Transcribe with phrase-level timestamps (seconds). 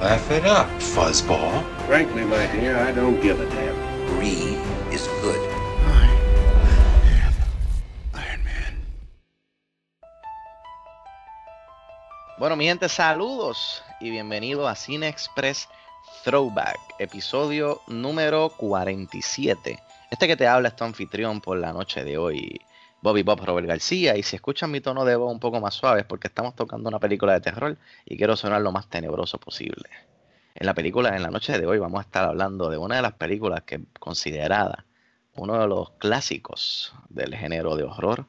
[0.00, 1.64] Laugh it up, fuzzball.
[1.88, 3.74] Frankly, my dear, I don't give a damn.
[4.14, 4.56] Brie
[4.92, 5.40] is good.
[8.14, 8.78] Iron Man.
[12.38, 15.68] Bueno, mi gente, saludos y bienvenidos a Cine Express
[16.22, 19.82] Throwback, episodio número 47.
[20.12, 22.60] Este que te habla es tu anfitrión por la noche de hoy,
[23.02, 24.16] Bobby Bob Robert García.
[24.16, 26.88] Y si escuchan mi tono de voz un poco más suave es porque estamos tocando
[26.88, 29.88] una película de terror y quiero sonar lo más tenebroso posible.
[30.54, 33.02] En la película, en la noche de hoy, vamos a estar hablando de una de
[33.02, 34.86] las películas que considerada
[35.36, 38.26] uno de los clásicos del género de horror.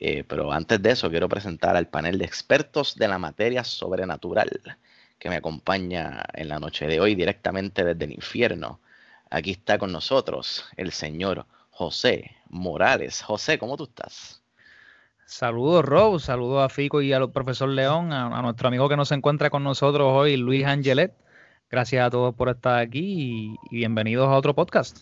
[0.00, 4.50] Eh, pero antes de eso, quiero presentar al panel de expertos de la materia sobrenatural
[5.18, 8.80] que me acompaña en la noche de hoy directamente desde el infierno.
[9.30, 11.46] Aquí está con nosotros el señor
[11.76, 13.20] José Morales.
[13.20, 14.42] José, ¿cómo tú estás?
[15.26, 16.18] Saludos, Rob.
[16.20, 19.62] Saludos a Fico y al profesor León, a, a nuestro amigo que nos encuentra con
[19.62, 21.12] nosotros hoy, Luis Angelet.
[21.70, 25.00] Gracias a todos por estar aquí y, y bienvenidos a otro podcast.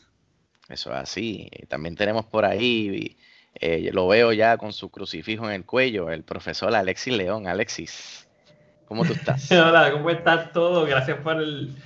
[0.69, 1.48] Eso es así.
[1.69, 3.16] También tenemos por ahí,
[3.55, 7.47] eh, lo veo ya con su crucifijo en el cuello, el profesor Alexis León.
[7.47, 8.28] Alexis,
[8.86, 9.48] ¿cómo tú estás?
[9.53, 10.86] Hola, ¿cómo estás todo?
[10.86, 11.77] Gracias por el,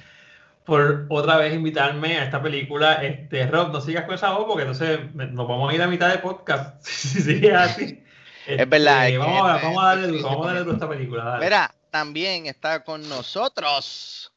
[0.69, 3.02] por otra vez invitarme a esta película.
[3.02, 6.11] Este, Rob, no sigas con esa voz porque entonces nos vamos a ir a mitad
[6.11, 6.77] de podcast.
[6.86, 8.05] Si sigue así.
[8.47, 10.74] Es verdad, Este, es vamos, a, vamos a darle duro, vamos a darle duro a
[10.74, 11.24] esta película.
[11.24, 11.44] dale.
[11.46, 14.30] Mira, también está con nosotros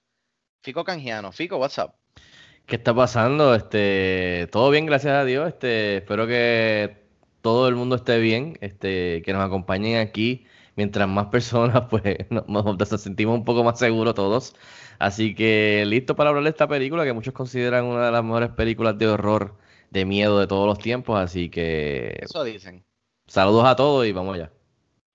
[0.62, 1.34] Fico Canjiano.
[1.34, 1.92] Fico, what's up?
[2.66, 3.54] ¿Qué está pasando?
[3.54, 5.50] Este, todo bien, gracias a Dios.
[5.50, 7.04] Este, espero que
[7.42, 10.48] todo el mundo esté bien, este, que nos acompañen aquí.
[10.82, 14.56] Mientras más personas, pues nos, nos sentimos un poco más seguros todos.
[14.98, 18.50] Así que listo para hablar de esta película que muchos consideran una de las mejores
[18.50, 19.54] películas de horror,
[19.92, 21.20] de miedo de todos los tiempos.
[21.20, 22.84] Así que Eso dicen.
[23.28, 24.50] saludos a todos y vamos allá.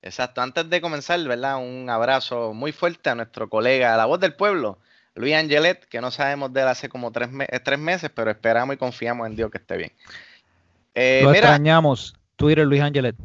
[0.02, 0.40] Exacto.
[0.40, 1.56] Antes de comenzar, ¿verdad?
[1.58, 4.78] Un abrazo muy fuerte a nuestro colega, la voz del pueblo,
[5.16, 8.30] Luis Angelet, que no sabemos de él hace como tres, me- eh, tres meses, pero
[8.30, 9.92] esperamos y confiamos en Dios que esté bien.
[10.94, 12.14] Eh, Lo mira, extrañamos.
[12.36, 13.16] Twitter, Luis Angelet.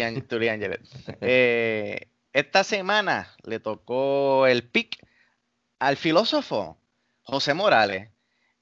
[0.00, 0.80] Angelet.
[1.20, 4.96] Eh, esta semana le tocó el pick
[5.78, 6.78] al filósofo
[7.22, 8.08] José Morales.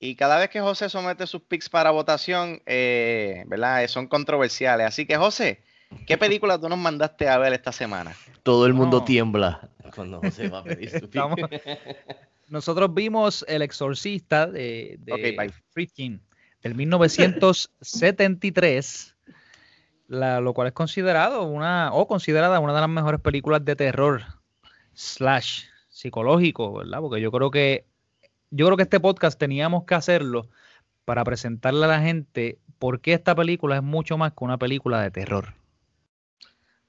[0.00, 3.84] Y cada vez que José somete sus picks para votación, eh, ¿verdad?
[3.84, 4.86] Eh, Son controversiales.
[4.86, 5.60] Así que, José,
[6.06, 8.16] ¿qué película tú nos mandaste a ver esta semana?
[8.42, 9.04] Todo el mundo No.
[9.04, 11.22] tiembla cuando se va a pedir su pick.
[11.22, 11.38] Estamos-
[12.48, 15.52] Nosotros vimos El Exorcista de, de Ok, bye.
[15.72, 16.20] Friedkin
[16.62, 19.14] del 1973,
[20.10, 24.22] la- lo cual es considerado una, o considerada una de las mejores películas de terror
[24.92, 27.00] slash psicológico, ¿verdad?
[27.00, 27.84] Porque yo creo que
[28.50, 30.48] yo creo que este podcast teníamos que hacerlo
[31.04, 35.00] para presentarle a la gente por qué esta película es mucho más que una película
[35.00, 35.54] de terror.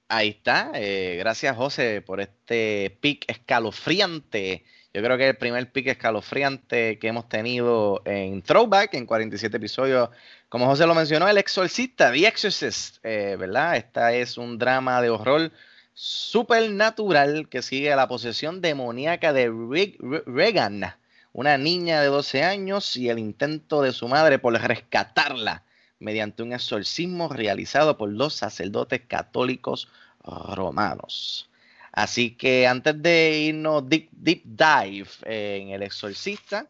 [0.07, 0.71] Ahí está.
[0.73, 4.65] eh, gracias, José, por este pick escalofriante.
[4.93, 10.09] Yo creo que el primer pick escalofriante que hemos tenido en Throwback, en 47 episodios.
[10.49, 13.77] Como José lo mencionó, El Exorcista, The Exorcist, eh, ¿verdad?
[13.77, 15.51] Esta es un drama de horror
[15.93, 20.93] supernatural que sigue la posesión demoníaca de Reg- Re- Regan,
[21.31, 25.63] una niña de 12 años, y el intento de su madre por rescatarla
[25.99, 29.87] mediante un exorcismo realizado por dos sacerdotes católicos
[30.23, 31.47] romanos.
[31.91, 36.67] Así que antes de irnos deep, deep dive en El Exorcista,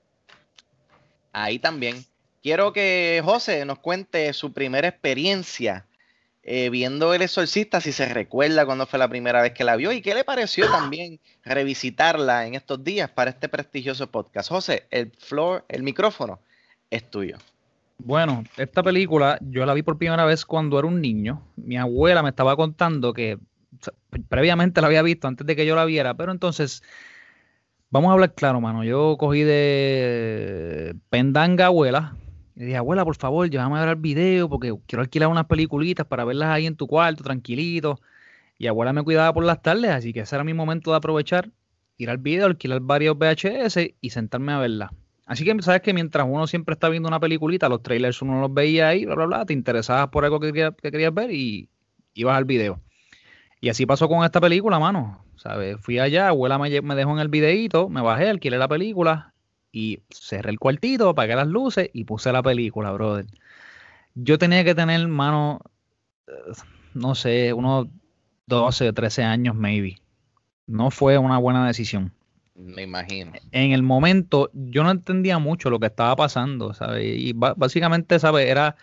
[1.31, 2.03] ahí también
[2.41, 5.85] quiero que José nos cuente su primera experiencia
[6.43, 9.91] eh, viendo El Exorcista, si se recuerda cuándo fue la primera vez que la vio
[9.91, 14.49] y qué le pareció también revisitarla en estos días para este prestigioso podcast.
[14.49, 16.39] José, el floor, el micrófono
[16.89, 17.37] es tuyo.
[17.99, 21.43] Bueno, esta película yo la vi por primera vez cuando era un niño.
[21.55, 23.37] Mi abuela me estaba contando que
[24.29, 26.83] previamente la había visto antes de que yo la viera, pero entonces,
[27.89, 28.83] vamos a hablar claro, mano.
[28.83, 32.15] Yo cogí de pendanga abuela
[32.55, 36.05] y dije, abuela, por favor, llévame a ver el video porque quiero alquilar unas peliculitas
[36.05, 37.99] para verlas ahí en tu cuarto, tranquilito.
[38.57, 41.49] Y abuela me cuidaba por las tardes, así que ese era mi momento de aprovechar,
[41.97, 44.93] ir al video, alquilar varios VHS y sentarme a verla.
[45.25, 48.53] Así que sabes que mientras uno siempre está viendo una peliculita, los trailers uno los
[48.53, 51.69] veía ahí, bla, bla, bla, te interesabas por algo que, quería- que querías ver y
[52.13, 52.81] ibas al video.
[53.61, 55.23] Y así pasó con esta película, mano.
[55.35, 55.77] ¿Sabes?
[55.79, 59.33] Fui allá, abuela me, me dejó en el videíto, me bajé, alquilé la película
[59.71, 63.25] y cerré el cuartito, apagué las luces y puse la película, brother.
[64.15, 65.61] Yo tenía que tener, mano,
[66.27, 66.31] eh,
[66.93, 67.87] no sé, unos
[68.47, 69.97] 12, 13 años, maybe.
[70.67, 72.13] No fue una buena decisión.
[72.55, 73.31] Me imagino.
[73.51, 77.17] En el momento, yo no entendía mucho lo que estaba pasando, ¿sabes?
[77.17, 78.47] Y básicamente, ¿sabes?
[78.49, 78.75] Era,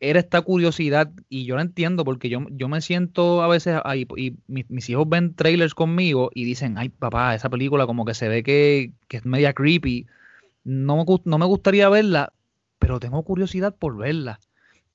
[0.00, 4.06] era esta curiosidad y yo la entiendo porque yo, yo me siento a veces ahí
[4.16, 8.14] y mis, mis hijos ven trailers conmigo y dicen, ay papá, esa película como que
[8.14, 10.06] se ve que, que es media creepy.
[10.64, 12.32] No no me gustaría verla,
[12.78, 14.40] pero tengo curiosidad por verla.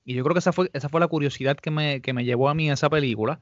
[0.04, 2.48] Y yo creo que esa fue, esa fue la curiosidad que me, que me llevó
[2.48, 3.40] a mí esa película,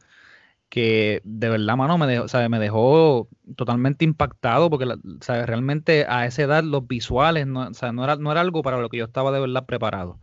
[0.68, 2.48] que de verdad, mano, me dejó, ¿sabe?
[2.48, 4.86] me dejó totalmente impactado porque
[5.20, 5.46] ¿sabe?
[5.46, 8.88] realmente a esa edad los visuales no, sea, no, era, no era algo para lo
[8.90, 10.20] que yo estaba de verdad preparado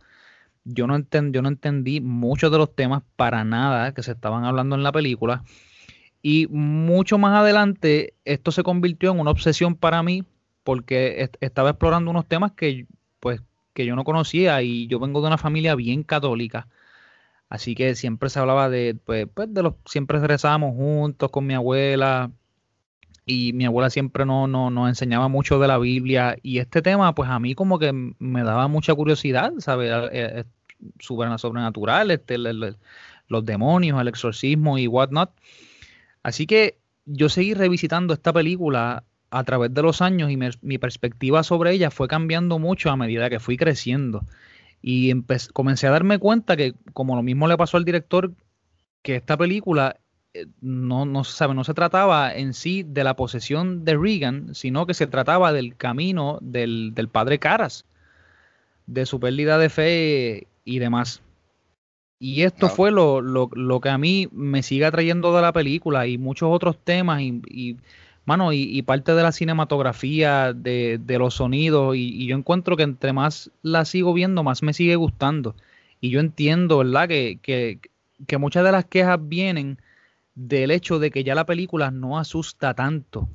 [0.68, 4.44] yo no, enten- yo no entendí muchos de los temas para nada que se estaban
[4.44, 5.42] hablando en la película.
[6.22, 10.24] Y mucho más adelante, esto se convirtió en una obsesión para mí,
[10.64, 12.86] porque est- estaba explorando unos temas que,
[13.20, 13.42] pues,
[13.74, 16.68] que yo no conocía y yo vengo de una familia bien católica.
[17.50, 21.54] Así que siempre se hablaba de, pues, pues, de los, siempre rezábamos juntos con mi
[21.54, 22.30] abuela,
[23.26, 27.14] y mi abuela siempre no, no, nos enseñaba mucho de la Biblia y este tema
[27.14, 29.92] pues a mí como que me daba mucha curiosidad, ¿sabes?
[30.98, 35.30] Sobren- sobrenatural, este, los demonios, el exorcismo y whatnot.
[36.22, 41.42] Así que yo seguí revisitando esta película a través de los años y mi perspectiva
[41.42, 44.24] sobre ella fue cambiando mucho a medida que fui creciendo.
[44.80, 45.12] Y
[45.52, 48.32] comencé a darme cuenta que, como lo mismo le pasó al director,
[49.02, 49.96] que esta película
[50.34, 54.86] eh, no, no, sabe, no se trataba en sí de la posesión de Reagan, sino
[54.86, 57.84] que se trataba del camino del, del padre Caras,
[58.86, 61.22] de su pérdida de fe y demás.
[62.20, 66.06] Y esto fue lo, lo, lo que a mí me sigue atrayendo de la película
[66.06, 67.76] y muchos otros temas y, y,
[68.24, 72.76] mano, y, y parte de la cinematografía, de, de los sonidos y, y yo encuentro
[72.76, 75.54] que entre más la sigo viendo, más me sigue gustando.
[76.00, 77.08] Y yo entiendo, ¿verdad?
[77.08, 77.78] Que, que,
[78.26, 79.78] que muchas de las quejas vienen
[80.34, 83.28] del hecho de que ya la película no asusta tanto.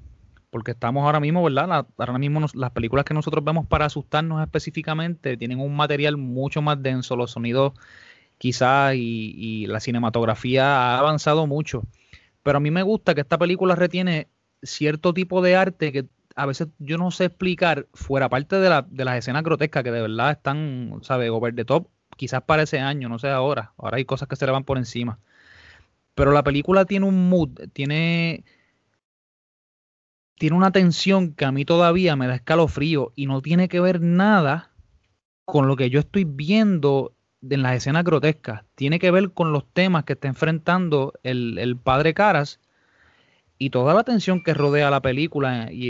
[0.53, 1.88] Porque estamos ahora mismo, ¿verdad?
[1.97, 6.79] Ahora mismo las películas que nosotros vemos para asustarnos específicamente tienen un material mucho más
[6.79, 7.73] denso, los sonidos
[8.38, 11.81] quizás y, la cinematografía ha avanzado mucho.
[12.44, 14.27] Pero a mí me gusta que esta película retiene
[14.61, 16.05] cierto tipo de arte que
[16.35, 20.01] a veces yo no sé explicar, fuera parte de, de las escenas grotescas que de
[20.01, 21.31] verdad están, ¿sabes?
[21.31, 23.73] Over the top, quizás para ese año, no sé ahora.
[23.75, 25.17] Ahora hay cosas que se le van por encima.
[26.13, 28.45] Pero la película tiene un mood, tiene,
[30.38, 34.01] tiene una tensión que a mí todavía me da escalofrío y no tiene que ver
[34.01, 34.69] nada
[35.45, 37.13] con lo que yo estoy viendo
[37.50, 38.63] en las escenas grotescas.
[38.75, 42.59] Tiene que ver con los temas que está enfrentando el, el padre Caras
[43.57, 45.88] y toda la tensión que rodea la película y,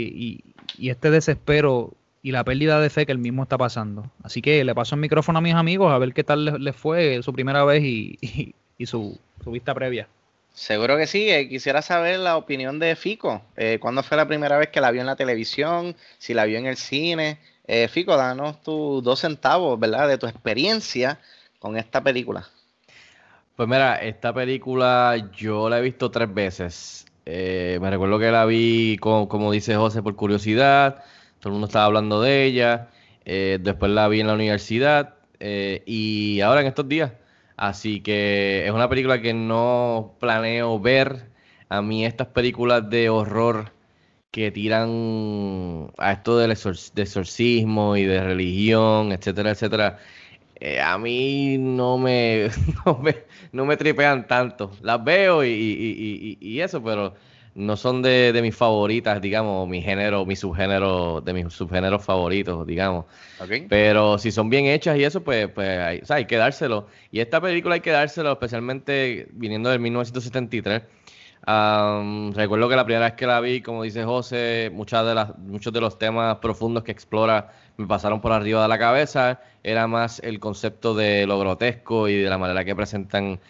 [0.78, 1.92] y- este desespero
[2.22, 4.10] y la pérdida de fe que él mismo está pasando.
[4.22, 7.22] Así que le paso el micrófono a mis amigos a ver qué tal les, fue
[7.22, 10.08] su primera vez y, y- y su, su vista previa.
[10.54, 11.28] Seguro que sí.
[11.30, 13.42] eh, quisiera saber la opinión de Fico.
[13.56, 15.96] Eh, ¿Cuándo fue la primera vez que la vio en la televisión?
[16.18, 17.40] Si la vio en el cine.
[17.66, 20.06] Eh, Fico, danos tus dos centavos, ¿verdad?
[20.06, 21.18] De tu experiencia
[21.58, 22.48] con esta película.
[23.56, 27.06] Pues mira, esta película yo la he visto tres veces.
[27.26, 31.02] Eh, me recuerdo que la vi, como, como dice José, por curiosidad.
[31.40, 32.90] Todo el mundo estaba hablando de ella.
[33.24, 35.14] Después la vi en la universidad.
[35.40, 37.10] y ahora en estos días.
[37.68, 41.30] Así que es una película que no planeo ver.
[41.68, 43.72] A mí estas películas de horror
[44.30, 49.98] que tiran a esto del exor- de exorcismo y de religión, etcétera, etcétera,
[50.60, 52.48] eh, a mí no me,
[52.86, 53.16] no me,
[53.52, 54.72] no me tripean tanto.
[54.82, 57.14] Las veo y- y- y- y eso, pero
[57.54, 62.66] no son de, de mis favoritas, digamos, mi género, mi subgénero, de mis subgéneros favoritos,
[62.66, 63.06] digamos.
[63.68, 66.88] Pero si son bien hechas y eso, pues, pues hay, o sea, hay que dárselo.
[67.12, 70.82] Y esta película hay que dárselo, especialmente viniendo del 1973.
[71.46, 75.36] Am, recuerdo que la primera vez que la vi, como dice José, muchas de las,
[75.38, 79.40] muchos de los temas profundos que explora me pasaron por arriba de la cabeza.
[79.62, 83.40] Era más el concepto de lo grotesco y de la manera que presentan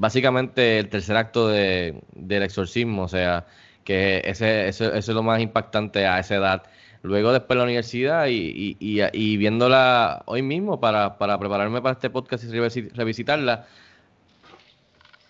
[0.00, 3.02] básicamente el tercer acto de, del exorcismo.
[3.04, 3.46] O sea,
[3.84, 6.62] que ese, ese- eso es lo más impactante a esa edad.
[7.02, 12.44] Luego después la universidad y, y, viéndola hoy mismo para, para prepararme para este podcast
[12.44, 13.66] y revisi- revisitarla,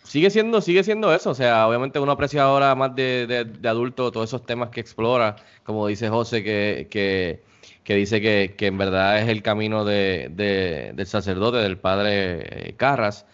[0.03, 1.31] sigue siendo, sigue siendo eso.
[1.31, 5.37] O sea, obviamente uno aprecia ahora más de, de- adulto todos esos temas que explora,
[5.65, 7.43] como dice José, que, que,
[7.85, 12.69] que dice que, que en verdad es el camino de, de- del sacerdote, del padre
[12.71, 13.27] eh, Carras.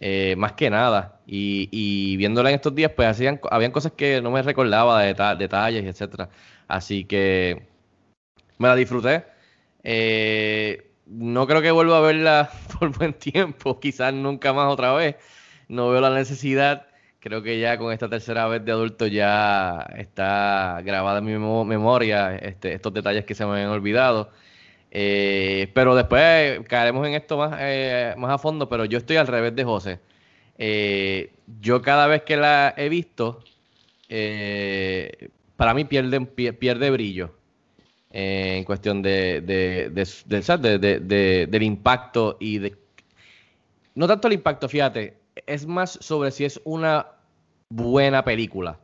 [0.00, 1.20] Eh, más que nada.
[1.26, 5.36] Y, viéndola en estos días, pues hacían, habían cosas que no me recordaba, de deta-
[5.36, 6.28] detalles, etcétera.
[6.68, 7.68] Así que
[8.58, 9.24] me la disfruté.
[9.82, 15.16] Eh, no creo que vuelva a verla por buen tiempo, quizás nunca más otra vez.
[15.68, 16.86] No veo la necesidad.
[17.20, 21.64] Creo que ya con esta tercera vez de adulto ya está grabada en mi memo-
[21.64, 24.30] memoria este, estos detalles que se me habían olvidado.
[24.90, 29.26] Eh, pero después caeremos en esto más, eh, más a fondo, pero yo estoy al
[29.26, 30.00] revés de José.
[30.58, 33.42] Eh, yo cada vez que la he visto,
[34.08, 37.34] eh, para mí pierde, pie- pierde brillo
[38.12, 42.76] eh, en cuestión de- de- del impacto y de...
[43.94, 45.14] No tanto el impacto, fíjate,
[45.46, 47.06] es más sobre si es una
[47.68, 48.78] buena película.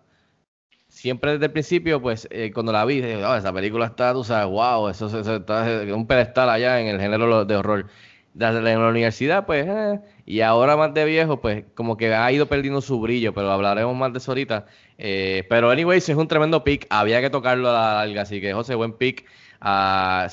[0.97, 4.25] Siempre desde el principio, pues eh, cuando la vi, dije, "Oh, esa película está, tú
[4.25, 5.63] sabes, wow, eso, eso- está
[5.95, 7.87] un pedestal allá en el género de horror.
[8.33, 12.47] Desde la universidad, pues, eh, y ahora más de viejo, pues como que ha ido
[12.49, 14.67] perdiendo su brillo, pero hablaremos más de eso ahorita.
[14.97, 18.55] Eh, pero, anyways, es un tremendo pick, había que tocarlo a la larga, así que,
[18.55, 19.27] José, buen pick.
[19.61, 20.29] Ah,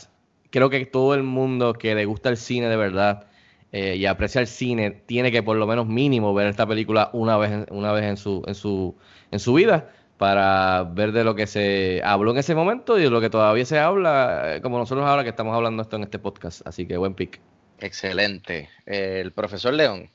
[0.50, 3.28] creo que todo el mundo que le gusta el cine de verdad
[3.72, 7.38] eh, y aprecia el cine tiene que por lo menos mínimo ver esta película una
[7.38, 8.96] vez, una vez en su, en su,
[9.32, 13.10] en su vida para ver de lo que se habló en ese momento y de
[13.10, 16.20] lo que todavía se habla, eh, como nosotros ahora que estamos hablando esto en este
[16.20, 16.66] podcast.
[16.66, 17.42] Así que buen pick.
[17.80, 18.70] Excelente.
[18.86, 20.10] Eh, el profesor León.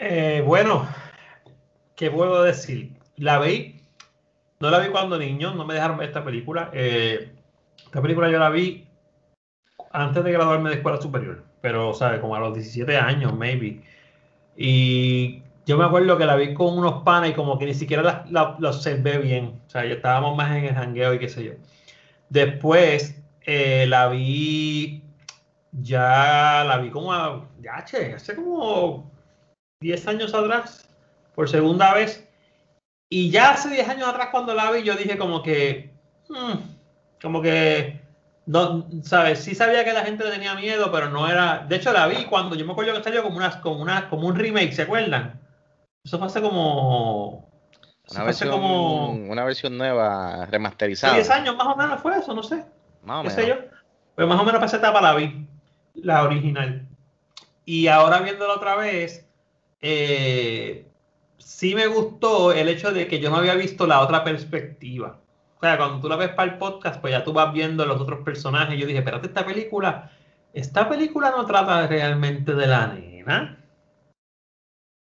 [0.00, 0.86] Eh, bueno,
[1.96, 2.92] ¿qué puedo decir?
[3.16, 3.80] La vi,
[4.60, 6.70] no la vi cuando niño, no me dejaron ver esta película.
[6.72, 7.32] Eh,
[7.84, 8.86] esta película yo la vi
[9.90, 12.20] antes de graduarme de escuela superior, pero, ¿sabes?
[12.20, 13.82] Como a los 17 años, maybe.
[14.56, 18.02] Y yo me acuerdo que la vi con unos panas y como que ni siquiera
[18.02, 19.60] la, la, la observé bien.
[19.66, 21.52] O sea, ya estábamos más en el jangueo y qué sé yo.
[22.30, 25.02] Después eh, la vi,
[25.72, 29.10] ya la vi como, a- ya, che, hace como
[29.80, 30.88] 10 años atrás,
[31.34, 32.26] por segunda vez.
[33.10, 35.92] Y ya hace 10 años atrás cuando la vi, yo dije como que,
[36.28, 36.54] hmm,
[37.22, 38.00] como que,
[38.46, 39.40] no, ¿sabes?
[39.40, 41.66] Sí sabía que la gente tenía miedo, pero no era...
[41.68, 44.26] De hecho, la vi cuando, yo me acuerdo que salió como, una, como, una, como
[44.28, 45.40] un remake, ¿se acuerdan?
[46.08, 47.50] Eso fue hace como...
[48.06, 49.10] eso Una versión, como...
[49.10, 51.12] una versión nueva, remasterizada.
[51.12, 52.64] 10 años más o menos fue eso, no sé.
[53.02, 53.34] Más o menos.
[53.34, 53.56] sé yo.
[54.14, 55.46] Pues más o menos para esa etapa la vi,
[55.96, 56.88] la original.
[57.66, 59.28] Y ahora viéndola otra vez,
[59.82, 60.86] eh,
[61.36, 65.18] sí me gustó el hecho de que yo no había visto la otra perspectiva.
[65.58, 68.00] O sea, cuando tú la ves para el podcast, pues ya tú vas viendo los
[68.00, 68.80] otros personajes.
[68.80, 70.10] Yo dije, espérate, esta película,
[70.54, 73.57] esta película no trata realmente de la nena.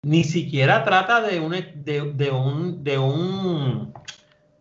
[0.02, 3.92] Ni siquiera trata de un, de, de un, de un,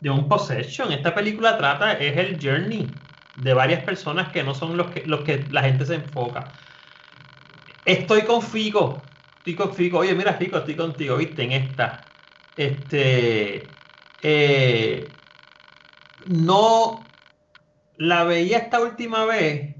[0.02, 0.92] de un possession.
[0.92, 2.88] Esta película trata, es el journey
[3.42, 6.52] de varias personas que no son los que, los que la gente se enfoca.
[7.86, 9.02] Estoy con Fico.
[9.38, 10.00] Estoy con Fico.
[10.00, 12.04] Oye, mira, Fico, estoy contigo, viste, en esta.
[12.56, 13.68] Este.
[14.24, 15.08] eh,
[16.28, 17.04] no
[17.98, 19.76] la veía esta última vez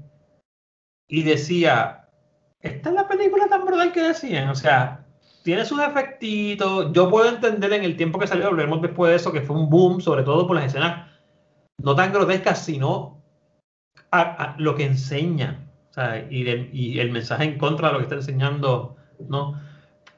[1.08, 2.08] y decía,
[2.60, 4.48] esta es la película tan brutal que decían.
[4.48, 5.07] O sea,
[5.48, 6.92] tiene sus efectitos.
[6.92, 9.70] Yo puedo entender en el tiempo que salió, hablaremos después de eso, que fue un
[9.70, 11.08] boom, sobre todo por las escenas
[11.78, 13.22] no tan grotescas, sino
[14.10, 15.64] a, lo que enseña.
[16.28, 19.58] Y, el, mensaje en contra de lo que está enseñando, ¿no?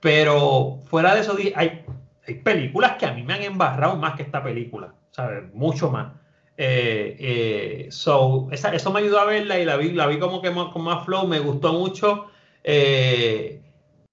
[0.01, 1.85] Pero fuera de eso, hay,
[2.27, 5.45] hay películas que a mí me han embarrado más que esta película, ¿sabes?
[5.55, 6.09] Mucho más.
[6.57, 10.51] Eh, eh, so, eso me ayudó a verla y la vi, la vi como que
[10.51, 12.27] más- con más flow, me gustó mucho.
[12.65, 13.60] eh,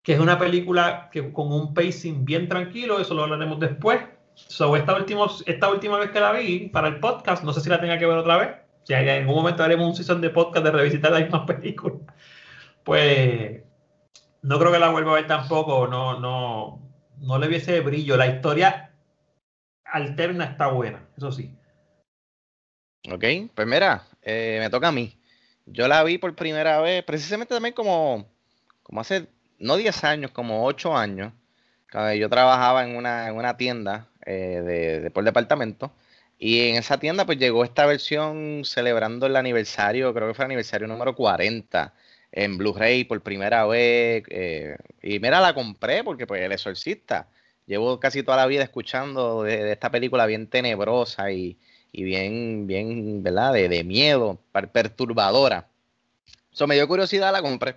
[0.08, 4.00] que es una película que con un pacing bien tranquilo, eso lo hablaremos después.
[4.36, 7.68] So, esta, último, esta última vez que la vi para el podcast, no sé si
[7.68, 8.56] la tenga que ver otra vez.
[8.84, 11.98] Si en algún momento haremos un season de podcast de revisitar las mismas películas.
[12.86, 13.64] Pues
[14.44, 15.88] no creo que la vuelva a ver tampoco.
[15.88, 18.16] No, no, no le viese brillo.
[18.16, 18.94] La historia
[19.84, 21.54] alterna está buena, eso sí.
[23.12, 25.20] Ok, pues mira, eh, me toca a mí.
[25.66, 28.26] Yo la vi por primera vez, precisamente también como,
[28.84, 29.28] como hace,
[29.60, 31.34] no 10 años, como 8 años.
[32.18, 35.92] Yo trabajaba en una, en una tienda eh, de, por departamento.
[36.38, 40.48] Y en esa tienda pues llegó esta versión celebrando el aniversario, creo que fue el
[40.50, 41.94] aniversario número 40
[42.32, 44.24] en Blu-ray por primera vez.
[44.30, 47.28] eh, y mira, la compré porque pues El Exorcista.
[47.66, 51.58] Llevo casi toda la vida escuchando de, esta película bien tenebrosa y,
[51.92, 53.54] y bien, bien, ¿verdad?
[53.54, 55.68] De, de miedo, per- perturbadora.
[56.54, 57.76] Eso me dio curiosidad, la compré.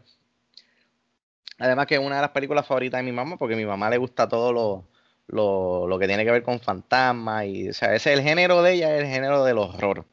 [1.61, 3.90] Además que es una de las películas favoritas de mi mamá, porque a mi mamá
[3.90, 4.88] le gusta todo lo,
[5.26, 7.45] lo, lo que tiene que ver con fantasmas.
[7.45, 10.07] Y, o sea, ese es el género de ella, es el género del horror.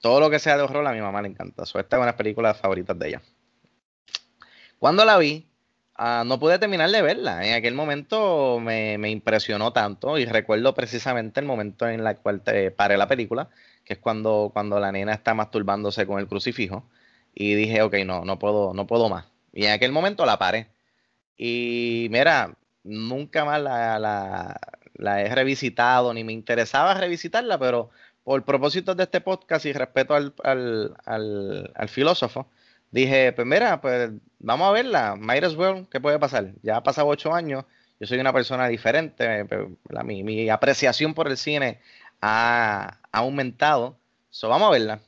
[0.00, 1.66] Todo lo que sea de horror a mi mamá le encanta.
[1.66, 3.22] So, es una de las películas favoritas de ella.
[4.78, 5.50] Cuando la vi,
[5.96, 7.44] ah, no pude terminar de verla.
[7.44, 12.42] En aquel momento me, me impresionó tanto y recuerdo precisamente el momento en el cual
[12.42, 13.50] te paré la película,
[13.84, 16.84] que es cuando, cuando la nena está masturbándose con el crucifijo.
[17.34, 19.26] Y dije, ok, no, no puedo, no puedo más.
[19.52, 20.68] Y en aquel momento la paré.
[21.36, 24.60] Y mira, nunca más la, la-
[25.22, 27.90] he revisitado, ni me interesaba revisitarla, pero
[28.24, 30.94] por propósito de este podcast y respeto al, al-
[31.74, 32.50] al- filósofo,
[32.90, 36.52] dije, pues mira, pues vamos a verla, might as well, ¿qué puede pasar?
[36.62, 37.64] Ya ha pasado ocho años,
[37.98, 39.46] yo soy una persona diferente,
[40.04, 41.80] mi, mi apreciación por el cine
[42.20, 43.98] ha, ha aumentado,
[44.30, 45.00] so vamos a verla.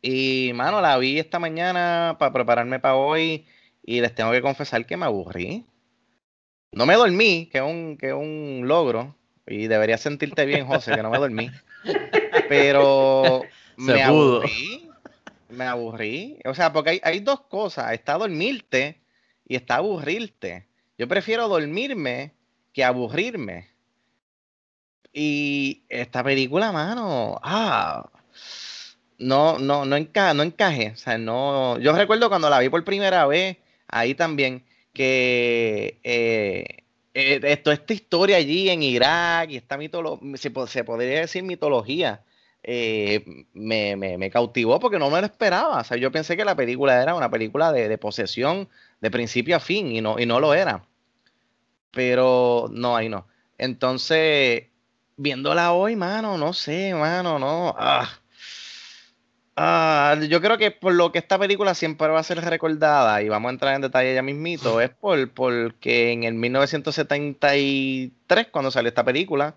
[0.00, 3.46] Y, mano, la vi esta mañana para prepararme para hoy
[3.82, 5.64] y les tengo que confesar que me aburrí.
[6.72, 11.02] No me dormí, que es un, que un logro, y deberías sentirte bien, José, que
[11.02, 11.50] no me dormí.
[12.48, 13.42] Pero
[13.76, 14.90] me aburrí,
[15.48, 16.38] me aburrí.
[16.44, 19.00] O sea, porque hay, hay dos cosas, está dormirte
[19.46, 20.68] y está aburrirte.
[20.98, 22.34] Yo prefiero dormirme
[22.72, 23.68] que aburrirme.
[25.12, 28.10] Y esta película, mano, ah,
[29.18, 30.90] no, no, no, enca no encaje.
[30.92, 31.78] O sea, no.
[31.80, 33.56] Yo recuerdo cuando la vi por primera vez,
[33.88, 36.84] ahí también, que eh,
[37.14, 41.42] eh, esto, esta historia allí en Irak y esta mitología, se, po- se podría decir
[41.42, 42.22] mitología,
[42.62, 45.80] eh, me, me- cautivó porque no me lo esperaba.
[45.80, 48.68] O sea, yo pensé que la película era una película de, de posesión
[49.00, 50.84] de principio a fin y no, y no lo era.
[51.90, 53.26] Pero no, ahí no.
[53.58, 54.64] Entonces,
[55.16, 57.74] viéndola hoy, mano, no sé, mano, no.
[57.78, 58.08] Ah.
[59.60, 63.28] Ah, yo creo que por lo que esta película siempre va a ser recordada, y
[63.28, 68.88] vamos a entrar en detalle ya mismito, es por porque en el 1973, cuando salió
[68.88, 69.56] esta película,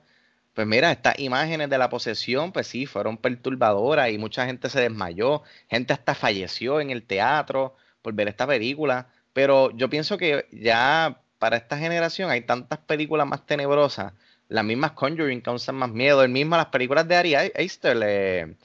[0.56, 4.82] pues mira, estas imágenes de la posesión, pues sí, fueron perturbadoras y mucha gente se
[4.82, 10.48] desmayó, gente hasta falleció en el teatro por ver esta película, pero yo pienso que
[10.52, 14.14] ya para esta generación hay tantas películas más tenebrosas,
[14.48, 18.56] las mismas Conjuring causan más miedo, el mismo las películas de Ari Aster, eh,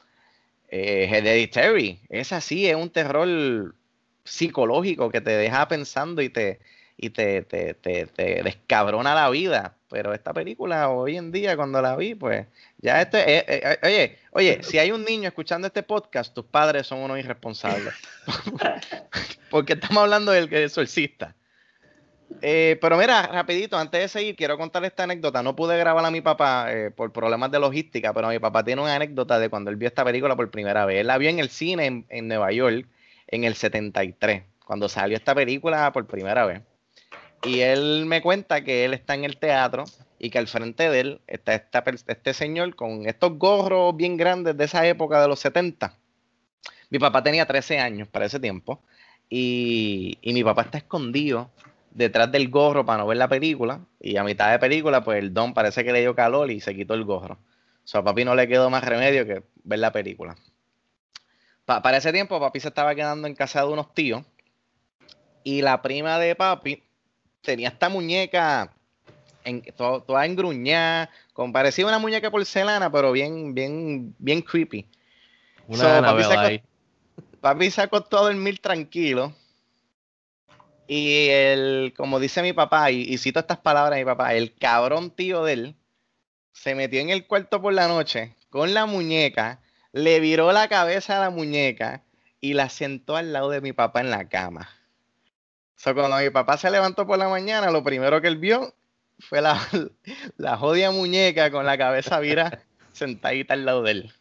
[0.69, 3.75] eh, Hereditary, es así, es un terror
[4.25, 6.59] psicológico que te deja pensando y te,
[6.97, 9.77] y te, te, te, te descabrona la vida.
[9.89, 12.47] Pero esta película hoy en día, cuando la vi, pues
[12.79, 16.45] ya esto, eh, eh, eh, oye, oye, si hay un niño escuchando este podcast, tus
[16.45, 17.95] padres son unos irresponsables.
[19.51, 21.36] Porque estamos hablando del que es exorcista.
[22.43, 25.43] Eh, pero mira, rapidito, antes de seguir, quiero contar esta anécdota.
[25.43, 28.83] No pude grabar a mi papá eh, por problemas de logística, pero mi papá tiene
[28.83, 31.01] una anécdota de cuando él vio esta película por primera vez.
[31.01, 32.87] Él la vio en el cine en, en Nueva York
[33.29, 36.63] en el 73, cuando salió esta película por primera vez.
[37.45, 39.85] Y él me cuenta que él está en el teatro
[40.19, 41.55] y que al frente de él está
[42.07, 45.97] este señor con estos gorros bien grandes de esa época de los 70.
[46.91, 48.81] Mi papá tenía 13 años para ese tiempo
[49.29, 51.51] y, y mi papá está escondido
[51.97, 55.33] detrás del gorro para no ver la película y a mitad de película pues el
[55.33, 57.35] don parece que le dio calor y se quitó el gorro.
[57.35, 60.37] O sea, a papi no le quedó más remedio que ver la película.
[61.65, 64.23] Pa- para ese tiempo papi se estaba quedando en casa de unos tíos
[65.43, 66.83] y la prima de papi
[67.41, 68.73] tenía esta muñeca
[69.45, 74.87] en, to- toda engruñada, con parecía una muñeca porcelana, pero bien, bien, bien creepy.
[75.69, 76.63] Una So, papi, se,
[77.41, 79.33] papi se acostó a dormir tranquilo.
[80.89, 84.55] Y el, como dice mi papá, y, y cito estas palabras de mi papá, el
[84.55, 85.77] cabrón tío de él
[86.53, 89.61] se metió en el cuarto por la noche con la muñeca,
[89.93, 92.03] le viró la cabeza a la muñeca
[92.41, 94.71] y la sentó al lado de mi papá en la cama.
[95.77, 98.75] So, cuando mi papá se levantó por la mañana, lo primero que él vio
[99.19, 99.61] fue la,
[100.37, 104.13] la jodida muñeca con la cabeza virada sentadita al lado de él.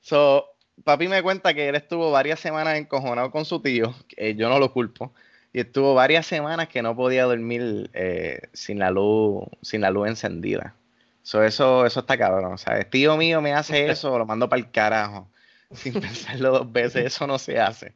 [0.00, 0.46] So,
[0.84, 4.58] papi me cuenta que él estuvo varias semanas encojonado con su tío, que yo no
[4.58, 5.12] lo culpo,
[5.52, 10.08] y estuvo varias semanas que no podía dormir eh, sin la luz, sin la luz
[10.08, 10.74] encendida.
[11.22, 12.52] So, eso, eso está cabrón.
[12.52, 15.28] O sea, el tío mío me hace eso, lo mando para el carajo.
[15.72, 17.94] Sin pensarlo dos veces, eso no se hace.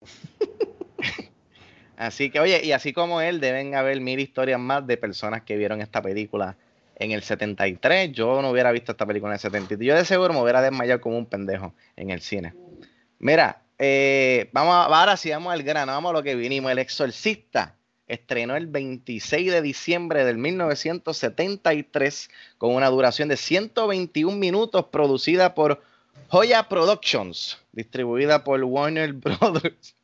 [1.96, 5.58] Así que, oye, y así como él, deben haber mil historias más de personas que
[5.58, 6.56] vieron esta película
[6.96, 8.12] en el 73.
[8.12, 9.86] Yo no hubiera visto esta película en el 73.
[9.86, 12.54] Yo de seguro me hubiera desmayado como un pendejo en el cine.
[13.18, 16.70] Mira, eh, vamos ahora sí vamos al grano, vamos a lo que vinimos.
[16.70, 24.84] El Exorcista estrenó el 26 de diciembre del 1973 con una duración de 121 minutos,
[24.92, 25.82] producida por
[26.28, 29.96] Joya Productions, distribuida por Warner Brothers.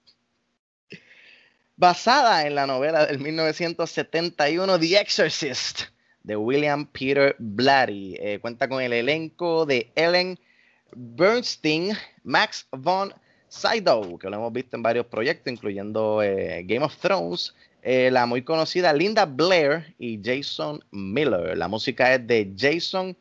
[1.76, 5.82] Basada en la novela del 1971 The Exorcist
[6.22, 8.16] de William Peter Blatty.
[8.18, 10.40] Eh, cuenta con el elenco de Ellen
[10.94, 11.92] Bernstein,
[12.24, 13.12] Max von
[13.56, 18.26] Saido, que lo hemos visto en varios proyectos, incluyendo eh, Game of Thrones, eh, la
[18.26, 21.56] muy conocida Linda Blair y Jason Miller.
[21.56, 23.16] La música es de Jason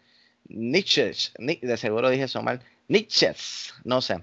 [0.47, 3.33] Nietzsche, Ni- de seguro dije eso mal, Nietzsche,
[3.83, 4.21] no sé.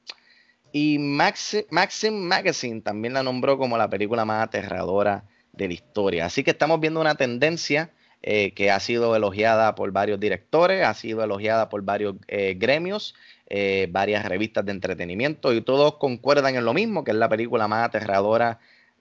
[0.71, 5.23] Y Maxi- Maxim Magazine también la nombró como la película más aterradora
[5.54, 6.26] de la historia.
[6.26, 7.91] Así que estamos viendo una tendencia
[8.23, 13.13] eh, que ha sido elogiada por varios directores, ha sido elogiada por varios eh, gremios,
[13.50, 17.67] eh, varias revistas de entretenimiento y todos concuerdan en lo mismo, que es la película
[17.67, 18.58] más aterradora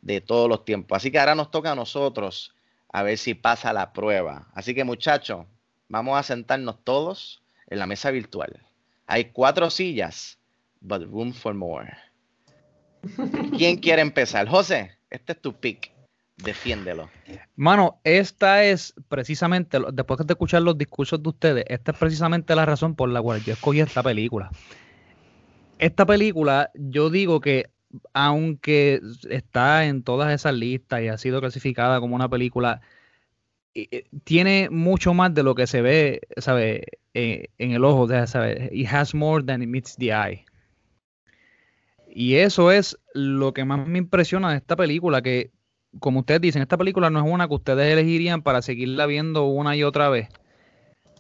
[0.06, 0.96] de todos los tiempos.
[0.96, 2.54] Así que ahora nos toca a nosotros
[2.92, 4.48] a ver si pasa la prueba.
[4.54, 5.46] Así que muchachos,
[5.88, 8.62] vamos a sentarnos todos en la mesa virtual.
[9.08, 10.38] Hay cuatro sillas,
[10.80, 11.92] but room for more.
[13.56, 14.48] ¿Quién quiere empezar?
[14.48, 15.90] José, este es tu pick.
[16.36, 17.08] Defiéndelo.
[17.56, 22.66] Mano, esta es precisamente, después de escuchar los discursos de ustedes, esta es precisamente la
[22.66, 24.50] razón por la cual yo escogí esta película.
[25.78, 27.70] Esta película, yo digo que
[28.12, 32.80] aunque está en todas esas listas y ha sido clasificada como una película,
[33.74, 36.86] eh, eh, tiene mucho más de lo que se ve, ¿sabe?
[37.14, 38.70] Eh, en el ojo, o sea, ¿sabe?
[38.72, 40.44] It has more than it meets the eye.
[42.08, 45.50] Y eso es lo que más me impresiona de esta película, que
[46.00, 49.76] como ustedes dicen, esta película no es una que ustedes elegirían para seguirla viendo una
[49.76, 50.28] y otra vez.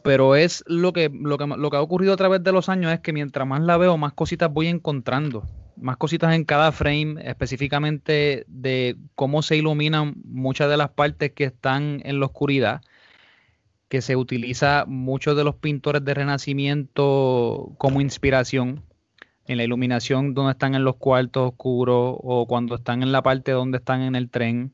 [0.02, 2.92] Pero es lo que, lo que, lo que ha ocurrido a través de los años
[2.92, 5.44] es que mientras más la veo, más cositas voy encontrando.
[5.76, 11.44] Más cositas en cada frame, específicamente de cómo se iluminan muchas de las partes que
[11.44, 12.80] están en la oscuridad,
[13.88, 18.82] que se utiliza muchos de los pintores de renacimiento como inspiración
[19.46, 23.52] en la iluminación donde están en los cuartos oscuros o cuando están en la parte
[23.52, 24.72] donde están en el tren.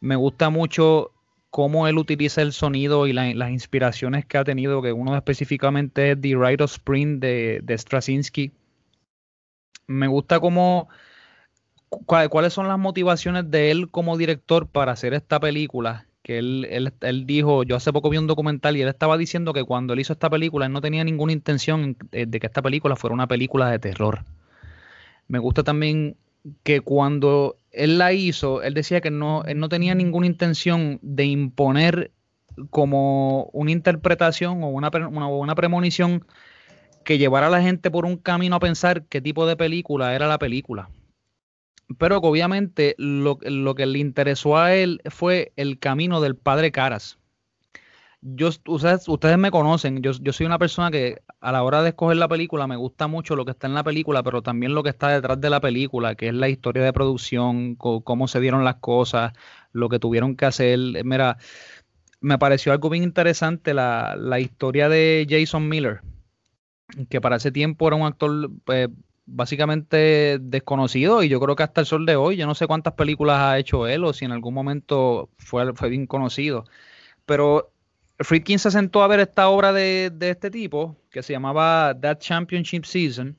[0.00, 1.12] Me gusta mucho
[1.50, 6.12] cómo él utiliza el sonido y la- las inspiraciones que ha tenido, que uno específicamente
[6.12, 8.52] es The Rite of Spring de, de Straczynski.
[9.86, 10.88] Me gusta cómo
[11.88, 16.06] cuáles son las motivaciones de él como director para hacer esta película.
[16.22, 19.52] Que él, él, él dijo, yo hace poco vi un documental y él estaba diciendo
[19.52, 22.62] que cuando él hizo esta película, él no tenía ninguna intención eh, de que esta
[22.62, 24.24] película fuera una película de terror.
[25.28, 26.16] Me gusta también
[26.62, 31.24] que cuando él la hizo, él decía que no, él no tenía ninguna intención de
[31.24, 32.12] imponer
[32.70, 36.24] como una interpretación o una, una premonición
[37.04, 40.26] que llevara a la gente por un camino a pensar qué tipo de película era
[40.26, 40.90] la película.
[41.98, 47.18] Pero obviamente lo, lo que le interesó a él fue el camino del padre Caras.
[48.22, 51.88] Yo, ustedes, ustedes me conocen, yo, yo soy una persona que a la hora de
[51.88, 54.82] escoger la película me gusta mucho lo que está en la película, pero también lo
[54.82, 58.62] que está detrás de la película, que es la historia de producción, cómo se dieron
[58.62, 59.32] las cosas,
[59.72, 60.78] lo que tuvieron que hacer.
[61.02, 61.38] Mira,
[62.20, 66.02] me pareció algo bien interesante la, la historia de Jason Miller,
[67.08, 68.88] que para ese tiempo era un actor pues,
[69.26, 72.94] básicamente desconocido y yo creo que hasta el sol de hoy, yo no sé cuántas
[72.94, 76.64] películas ha hecho él o si en algún momento fue, fue bien conocido,
[77.26, 77.72] pero
[78.18, 82.18] Friedkin se sentó a ver esta obra de, de este tipo que se llamaba That
[82.18, 83.36] Championship Season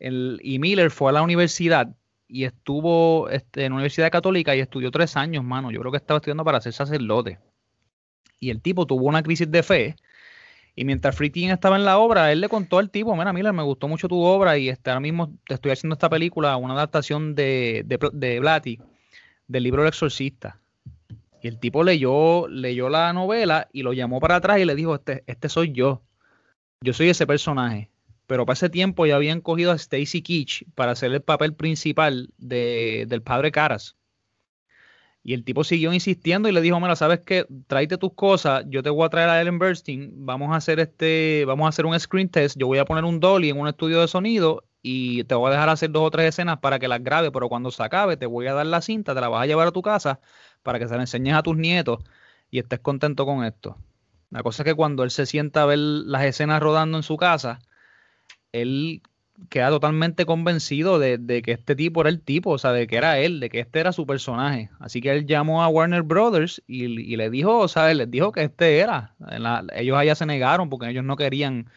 [0.00, 1.94] el, y Miller fue a la universidad
[2.26, 5.70] y estuvo este, en la Universidad Católica y estudió tres años, mano.
[5.70, 7.38] Yo creo que estaba estudiando para ser sacerdote.
[8.38, 9.96] Y el tipo tuvo una crisis de fe.
[10.74, 13.62] Y mientras Friedkin estaba en la obra, él le contó al tipo, mira, Miller, me
[13.62, 17.34] gustó mucho tu obra y este, ahora mismo te estoy haciendo esta película, una adaptación
[17.34, 18.78] de, de, de Blatty,
[19.48, 20.58] del libro El Exorcista.
[21.42, 24.94] Y el tipo leyó, leyó la novela y lo llamó para atrás y le dijo,
[24.94, 26.02] este, este soy yo.
[26.82, 27.90] Yo soy ese personaje
[28.30, 32.30] pero para ese tiempo ya habían cogido a Stacy Keach para hacer el papel principal
[32.38, 33.96] de, del padre Caras.
[35.22, 38.82] Y el tipo siguió insistiendo y le dijo, mira, sabes qué, tráete tus cosas, yo
[38.82, 41.98] te voy a traer a Ellen Bernstein, vamos a hacer este, vamos a hacer un
[41.98, 45.34] screen test, yo voy a poner un dolly en un estudio de sonido y te
[45.34, 47.82] voy a dejar hacer dos o tres escenas para que las grabe, pero cuando se
[47.82, 50.20] acabe te voy a dar la cinta, te la vas a llevar a tu casa
[50.62, 52.02] para que se la enseñes a tus nietos
[52.50, 53.76] y estés contento con esto.
[54.30, 57.16] La cosa es que cuando él se sienta a ver las escenas rodando en su
[57.16, 57.58] casa,
[58.52, 59.02] él
[59.48, 63.18] queda totalmente convencido de, que este tipo era el tipo, o sea, de que era
[63.18, 64.70] él, de que este era su personaje.
[64.78, 68.44] Así que él llamó a Warner Brothers y, le dijo, o sea, les dijo que
[68.44, 69.14] este era.
[69.74, 71.70] Ellos allá se negaron porque ellos no querían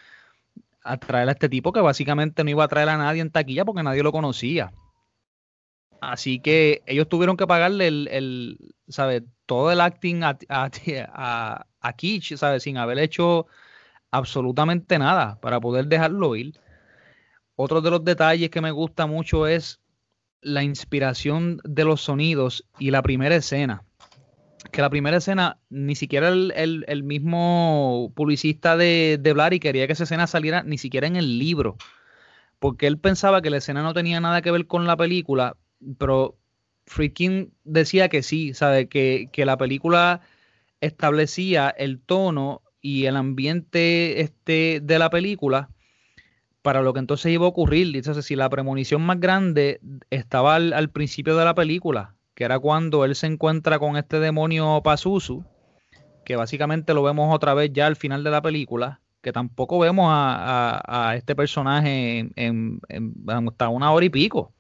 [0.84, 3.84] atraer a este tipo que básicamente no iba a traer a nadie en taquilla porque
[3.84, 4.74] nadie lo conocía.
[6.02, 8.58] Así que ellos tuvieron que pagarle el, el
[8.90, 9.24] ¿sabes?
[9.46, 10.70] Todo el acting a, a,
[11.14, 12.64] a, a Kitsch, ¿sabes?
[12.64, 13.48] Sin haber hecho
[14.12, 16.60] absolutamente nada para poder dejarlo ir.
[17.56, 19.80] Otro de los detalles que me gusta mucho es
[20.42, 23.84] la inspiración de los sonidos y la primera escena.
[24.72, 29.94] Que la primera escena, ni siquiera el, el, mismo publicista de, de Blary quería que
[29.94, 31.78] esa escena saliera ni siquiera en el libro.
[32.60, 35.58] Porque él pensaba que la escena no tenía nada que ver con la película,
[35.98, 36.38] pero
[36.86, 40.22] Friedkin decía que sí, sabe que, que la película
[40.82, 45.70] establecía el tono y el ambiente este de la película
[46.64, 47.96] para lo que entonces iba a ocurrir.
[47.96, 53.06] Entonces, si la premonición más grande estaba al, principio de la película, que era cuando
[53.06, 55.46] él se encuentra con este demonio Pazuzu,
[56.26, 60.08] que básicamente lo vemos otra vez ya al final de la película, que tampoco vemos
[60.10, 64.54] a, este personaje en, en, hasta una hora y pico.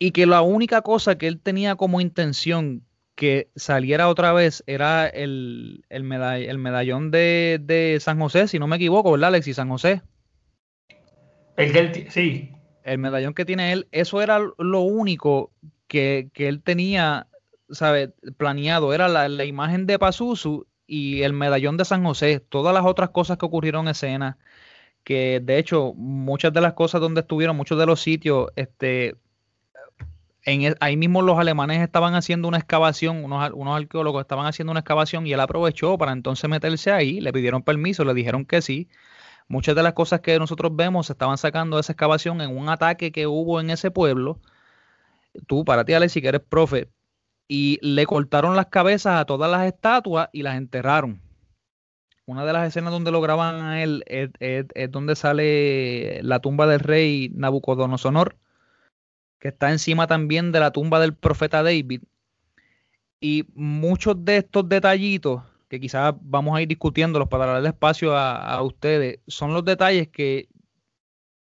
[0.00, 2.82] Y que la única cosa que él tenía como intención
[3.14, 8.58] que saliera otra vez era el, el, medall el medallón de, de, San José, si
[8.58, 9.56] no me equivoco, ¿verdad, Alexis?
[9.56, 10.02] San José.
[11.56, 12.52] El que él, sí.
[12.84, 15.52] El medallón que tiene él, eso era lo único
[15.86, 17.28] que, que él tenía,
[17.70, 18.12] ¿sabe?
[18.36, 22.84] Planeado, era la, la, imagen de Pazuzu y el medallón de San José, todas las
[22.84, 24.38] otras cosas que ocurrieron en escena,
[25.04, 29.16] que de hecho muchas de las cosas donde estuvieron, muchos de los sitios, este,
[30.44, 35.26] en, ahí mismo los alemanes estaban haciendo una excavación, unos, arqueólogos estaban haciendo una excavación
[35.26, 38.88] y él aprovechó para entonces meterse ahí, le pidieron permiso, le dijeron que sí.
[39.48, 42.68] Muchas de las cosas que nosotros vemos se estaban sacando de esa excavación en un
[42.68, 44.40] ataque que hubo en ese pueblo.
[45.46, 46.88] Tú, para ti, Alex, si eres profe,
[47.48, 51.20] y le cortaron las cabezas a todas las estatuas y las enterraron.
[52.26, 56.40] Una de las escenas donde lo graban a él es, es, es donde sale la
[56.40, 58.36] tumba del rey Nabucodonosor
[59.42, 62.02] que está encima también de la tumba del profeta David.
[63.20, 68.36] Y muchos de estos detallitos, que quizás vamos a ir discutiéndolos para darle espacio a,
[68.36, 70.48] a ustedes, son los detalles que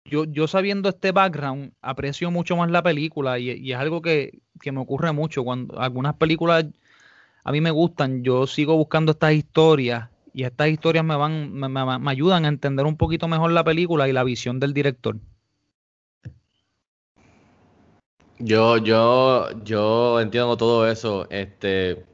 [0.05, 4.71] yo, yo, sabiendo este background aprecio mucho más la película y, es algo que, que,
[4.71, 5.43] me ocurre mucho.
[5.43, 6.65] Cuando algunas películas
[7.43, 11.67] a mí me gustan, yo sigo buscando estas historias y estas historias me, van, me,
[11.67, 15.17] me, me ayudan a entender un poquito mejor la película y la visión del director.
[18.39, 21.27] Yo, yo, yo entiendo todo eso.
[21.29, 22.05] Este,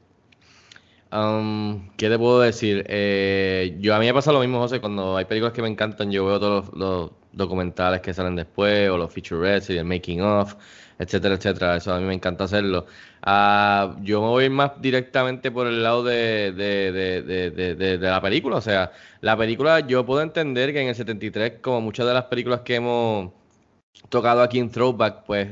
[1.12, 2.84] um, ¿qué te puedo decir?
[2.88, 6.10] Eh, yo a mí me pasa lo mismo, José, cuando hay películas que me encantan,
[6.10, 10.54] yo veo todos los, documentales que salen después, o los featurettes y el making of,
[10.98, 11.76] etcétera, etcétera.
[11.76, 12.86] Eso a mí me encanta hacerlo.
[13.26, 18.56] Uh, yo me voy más directamente por el lado de, de, de, de, la película.
[18.56, 22.24] O sea, la película yo puedo entender que en el 73, como muchas de las
[22.26, 23.32] películas que hemos
[24.08, 25.48] tocado aquí en Throwback, pues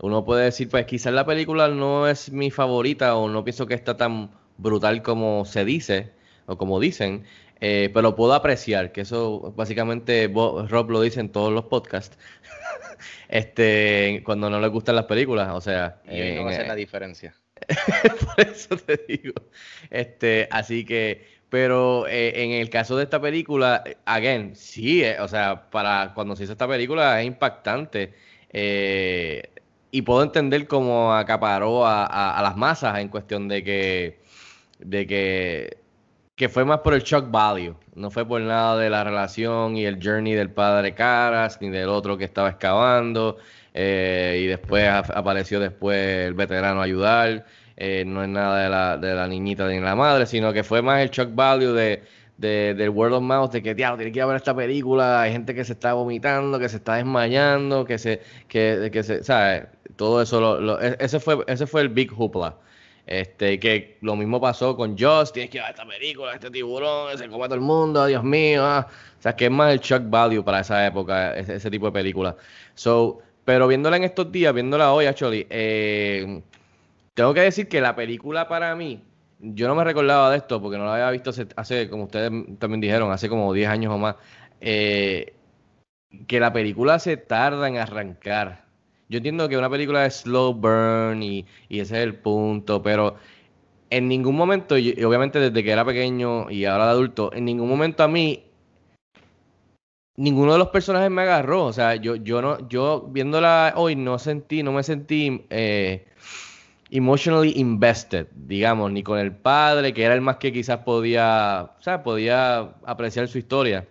[0.00, 3.74] uno puede decir, pues quizás la película no es mi favorita o no pienso que
[3.74, 6.10] está tan brutal como se dice
[6.46, 7.24] o como dicen,
[7.60, 12.18] eh, pero puedo apreciar, que eso básicamente Rob lo dice en todos los podcasts,
[13.28, 16.00] este, cuando no les gustan las películas, o sea...
[16.04, 17.34] Y eh, no va a ser la diferencia.
[18.36, 19.34] por eso te digo.
[19.90, 25.28] Este, así que, pero eh, en el caso de esta película, again, sí, eh, o
[25.28, 28.14] sea, para cuando se hizo esta película es impactante.
[29.96, 34.20] Y puedo entender cómo acaparó a, a, las masas en cuestión de que
[34.80, 35.78] de que,
[36.34, 39.84] que fue más por el shock value, no fue por nada de la relación y
[39.86, 43.36] el journey del padre Caras, ni del otro que estaba excavando,
[43.72, 48.68] eh, y después ap- apareció después el veterano a ayudar, eh, no es nada de
[48.68, 52.02] la, de la niñita ni la madre, sino que fue más el shock value de,
[52.36, 55.22] de- del word of mouth, de que, diablo, tiene que ir a ver esta película,
[55.22, 59.22] hay gente que se está vomitando, que se está desmayando, que se, que, que se,
[59.22, 59.66] ¿sabes?
[59.96, 62.56] Todo eso, lo, lo- e- ese, fue, ese fue el big hoopla.
[63.06, 66.50] Este, que lo mismo pasó con Joss, tienes que ir a ver esta película, este
[66.50, 68.62] tiburón, se come todo el mundo, Dios mío.
[68.64, 68.88] ah.
[69.18, 72.36] O sea, que es más el shock value para esa época, ese, tipo de película.
[72.74, 76.42] So, pero viéndola en estos días, viéndola hoy, actually, eh,
[77.14, 79.02] tengo que decir que la película para mí,
[79.40, 82.30] yo no me recordaba de esto porque no la había visto hace, hace, como ustedes
[82.58, 84.16] también dijeron, hace como 10 años o más,
[84.60, 85.34] eh,
[86.26, 88.63] que la película se tarda en arrancar.
[89.08, 93.16] Yo entiendo que una película es slow burn y, y ese es el punto, pero
[93.90, 97.68] en ningún momento, y obviamente desde que era pequeño y ahora de adulto, en ningún
[97.68, 98.44] momento a mí
[100.16, 101.64] ninguno de los personajes me agarró.
[101.64, 106.06] O sea, yo, yo no, yo viéndola hoy no sentí, no me sentí eh,
[106.90, 111.82] emotionally invested, digamos, ni con el padre, que era el más que quizás podía, o
[111.82, 113.86] sea, podía apreciar su historia.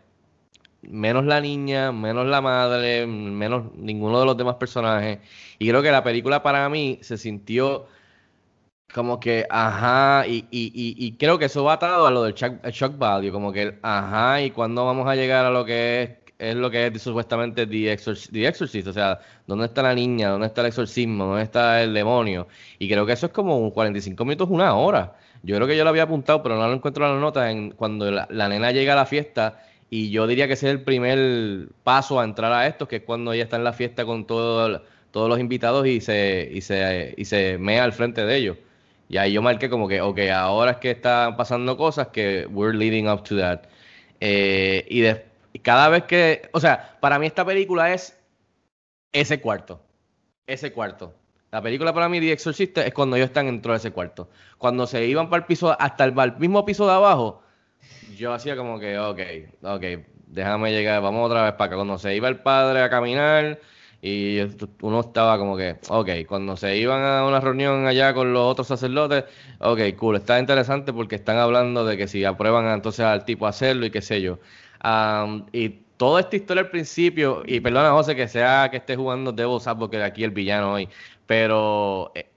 [0.84, 5.20] Menos la niña, menos la madre, menos ninguno de los demás personajes.
[5.60, 7.88] Y creo que la película para mí se sintió
[8.94, 12.34] como que, ajá, y, y, y, y creo que eso va atado a lo del
[12.36, 16.10] shock, shock value, como que, ajá, y cuándo vamos a llegar a lo que es,
[16.38, 20.30] es lo que es supuestamente The, Exorc- The Exorcist, o sea, ¿dónde está la niña?
[20.30, 21.26] ¿Dónde está el exorcismo?
[21.26, 22.48] ¿Dónde está el demonio?
[22.78, 25.16] Y creo que eso es como un 45 minutos, una hora.
[25.42, 27.72] Yo creo que yo lo había apuntado, pero no lo encuentro en la nota, en,
[27.72, 29.60] cuando la nena llega a la fiesta,
[29.96, 33.04] y yo diría que ese es el primer paso a entrar a esto, que es
[33.04, 37.14] cuando ella está en la fiesta con todo todos los invitados y se, y se,
[37.16, 38.58] y se mea al frente de ellos.
[39.08, 42.76] Y ahí yo marqué como que, ok, ahora es que están pasando cosas que we're
[42.76, 43.66] leading up to that.
[44.20, 45.26] Eh, y, de-
[45.62, 48.20] cada vez que, o sea, para mí esta película es
[49.12, 49.80] ese cuarto.
[50.48, 51.14] Ese cuarto.
[51.52, 54.28] La película para mí, The Exorcist, es cuando ellos están dentro de ese cuarto.
[54.58, 57.43] Cuando se iban para el piso, hasta el, mismo piso de abajo,
[58.18, 59.20] yo hacía como que, ok,
[59.64, 59.84] ok,
[60.28, 61.76] déjame llegar, vamos otra vez para acá.
[61.76, 63.60] Cuando se iba el padre a caminar
[64.02, 64.40] y
[64.82, 68.68] uno estaba como que, ok, cuando se iban a una reunión allá con los otros
[68.68, 69.26] sacerdotes,
[69.60, 73.86] ok, cool, está interesante porque están hablando de que si aprueban entonces al tipo hacerlo
[73.86, 74.40] y qué sé yo.
[74.80, 79.32] Am, y toda esta historia al principio, y perdona José que sea que esté jugando
[79.32, 80.90] Devil's Advocate aquí el villano hoy,
[81.26, 82.33] pero eh,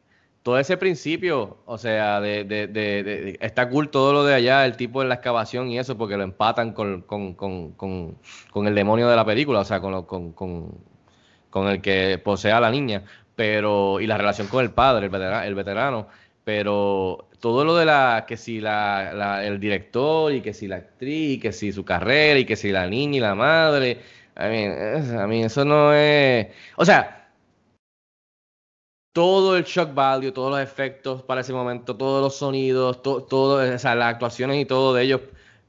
[0.46, 4.64] todo ese principio, o sea, de, de, de- de- está cool todo lo de allá,
[4.64, 8.16] el tipo en la excavación y eso, porque lo empatan con, con, con, con,
[8.52, 10.70] con el demonio de la película, o sea, con, lo- con, con,
[11.68, 13.02] el que posee a la niña,
[13.34, 16.08] pero, y la relación con el padre, el veterano, el veterano,
[16.44, 20.76] pero todo lo de la, que si la, la- el director y que si la
[20.76, 23.98] actriz, y que si su carrera y que si la niña y la madre,
[24.36, 27.15] mean, es- I mean, eso no es, o sea,
[29.16, 33.74] todo el shock value, todos los efectos para ese momento, todos los sonidos, to- todo,
[33.74, 35.20] o sea, las actuaciones y todo de ellos.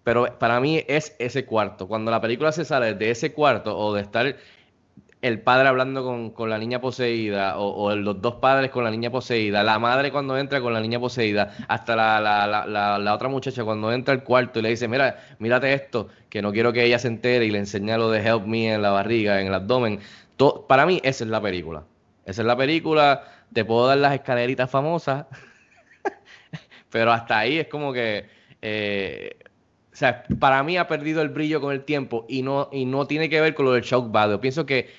[0.03, 1.88] Pero para mí es ese cuarto.
[1.88, 4.36] Cuando la película se sale de ese cuarto o de estar
[5.21, 8.91] el padre hablando con, con la niña poseída o, o los dos padres con la
[8.91, 13.13] niña poseída, la madre cuando entra con la niña poseída, hasta la, la, la, la,
[13.15, 16.71] otra muchacha cuando entra al cuarto y le dice, mira, mírate esto, que no quiero
[16.73, 19.47] que ella se entere y le enseña lo de Help Me en la barriga, en
[19.47, 19.99] el abdomen.
[20.67, 21.83] Para mí esa es la película.
[22.25, 25.25] Esa es la película, te puedo dar las escaleritas famosas,
[26.89, 28.29] pero hasta ahí es como que...
[28.62, 29.38] eh,
[29.93, 33.07] o sea, para mí ha perdido el brillo con el tiempo y no, y no
[33.07, 34.39] tiene que ver con lo del shock value.
[34.39, 34.89] Pienso que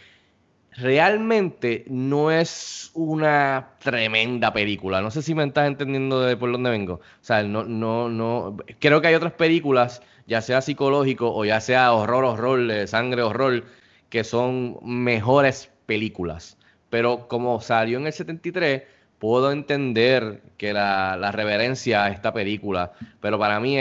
[0.72, 5.00] realmente no es una tremenda película.
[5.02, 6.94] No sé si me estás entendiendo de por dónde vengo.
[6.96, 8.58] O sea, no, no, no.
[8.80, 13.64] Creo que hay otras películas, ya sea psicológico o ya sea horror, horror, sangre, horror,
[14.11, 16.58] que son mejores películas.
[16.90, 18.83] Pero como salió en el 73,
[19.18, 22.92] puedo entender que la, la reverencia a esta película.
[23.20, 23.77] Pero para mí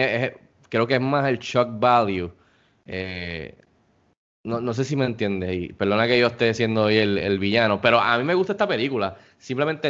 [0.70, 2.32] creo que es más el shock value.
[2.86, 3.56] Eh,
[4.44, 7.38] no, no sé si me entiendes, y perdona que yo esté siendo hoy el, el
[7.38, 9.18] villano, pero a mí me gusta esta película.
[9.38, 9.90] Simplemente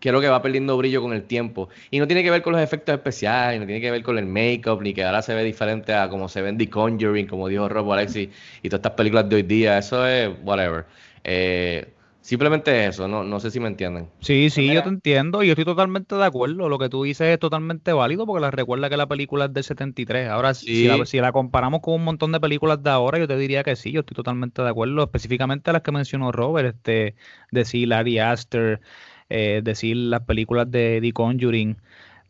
[0.00, 1.68] creo que va perdiendo brillo con el tiempo.
[1.90, 4.26] Y no tiene que ver con los efectos especiales, no tiene que ver con el
[4.26, 7.48] make-up, ni que ahora se ve diferente a como se ve en The Conjuring, como
[7.48, 8.30] dijo Rob Alexi,
[8.62, 9.78] y todas estas películas de hoy día.
[9.78, 10.86] Eso es whatever.
[11.24, 14.08] Eh, simplemente eso, no, no sé si me entienden.
[14.20, 14.74] Sí, sí, mira.
[14.74, 16.68] yo te entiendo y yo estoy totalmente de acuerdo.
[16.68, 19.64] Lo que tú dices es totalmente válido porque la recuerda que la película es del
[19.64, 20.28] 73.
[20.28, 21.06] Ahora, si- si, la, Sí.
[21.06, 23.92] si la comparamos con un montón de películas de ahora, yo te diría que sí,
[23.92, 25.02] yo estoy totalmente de acuerdo.
[25.02, 27.14] Específicamente las que mencionó Robert, este,
[27.50, 28.80] decir Ari Aster,
[29.30, 31.76] eh, decir las películas de The Conjuring.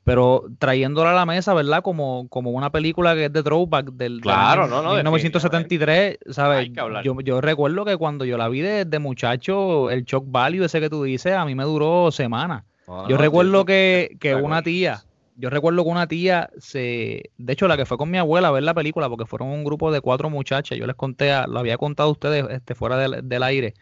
[0.05, 1.83] Pero trayéndola a la mesa, ¿verdad?
[1.83, 6.19] Como, como una película que es de throwback del, del Claro, año no, no, 1973,
[6.31, 6.69] ¿sabes?
[7.03, 10.81] Yo, yo recuerdo que cuando yo la vi de, de muchacho, el shock value ese
[10.81, 12.65] que tú dices, a mí me duró semanas.
[12.87, 15.05] No, Yo no, recuerdo que, que una tía,
[15.37, 18.51] yo recuerdo que una tía se, de hecho la que fue con mi abuela a
[18.51, 21.59] ver la película, porque fueron un grupo de cuatro muchachas, yo les conté, a- lo
[21.59, 23.75] había contado a ustedes este, fuera del, del aire,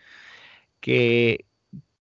[0.81, 1.45] que,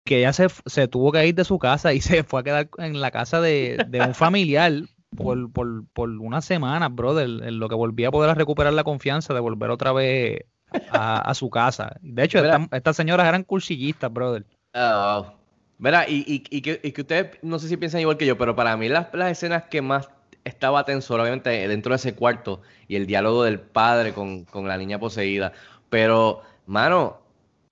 [0.05, 2.69] que ella se, se tuvo que ir de su casa y se fue a quedar
[2.77, 4.71] en la casa de, de un familiar
[5.17, 9.33] por, por, por una semana, brother, en lo que volvía a poder recuperar la confianza
[9.33, 10.45] de volver otra vez
[10.91, 11.97] a, a su casa.
[12.01, 12.67] De hecho, Mira.
[12.71, 14.45] estas, señoras eran cursillistas, brother.
[14.73, 15.33] Wow.
[15.77, 18.37] Verá, y, y, y que, y que ustedes no sé si piensan igual que yo,
[18.37, 20.09] pero para mí las, las escenas que más
[20.43, 24.77] estaba tenso, obviamente dentro de ese cuarto y el diálogo del padre con, con la
[24.77, 25.53] niña poseída.
[25.89, 27.24] Pero, mano,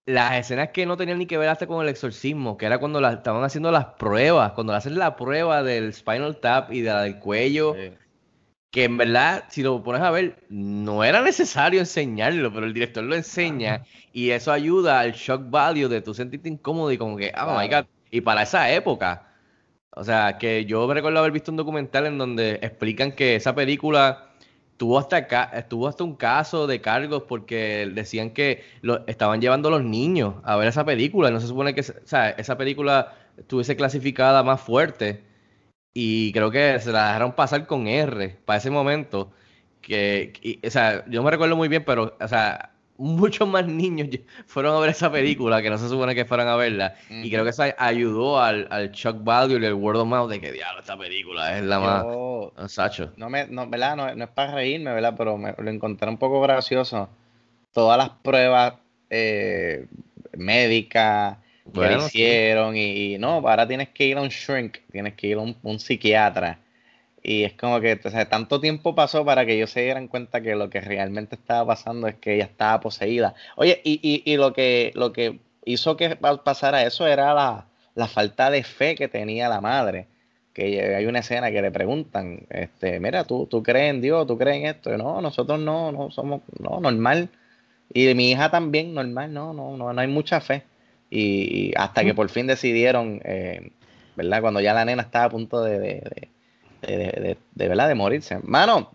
[0.06, 3.00] las escenas que no tenían ni que ver hasta con el exorcismo, que era cuando
[3.00, 6.90] la, estaban haciendo las pruebas, cuando le hacen la prueba del spinal tap y de
[6.90, 7.76] la del cuello,
[8.70, 13.04] que en verdad, si lo pones a ver, no era necesario enseñarlo, pero el director
[13.04, 17.32] lo enseña y eso ayuda al shock value de tu sentirte incómodo y como que,
[17.40, 19.32] oh my god, y para esa época,
[19.92, 23.56] o sea, que yo me recuerdo haber visto un documental en donde explican que esa
[23.56, 24.33] película
[24.78, 25.20] tuvo hasta
[25.54, 30.36] estuvo hasta un caso de cargos porque decían que lo, estaban llevando a los niños
[30.44, 34.62] a ver esa película, no se supone que, o sea, esa película estuviese clasificada más
[34.62, 35.24] fuerte
[35.94, 39.32] y creo que se la dejaron pasar con R para ese momento.
[39.82, 44.08] Que, o sea, yo me recuerdo muy bien, pero, o sea, muchos más niños
[44.46, 46.96] fueron a ver esa película que no se supone que fueran a verla.
[47.10, 50.40] Y creo que eso ayudó al, al shock value y el word of mouth de
[50.40, 52.04] que, diablo, esta película es la más.
[52.06, 53.12] Yo- Ah, Sacho.
[53.18, 53.96] no me, no, ¿verdad?
[53.96, 55.16] No, no es para reírme, ¿verdad?
[55.18, 57.10] Pero me, lo encontré un poco gracioso.
[57.74, 58.76] Todas las pruebas
[59.10, 59.88] eh,
[60.38, 61.38] médicas
[61.74, 62.06] que le sí.
[62.08, 65.42] hicieron y, y no, ahora tienes que ir a un shrink, tienes que ir a
[65.42, 66.60] un, un psiquiatra.
[67.24, 70.42] Y es como que o sea, tanto tiempo pasó para que ellos se dieran cuenta
[70.42, 73.34] que lo que realmente estaba pasando es que ella estaba poseída.
[73.56, 77.68] Oye, y, y, y lo que lo que hizo que pa- pasara eso era la,
[77.96, 80.08] la falta de fe que tenía la madre.
[80.54, 84.38] Que hay una escena que le preguntan, este, mira, ¿tú, tú crees en Dios, tú
[84.38, 84.94] crees en esto.
[84.94, 87.30] Y no, nosotros no, no somos, no, normal.
[87.94, 90.64] Y mi hija también, normal, no, no, no, no hay mucha fe.
[91.10, 93.72] Y, y hasta que por fin decidieron, eh,
[94.16, 94.42] ¿verdad?
[94.42, 96.33] Cuando ya la nena estaba a punto de, de, de-
[96.88, 97.88] de- de- de- ¿verdad?
[97.88, 98.40] de morirse.
[98.44, 98.92] Mano,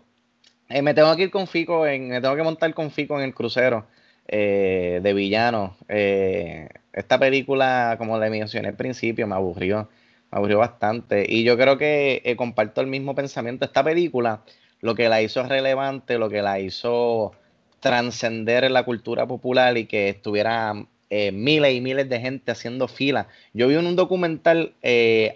[0.69, 3.25] eh, me tengo que ir con Fico, en, me tengo que montar con Fico en
[3.25, 3.87] el crucero
[4.27, 5.75] eh, de villano.
[5.87, 9.89] Eh, esta película, como le mencioné al principio, me aburrió,
[10.31, 11.25] me aburrió bastante.
[11.27, 13.65] Y yo creo que comparto el mismo pensamiento.
[13.65, 14.41] Esta película,
[14.81, 17.31] lo que la hizo relevante, lo que la hizo
[17.79, 20.73] trascender en la cultura popular y que estuviera
[21.09, 23.27] miles y miles de gente haciendo fila.
[23.53, 24.73] Yo vi en un documental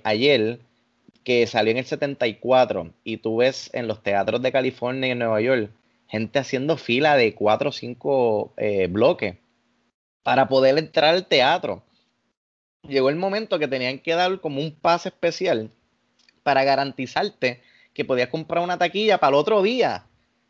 [0.04, 0.60] ayer
[1.24, 5.20] que salió en el 74 y tú ves en los teatros de California y en
[5.20, 5.72] Nueva York
[6.14, 9.36] gente haciendo fila de cuatro o cinco eh, bloques
[10.22, 11.84] para poder entrar al teatro.
[12.88, 15.72] Llegó el momento que tenían que dar como un pase especial
[16.44, 17.62] para garantizarte
[17.96, 20.06] que podías comprar una taquilla para el otro día,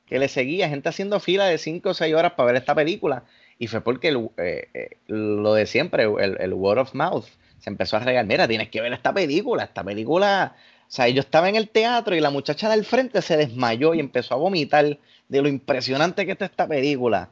[0.05, 3.23] que le seguía gente haciendo fila de 5 o 6 horas para ver esta película.
[3.57, 7.27] Y fue porque el, eh, eh, lo de siempre, el, el word of mouth,
[7.63, 8.25] se empezó a regar.
[8.25, 10.53] Mira, tienes que ver esta película, esta película.
[10.81, 14.01] O sea, yo estaba en el teatro y la muchacha del frente se desmayó y
[14.01, 14.99] empezó a vomitar
[15.29, 17.29] de lo impresionante que está esta película.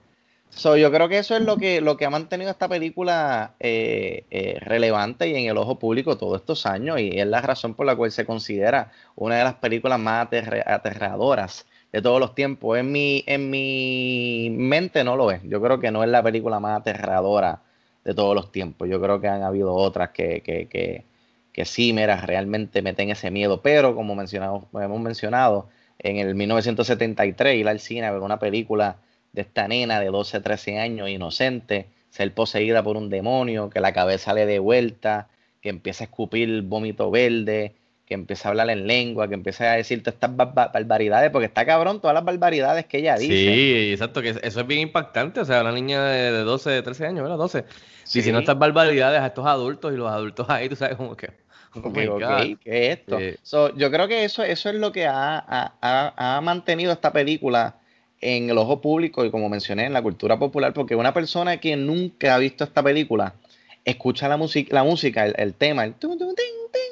[0.50, 4.24] So, yo creo que eso es lo que, lo que ha mantenido esta película eh,
[4.32, 7.86] eh, relevante y en el ojo público todos estos años y es la razón por
[7.86, 10.28] la cual se considera una de las películas más
[10.66, 12.78] aterradoras de todos los tiempos.
[12.78, 15.42] En mi, en mi mente no lo es.
[15.44, 17.62] Yo creo que no es la película más aterradora
[18.04, 18.89] de todos los tiempos.
[18.89, 21.06] Yo creo que han habido otras que, que, que,
[21.54, 23.62] que sí, realmente meten ese miedo.
[23.62, 28.97] Pero como mencionado, hemos mencionado, en el 1973 ir al cine a ver una película
[29.34, 33.93] de esta nena de 12, 13 años, inocente, ser poseída por un demonio, que la
[33.93, 35.30] cabeza le dé vuelta,
[35.62, 37.76] que empieza a escupir vómito verde,
[38.12, 41.32] que empieza a hablar en lengua, que empieza a decir todas estas bar- bar- barbaridades,
[41.32, 43.34] porque está cabrón todas las barbaridades que ella dice.
[43.34, 45.39] Sí, exacto, que eso es bien impactante.
[45.39, 47.38] O sea, una niña de, de 12, 13 años, ¿verdad?
[47.38, 47.64] 12.
[48.03, 48.20] Sí.
[48.20, 51.30] Diciendo estas barbaridades a estos adultos y los adultos ahí, tú sabes, como que.
[51.74, 52.57] oh.
[52.62, 53.18] ¿qué es esto?
[53.18, 53.36] Sí.
[53.43, 57.14] So, yo creo que eso, eso es lo que ha, ha- ha- ha mantenido esta
[57.14, 57.78] película
[58.20, 61.78] en el ojo público y como mencioné, en la cultura popular, porque una persona que
[61.78, 63.36] nunca ha visto esta película,
[63.86, 66.91] escucha la, música la música, el, el tema, el tum, tum, tin, tin, tum, tin,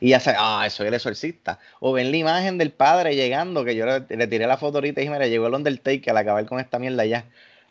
[0.00, 1.58] y ya sabe, ah, soy el exorcista.
[1.80, 5.04] O ven la imagen del padre llegando, que yo le, tiré la foto ahorita y
[5.04, 7.24] dije, mira, llegó el Undertaker al acabar con esta mierda ya.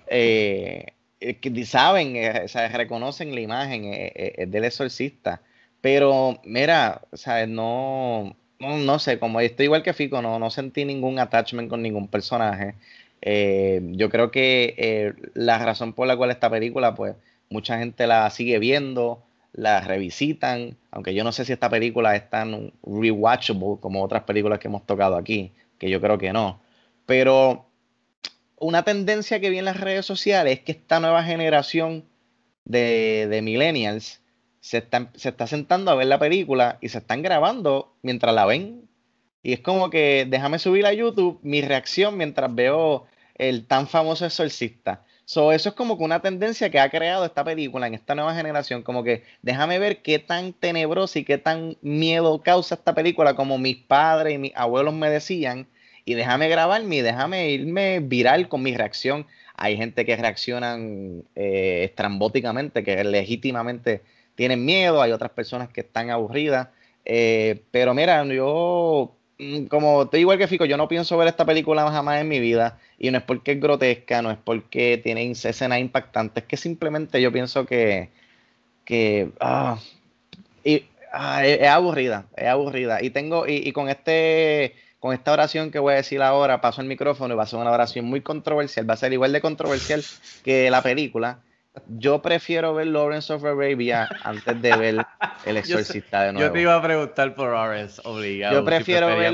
[0.08, 5.42] Eh, eh, saben, eh, reconocen la imagen eh, eh, del exorcista.
[5.82, 10.50] Pero, mira, o sea, no, no, no sé, como estoy igual que Fico, no, no
[10.50, 12.76] sentí ningún attachment con ningún personaje.
[13.22, 17.16] Yo creo que la razón por la cual esta película, pues,
[17.50, 19.24] mucha gente la sigue viendo,
[19.58, 24.60] la revisitan, aunque yo no sé si esta película es tan rewatchable como otras películas
[24.60, 26.62] que hemos tocado aquí, que yo creo que no.
[27.08, 27.66] Pero
[28.60, 32.06] una tendencia que vi en las redes sociales es que esta nueva generación
[32.66, 34.22] de, millennials
[34.60, 38.46] se está, se está sentando a ver la película y se están grabando mientras la
[38.46, 38.88] ven.
[39.42, 44.24] Y es como que déjame subir a YouTube mi reacción mientras veo el tan famoso
[44.26, 45.04] exorcista.
[45.30, 48.34] So, eso es como que una tendencia que ha creado esta película en esta nueva
[48.34, 53.36] generación, como que déjame ver qué tan tenebroso y qué tan miedo causa esta película
[53.36, 55.68] como mis padres y mis abuelos me decían,
[56.06, 59.28] y déjame grabarme y déjame irme viral con mi reacción.
[59.58, 64.04] Hay gente que reaccionan eh, estrambóticamente, que legítimamente
[64.36, 66.70] tienen miedo, hay otras personas que están aburridas,
[67.04, 69.17] eh, pero mira, yo
[69.70, 72.80] como estoy igual que Fico, yo no pienso ver esta película jamás en mi vida.
[72.98, 77.22] Y no es porque es grotesca, no es porque tiene escenas impactantes, es que simplemente
[77.22, 78.10] yo pienso que,
[78.86, 79.80] que ah,
[80.64, 83.04] y, ah, es aburrida, es aburrida.
[83.04, 86.82] Y tengo, y, y con este con esta oración que voy a decir ahora, paso
[86.82, 89.42] el micrófono y va a ser una oración muy controversial, va a ser igual de
[89.42, 90.04] controversial
[90.44, 91.40] que la película.
[91.88, 95.06] Yo prefiero ver Lawrence of Arabia antes de ver
[95.46, 96.48] El Exorcista de nuevo.
[96.48, 98.56] Yo te iba a preguntar por Lawrence, obligado.
[98.56, 99.34] Yo prefiero Sí ver.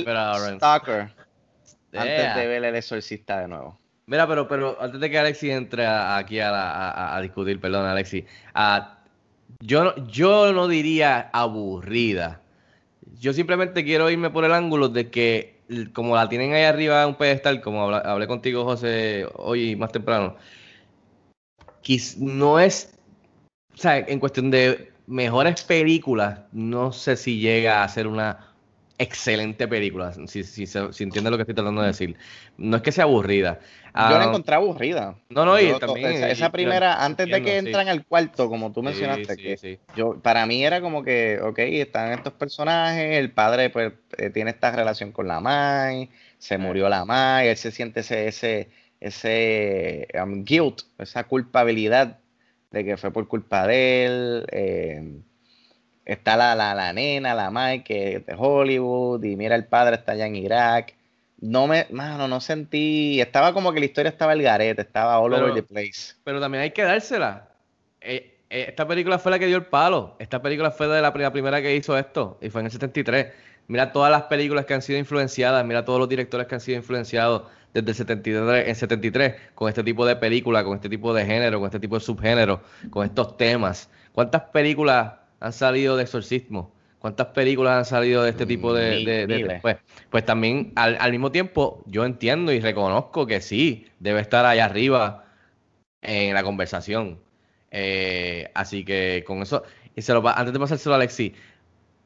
[0.57, 2.37] Stalker antes Yeah.
[2.37, 3.79] de ver El Exorcista de nuevo.
[4.05, 7.85] Mira, pero, pero antes de que Alexi entre aquí a, la- a- a- discutir, perdón,
[7.85, 8.97] Alexi, a-
[9.59, 12.41] yo, no- yo no diría aburrida.
[13.19, 15.61] Yo simplemente quiero irme por el ángulo de que,
[15.93, 19.91] como la tienen ahí arriba en un pedestal, como habla- hablé contigo, José, hoy más
[19.93, 20.35] temprano,
[22.17, 22.93] no es,
[23.73, 28.49] o sea, en cuestión de mejores películas, no sé si llega a ser una
[28.97, 32.15] excelente película, si, si, si entiendes lo que estoy tratando de decir.
[32.57, 33.59] No es que sea aburrida.
[33.59, 35.15] Yo la Ah, encontré aburrida.
[35.29, 36.11] No, no, y Yo- también.
[36.11, 37.67] Esa, y- esa y- primera, antes de que entiendo, sí.
[37.67, 39.79] entran al cuarto, como tú mencionaste, sí, que sí.
[39.95, 44.51] yo para mí era como que, ok, están estos personajes, el padre pues eh, tiene
[44.51, 48.69] esta relación con la Mai, se murió la Mai, él se siente ese, ese,
[49.07, 52.19] ese um, guilt, esa culpabilidad
[52.71, 54.45] de que fue por culpa de él.
[54.51, 55.19] eh,
[56.05, 60.25] está la, la, la nena, la es de Hollywood, y mira, el padre está allá
[60.25, 60.95] en Irak.
[61.39, 65.31] No me, mano, no sentí, estaba como que la historia estaba el garete, estaba all
[65.31, 66.13] Pero- over the place.
[66.23, 67.49] Pero también hay que dársela.
[68.01, 70.15] Eh, eh, esta película fue la que dio el palo.
[70.19, 72.37] Esta película fue de la, la primera que hizo esto.
[72.41, 73.27] Y fue en el 73.
[73.67, 75.65] Mira todas las películas que han sido influenciadas.
[75.65, 77.43] Mira todos los directores que han sido influenciados
[77.73, 81.59] desde el 73, en 73 con este tipo de película, con este tipo de género,
[81.59, 83.89] con este tipo de subgénero, con estos temas.
[84.11, 86.71] ¿Cuántas películas han salido de exorcismo?
[86.99, 89.59] ¿Cuántas películas han salido de este tipo de...
[89.61, 89.77] Pues,
[90.09, 94.65] pues también al, al mismo tiempo yo entiendo y reconozco que sí, debe estar allá
[94.65, 95.25] arriba
[96.01, 97.19] en la conversación.
[97.71, 99.63] Eh, así que con eso,
[99.95, 101.33] y se lo, antes de pasárselo a Alexi,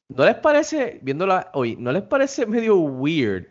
[0.07, 3.47] ¿no les parece, viéndola hoy, no les parece medio weird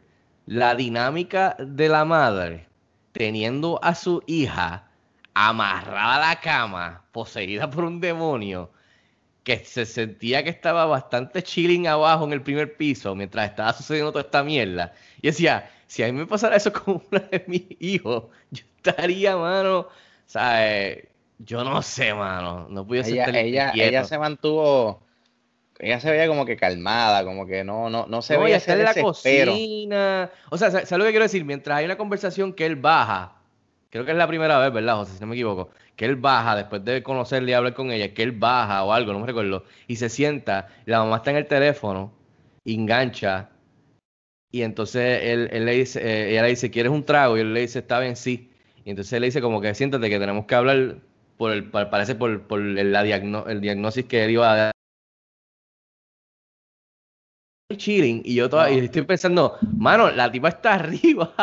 [0.47, 2.69] la dinámica de la madre
[3.13, 4.89] teniendo a su hija
[5.35, 8.71] amarrada a la cama, poseída por un demonio?
[9.47, 14.11] que se sentía que estaba bastante chilling abajo en el primer piso mientras estaba sucediendo
[14.11, 14.93] toda esta mierda.
[15.23, 19.37] Y decía, si a mí me pasara eso con una de mis hijos, yo estaría,
[19.37, 19.89] mano, o
[20.27, 23.89] sea, eh, yo no sé, mano, no pudiese Ella, ella, quieto.
[23.89, 25.06] ella se mantuvo,
[25.79, 28.73] ella se veía como que calmada, como que no, no, no se No, veía ese
[28.73, 30.31] en la cocina.
[30.51, 31.45] O sea, ¿sabes lo que quiero decir?
[31.45, 33.37] Mientras hay una conversación que él baja,
[33.91, 35.15] creo que es la primera vez, ¿verdad, José?
[35.15, 38.23] Si no me equivoco, que él baja después de conocerle y hablar con ella, que
[38.23, 41.47] él baja o algo, no me recuerdo, y se sienta, la mamá está en el
[41.47, 42.13] teléfono,
[42.65, 43.51] engancha,
[44.51, 47.37] y entonces él, él le dice, eh, ella le dice, ¿quieres un trago?
[47.37, 48.51] Y él le dice, está bien, sí.
[48.85, 50.97] Y entonces él le dice como que siéntate que tenemos que hablar
[51.37, 54.57] por el, pa- parece por, por el, la diagno- el diagnosis que él iba a
[54.57, 54.73] dar.
[57.77, 61.35] Chilling y yo toda- y estoy pensando, mano, la tipa está arriba,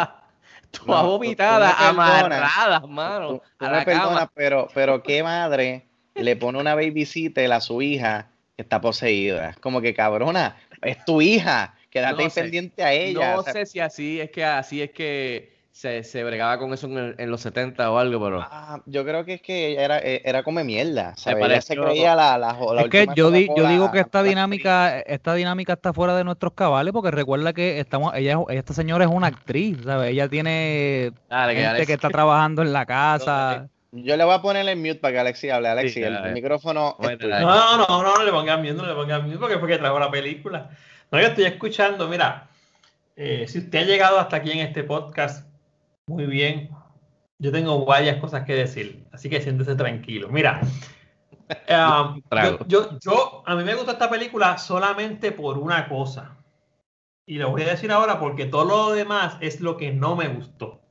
[0.71, 1.89] toda No, tú- tú vomitada, perdonas.
[1.89, 4.31] amarrada, mano, Tú, a me la perdonas, cama.
[4.33, 9.55] pero, pero qué madre le pone una babysitter a su hija que está poseída.
[9.59, 12.41] Como que cabrona, es tu hija, quédate No sé.
[12.41, 13.33] pendiente a ella.
[13.33, 16.71] No o sea, sé si así es que así es que se, se bregaba con
[16.71, 19.69] eso en, el- en los 70 o algo, pero ah, yo creo que es que
[19.71, 21.15] ella era, eh, era come mierda.
[21.15, 24.21] se pareció- creía la, la, la Es que yo, di- yo Coca-Cola digo que esta
[24.21, 28.73] dinámica, esta dinámica está fuera de nuestros cabales porque recuerda que estamos, ella, es- esta
[28.75, 30.11] señora es una actriz, ¿sabes?
[30.11, 33.67] Ella tiene Dale, gente que está trabajando en la casa.
[33.91, 35.69] Yo le voy a poner el mute para que Alexi hable.
[35.69, 37.39] Alexi, Sí, el, micrófono es tuyo.
[37.39, 39.99] No, no, no, no le pongan miedo, no le pongan miedo porque fue que trajo
[39.99, 40.69] la película.
[41.11, 42.47] No, yo estoy escuchando, mira,
[43.15, 45.47] eh, si usted ha llegado hasta aquí en este podcast,
[46.13, 46.69] muy bien.
[47.39, 50.29] Yo tengo varias cosas que decir, así que siéntese tranquilo.
[50.29, 50.61] Mira,
[51.69, 56.37] um, yo, yo, yo- a mí me gusta esta película solamente por una cosa.
[57.25, 60.27] Y lo voy a decir ahora porque todo lo demás es lo que no me
[60.27, 60.81] gustó.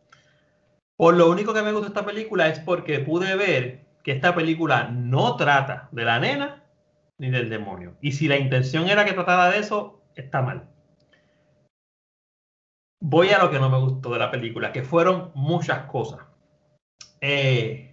[0.96, 4.88] Por lo único que me gusta esta película es porque pude ver que esta película
[4.88, 6.64] no trata de la nena
[7.18, 7.96] ni del demonio.
[8.00, 10.68] Y si la intención era que tratara de eso, está mal.
[13.04, 16.20] Voy a lo que no me gustó de la película, que fueron muchas cosas.
[17.20, 17.92] Eh,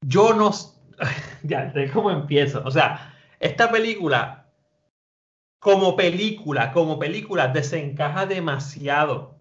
[0.00, 0.50] yo no...
[1.42, 2.62] ya, cómo empiezo.
[2.64, 4.46] O sea, esta película,
[5.60, 9.38] como película, como película, desencaja demasiado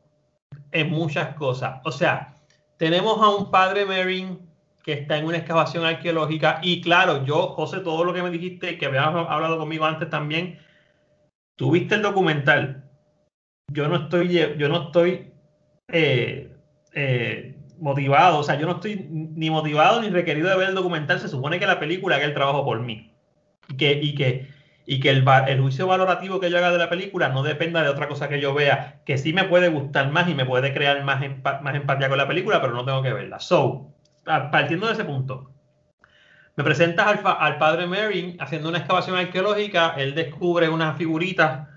[0.74, 1.80] en muchas cosas.
[1.86, 2.36] O sea,
[2.76, 4.46] tenemos a un padre Merrin
[4.84, 8.78] que está en una excavación arqueológica y claro, yo, José, todo lo que me dijiste,
[8.78, 10.60] que habías hablado conmigo antes también,
[11.56, 12.89] tuviste el documental.
[13.72, 15.32] Yo no estoy, yo no estoy
[15.88, 16.56] eh,
[16.94, 21.20] eh, motivado, o sea, yo no estoy ni motivado ni requerido de ver el documental.
[21.20, 23.12] Se supone que la película haga el trabajo por mí
[23.68, 24.48] y que, y que,
[24.86, 25.24] y que el,
[25.62, 28.54] juicio valorativo que yo haga de la película no dependa de otra cosa que yo
[28.54, 32.10] vea, que sí me puede gustar más y me puede crear más, empa- más empatía
[32.10, 33.40] con la película, pero no tengo que verla.
[33.40, 33.94] So,
[34.24, 35.52] partiendo de ese punto,
[36.56, 41.68] me presentas al, al padre Merrin haciendo una excavación arqueológica, él descubre unas figuritas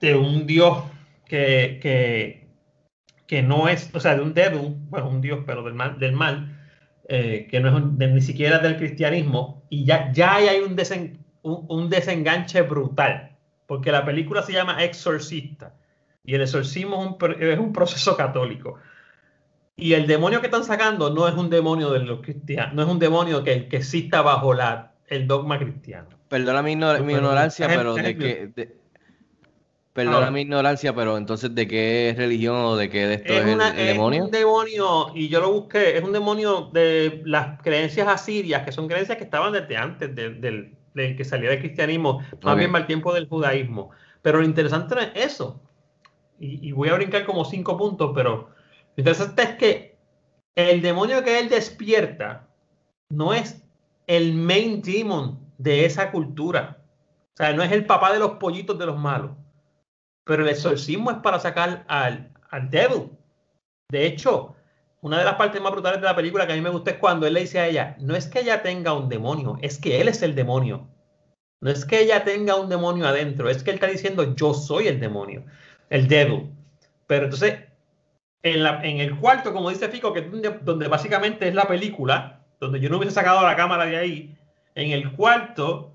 [0.00, 0.84] de un dios
[1.34, 2.46] que, que,
[3.26, 6.12] que no es, o sea, de un devil, bueno, un dios, pero del mal, del
[6.12, 6.56] mal
[7.08, 10.76] eh, que no es un- de- ni siquiera del cristianismo, y ya, ya hay un,
[10.76, 15.74] desen- un, un desenganche brutal, porque la película se llama Exorcista,
[16.24, 18.76] y el exorcismo es un, es un proceso católico.
[19.76, 22.88] Y el demonio que están sacando no es un demonio de los cristianos, no es
[22.88, 26.08] un demonio que, que exista bajo la, el dogma cristiano.
[26.28, 28.52] Perdona mi, ignor- mi ignorancia, pero de qué.
[28.54, 28.83] de-
[29.94, 30.30] Perdona Ahora.
[30.32, 33.54] mi ignorancia, pero entonces, ¿de qué religión o de qué de esto es, Es, el-
[33.54, 34.24] una- el, es demonio?
[34.24, 38.88] un demonio, y yo lo busqué, es un demonio de las creencias asirias, que son
[38.88, 42.86] creencias que estaban desde antes del, del- del que salía del cristianismo, más bien el
[42.86, 43.90] tiempo del judaísmo.
[44.20, 45.60] Pero lo interesante no es eso.
[46.40, 49.96] Y, y voy a brincar como cinco puntos, pero lo interesante es que
[50.56, 52.48] el demonio que él despierta
[53.10, 53.62] no es
[54.08, 56.78] el main demon de esa cultura.
[57.34, 59.30] O sea, no es el papá de los pollitos de los malos.
[60.24, 63.10] Pero el exorcismo es para sacar al, al devil.
[63.90, 64.54] De hecho,
[65.02, 66.98] una de las partes más brutales de la película que a mí me gusta es
[66.98, 70.00] cuando él le dice a ella, no es que ella tenga un demonio, es que
[70.00, 70.88] él es el demonio.
[71.60, 74.88] No es que ella tenga un demonio adentro, es que él está diciendo, yo soy
[74.88, 75.44] el demonio,
[75.90, 76.50] el devil.
[77.08, 77.60] Pero entonces,
[78.42, 82.40] en, la- en el cuarto, como dice Fico, que donde, donde básicamente es la película,
[82.60, 84.38] donde yo no hubiese sacado la cámara de ahí,
[84.74, 85.92] en el cuarto,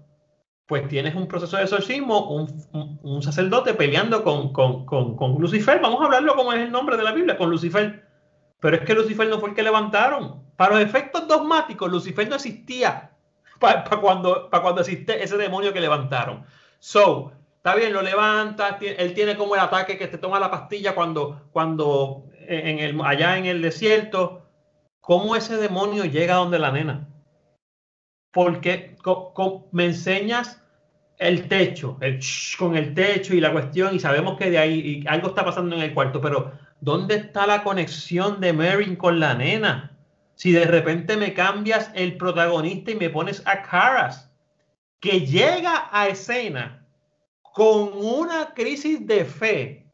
[0.69, 6.05] pues tienes un proceso de exorcismo, un, sacerdote peleando con, con, con, Lucifer, vamos a
[6.05, 8.05] hablarlo como es el nombre de la Biblia, con Lucifer.
[8.59, 10.43] Pero es que Lucifer no fue el que levantaron.
[10.55, 13.09] Para los efectos dogmáticos, Lucifer no existía
[13.59, 16.45] para cuando, pa cuando existe ese demonio que levantaron.
[16.77, 20.93] So, está bien, lo levanta, él tiene como el ataque que te toma la pastilla
[20.93, 24.45] cuando, cuando en el, allá en el desierto.
[24.99, 27.07] ¿Cómo ese demonio llega donde la nena?
[28.31, 28.95] Porque
[29.71, 30.58] me enseñas
[31.19, 32.19] el techo, el
[32.57, 35.81] con el techo y la cuestión, y sabemos que de ahí algo está pasando en
[35.81, 39.97] el cuarto, pero ¿dónde está la conexión de Merrin con la nena?
[40.35, 44.31] Si de repente me cambias el protagonista y me pones a Caras,
[45.01, 46.85] que llega a escena
[47.41, 49.85] con una crisis de fe,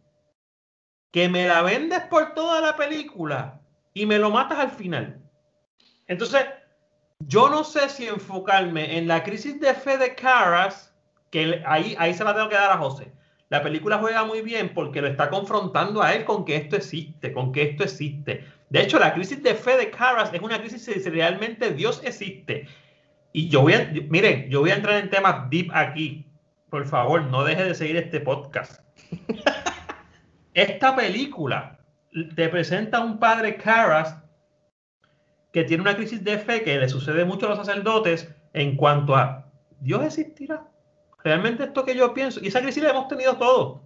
[1.11, 3.61] que me la vendes por toda la película
[3.93, 5.19] y me lo matas al final.
[6.07, 6.45] Entonces,
[7.19, 10.94] yo no sé si enfocarme en la crisis de fe de Caras,
[11.29, 13.11] que ahí, ahí se la tengo que dar a José.
[13.49, 17.31] La película juega muy bien porque lo está confrontando a él con que esto existe,
[17.31, 18.43] con que esto existe.
[18.69, 22.67] De hecho, la crisis de fe de Caras es una crisis si realmente Dios existe.
[23.31, 26.25] Y yo voy a, miren, yo voy a entrar en temas deep aquí.
[26.69, 28.81] Por favor, no deje de seguir este podcast.
[30.53, 31.79] Esta película
[32.35, 34.17] te presenta a un padre Caras
[35.53, 39.15] que tiene una crisis de fe que le sucede mucho a los sacerdotes en cuanto
[39.15, 40.67] a Dios existirá.
[41.25, 43.81] Realmente esto que yo pienso, y esa crisis la hemos tenido todos.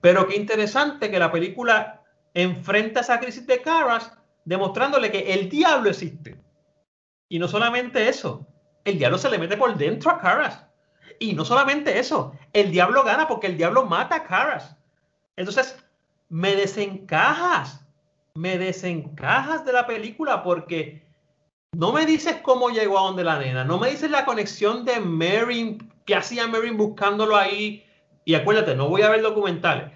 [0.00, 2.02] Pero qué interesante que la película
[2.34, 4.12] enfrenta esa crisis de Caras
[4.44, 6.36] demostrándole que el diablo existe.
[7.28, 8.44] Y no solamente eso,
[8.84, 10.66] el diablo se le mete por dentro a Caras.
[11.20, 14.76] Y no solamente eso, el diablo gana porque el diablo mata a Caras.
[15.36, 15.78] Entonces,
[16.28, 17.86] me desencajas,
[18.34, 21.05] me desencajas de la película porque
[21.78, 24.98] no me dices cómo llegó a donde la nena, no me dices la conexión de
[25.00, 27.84] Mary, que hacía Mary buscándolo ahí.
[28.24, 29.92] Y acuérdate, no voy a ver documentales.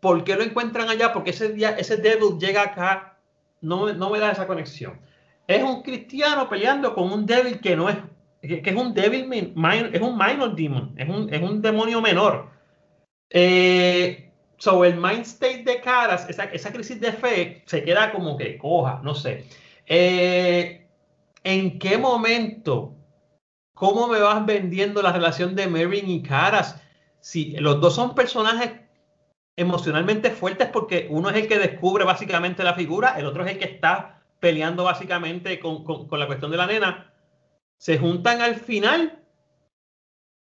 [0.00, 1.12] ¿Por qué lo encuentran allá?
[1.12, 3.18] Porque ese día, ese devil llega acá,
[3.60, 5.00] no, no me da esa conexión.
[5.46, 7.96] Es un cristiano peleando con un devil que no es,
[8.42, 12.00] que, es un devil, min- minor- es un minor demon, es un, es un demonio
[12.00, 12.50] menor.
[13.30, 14.30] Eh,
[14.84, 19.00] el mind state de caras, esa, esa crisis de fe, se queda como que coja,
[19.02, 19.46] no sé.
[19.86, 20.79] Eh,
[21.44, 22.94] ¿En qué momento?
[23.74, 26.80] ¿Cómo me vas vendiendo la relación de Merrin y Caras?
[27.20, 28.72] Si los dos son personajes
[29.56, 33.58] emocionalmente fuertes porque uno es el que descubre básicamente la figura, el otro es el
[33.58, 37.12] que está peleando básicamente con, con- con la cuestión de la nena.
[37.78, 39.18] Se juntan al final.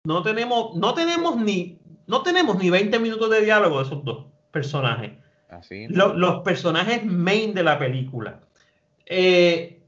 [0.06, 4.26] No tenemos, no tenemos ni, no tenemos ni 20 minutos de diálogo de esos dos
[4.52, 5.12] personajes
[5.50, 5.88] Así.
[5.88, 8.42] lo- los personajes main de la película.
[9.06, 9.82] Eh,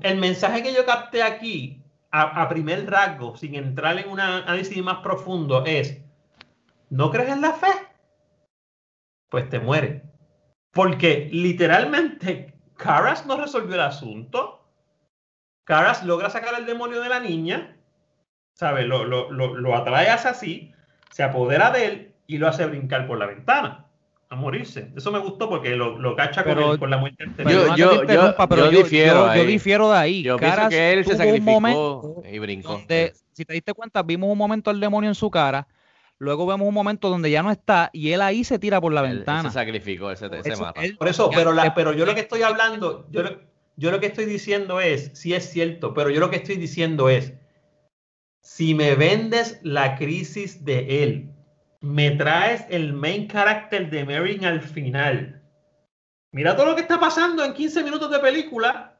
[0.00, 4.98] el mensaje que yo capté aquí, a, primer rasgo, sin entrar en un análisis más
[4.98, 6.00] profundo, es,
[6.88, 7.68] ¿no crees en la fe?
[9.28, 10.02] Pues te muere.
[10.72, 14.64] Porque literalmente Caras no resolvió el asunto.
[15.64, 17.76] Caras logra sacar al demonio de la niña,
[18.54, 18.84] ¿sabe?
[18.84, 20.72] Lo, lo, lo, lo atrae hacia así,
[21.10, 23.87] se apodera de él y lo hace brincar por la ventana
[24.30, 24.92] a morirse.
[24.96, 27.76] Eso me gustó porque lo, lo cacha con, Pero- el- con la muerte Yo- anterior.
[27.76, 29.46] Yo- yo- pero yo yo, difiero yo- yo ahí.
[29.46, 30.22] difiero de ahí.
[30.22, 32.72] Yo pienso Caras que él se sacrificó momento y brincó.
[32.72, 35.66] donde, si te diste cuenta, vimos un momento al demonio en su cara,
[36.18, 39.00] luego vemos un momento donde ya no está y él ahí se tira por la
[39.02, 39.48] Él- él ventana.
[39.50, 40.82] se sacrificó, él se, se Eso- mata.
[40.82, 43.30] él- Por eso, pero, la, pero yo lo que estoy hablando, yo lo,
[43.76, 47.08] yo lo que estoy diciendo es, sí es cierto, pero yo lo que estoy diciendo
[47.08, 47.32] es,
[48.42, 51.30] si me vendes la crisis de él,
[51.80, 55.42] me traes el main character de Merrin al final.
[56.32, 58.96] Mira todo lo que está pasando en 15 minutos de película.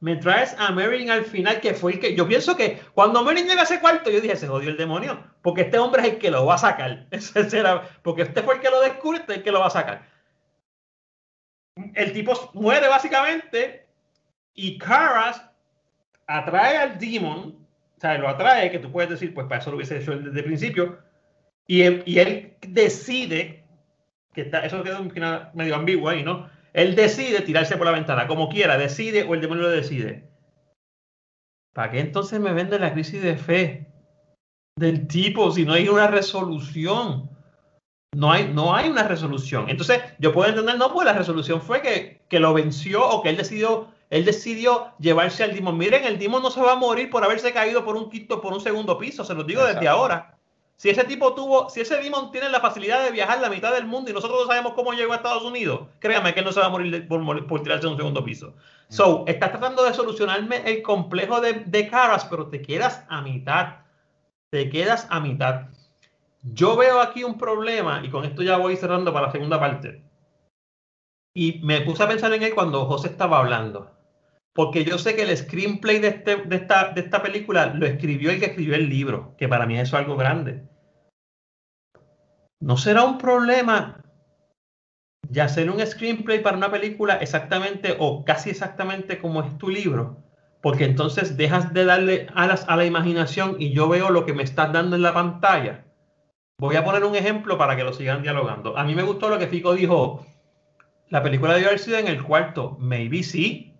[0.00, 2.16] Me traes a Merrin al final, que fue el que.
[2.16, 5.22] Yo pienso que cuando Merrin llega a ese cuarto, yo dije, se jodió el demonio.
[5.42, 7.06] Porque este hombre es el que lo va a sacar.
[8.02, 10.08] Porque este fue el que lo descubre, este es el que lo va a sacar.
[11.94, 13.86] El tipo muere básicamente.
[14.54, 15.48] Y Karas
[16.26, 17.64] atrae al demon.
[17.96, 20.40] O sea, lo atrae, que tú puedes decir, pues para eso lo hubiese hecho desde
[20.40, 20.98] el principio.
[21.66, 23.64] Y él, y él decide,
[24.34, 26.50] que está, eso queda un final medio ambiguo ahí, ¿no?
[26.72, 30.28] Él decide tirarse por la ventana, como quiera, decide o el demonio lo decide.
[31.74, 33.86] ¿Para qué entonces me vende la crisis de fe
[34.76, 37.30] del tipo si no hay una resolución?
[38.14, 39.70] No hay, no hay una resolución.
[39.70, 43.30] Entonces, yo puedo entender, no, pues la resolución fue que, que lo venció o que
[43.30, 45.78] él decidió, él decidió llevarse al Dimon.
[45.78, 48.52] Miren, el Dimon no se va a morir por haberse caído por un quinto, por
[48.52, 50.31] un segundo piso, se los digo desde ahora.
[50.82, 53.86] Si ese tipo tuvo, si ese Demon tiene la facilidad de viajar la mitad del
[53.86, 56.58] mundo y nosotros no sabemos cómo llegó a Estados Unidos, créame que él no se
[56.58, 58.56] va a morir de- por, tirarse de un segundo piso.
[58.88, 63.76] So, estás tratando de solucionarme el complejo de, de caras, pero te quedas a mitad.
[64.50, 65.68] Te quedas a mitad.
[66.42, 70.02] Yo veo aquí un problema, y con esto ya voy cerrando para la segunda parte.
[71.32, 73.92] Y me puse a pensar en él cuando José estaba hablando.
[74.52, 78.32] Porque yo sé que el screenplay de, este- de esta, de esta película lo escribió
[78.32, 80.71] el que escribió el libro, que para mí eso es algo grande.
[82.62, 84.04] ¿No será un problema
[85.28, 90.22] ya hacer un screenplay para una película exactamente o casi exactamente como es tu libro?
[90.60, 94.44] Porque entonces dejas de darle alas a la imaginación y yo veo lo que me
[94.44, 95.86] estás dando en la pantalla.
[96.60, 98.78] Voy a poner un ejemplo para que lo sigan dialogando.
[98.78, 100.24] A mí me gustó lo que Fico dijo.
[101.08, 102.76] La película debió haber sido en el cuarto.
[102.78, 103.74] Maybe sí.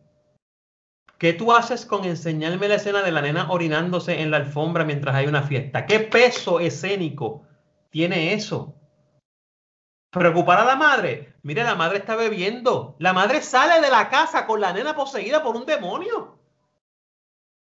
[1.19, 5.15] ¿Qué tú haces con enseñarme la escena de la nena orinándose en la alfombra mientras
[5.15, 5.87] hay una fiesta?
[5.87, 7.47] ¿Qué peso escénico
[7.93, 8.75] tiene eso?
[10.11, 11.37] Preocupar a la madre.
[11.43, 12.97] Mire, la madre está bebiendo.
[12.99, 16.39] La madre sale de la casa con la nena poseída por un demonio.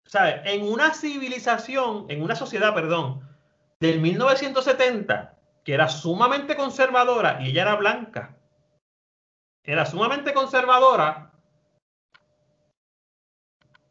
[0.05, 0.43] ¿Sabe?
[0.45, 3.27] En una civilización, en una sociedad, perdón,
[3.81, 8.37] del 1970, que era sumamente conservadora y ella era blanca,
[9.65, 11.33] era sumamente conservadora,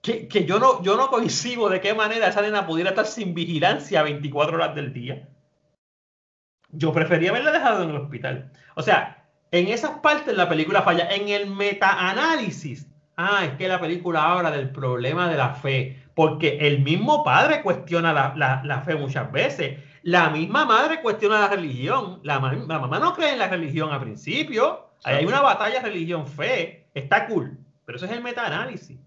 [0.01, 3.33] que, que yo, no, yo no coincido de qué manera esa nena pudiera estar sin
[3.33, 5.29] vigilancia 24 horas del día.
[6.77, 8.51] Yo prefería haberla dejado en el hospital.
[8.75, 11.07] O sea, en esas partes la película falla.
[11.09, 16.01] En el metaanálisis, ah, es que la película habla del problema de la fe.
[16.13, 19.79] Porque el mismo padre cuestiona la, la- la fe muchas veces.
[20.03, 22.19] La misma madre cuestiona la religión.
[22.23, 24.89] La, la mamá no cree en la religión al principio.
[25.03, 26.85] Hay una batalla religión-fe.
[26.93, 27.57] Está cool.
[27.85, 28.97] Pero eso es el metaanálisis.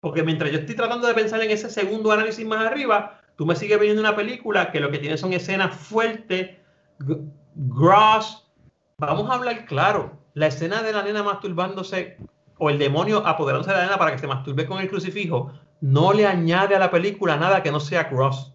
[0.00, 3.56] Porque mientras yo estoy tratando de pensar en ese segundo análisis más arriba, tú me
[3.56, 6.50] sigues viendo una película que lo que tiene son escenas fuertes,
[7.54, 8.46] gross.
[8.98, 10.18] Vamos a hablar claro.
[10.34, 12.16] La escena de la nena masturbándose
[12.58, 16.12] o el demonio apoderándose de la nena para que se masturbe con el crucifijo, no
[16.12, 18.52] le añade a la película nada que no sea gross.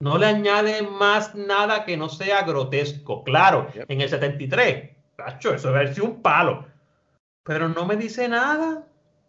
[0.00, 3.22] No le añade más nada que no sea grotesco.
[3.22, 6.66] Claro, en el 73, tacho, eso ser un palo.
[7.44, 8.84] Pero no me dice nada.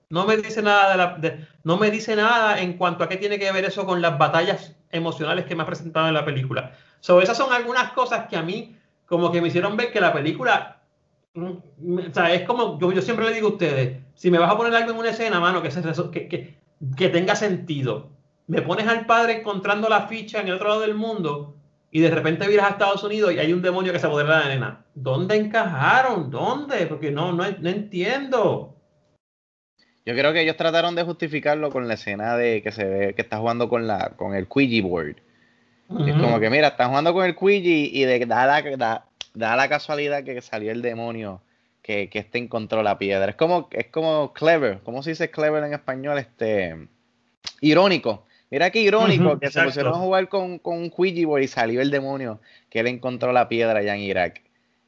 [0.10, 3.18] No me dice nada de la, de- no me dice nada en cuanto a qué
[3.18, 6.74] tiene que ver eso con las batallas emocionales que me ha presentado en la película.
[7.04, 10.14] So, esas son algunas cosas que a mí como que me hicieron ver que la
[10.14, 10.82] película
[11.34, 11.98] mm,
[12.32, 14.92] es como yo, yo siempre le digo a ustedes, si me vas a poner algo
[14.92, 15.82] en una escena, mano, que, se
[16.12, 16.58] que, que,
[16.96, 18.08] que tenga sentido.
[18.48, 21.58] Me pones al padre encontrando la ficha en el otro lado del mundo
[21.92, 24.44] y de repente viras a Estados Unidos y hay un demonio que se apodera de
[24.46, 24.86] la nena.
[24.96, 26.32] ¿Dónde encajaron?
[26.32, 26.86] ¿Dónde?
[26.88, 28.78] Porque no, no, no entiendo.
[30.06, 33.22] Yo creo que ellos trataron de justificarlo con la escena de que se ve que
[33.22, 35.18] está jugando con la con el Ouija board.
[36.08, 39.56] Es como que mira, están jugando con el Ouija y de, da, la, da, da
[39.56, 41.42] la casualidad que salió el demonio
[41.82, 43.30] que, que este encontró la piedra.
[43.30, 44.80] Es como, es como clever.
[44.84, 46.18] ¿Cómo se dice clever en español?
[46.18, 46.88] Este
[47.62, 48.26] irónico.
[48.50, 49.72] Mira qué irónico que exacto.
[49.72, 52.40] se pusieron a jugar con, con un Ouija board y salió el demonio
[52.70, 54.42] que él encontró la piedra allá en Irak.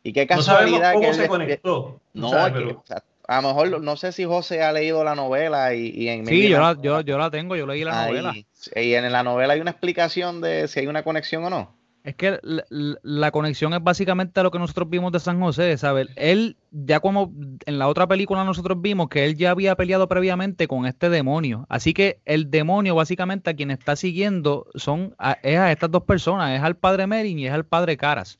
[0.03, 1.99] Y qué No sabemos casualidad que cómo él se conectó.
[2.13, 2.45] no, ¿sabes?
[2.47, 5.15] es que, Pero- o sea, a lo mejor no sé si José ha leído la
[5.15, 8.09] novela y, y en Sí, yo la, yo, yo la tengo, yo leí la ahí-
[8.11, 8.33] novela.
[8.75, 11.75] Y en la novela hay una explicación de si hay una conexión o no.
[12.05, 16.07] Es que la, conexión es básicamente lo que nosotros vimos de San José, ¿sabes?
[16.15, 17.33] Él, ya como
[17.65, 21.65] en la otra película nosotros vimos que él ya había peleado previamente con este demonio.
[21.67, 26.03] Así que el demonio básicamente a quien está siguiendo son a, es a estas dos
[26.03, 28.39] personas, es al padre Merin y es al padre Caras.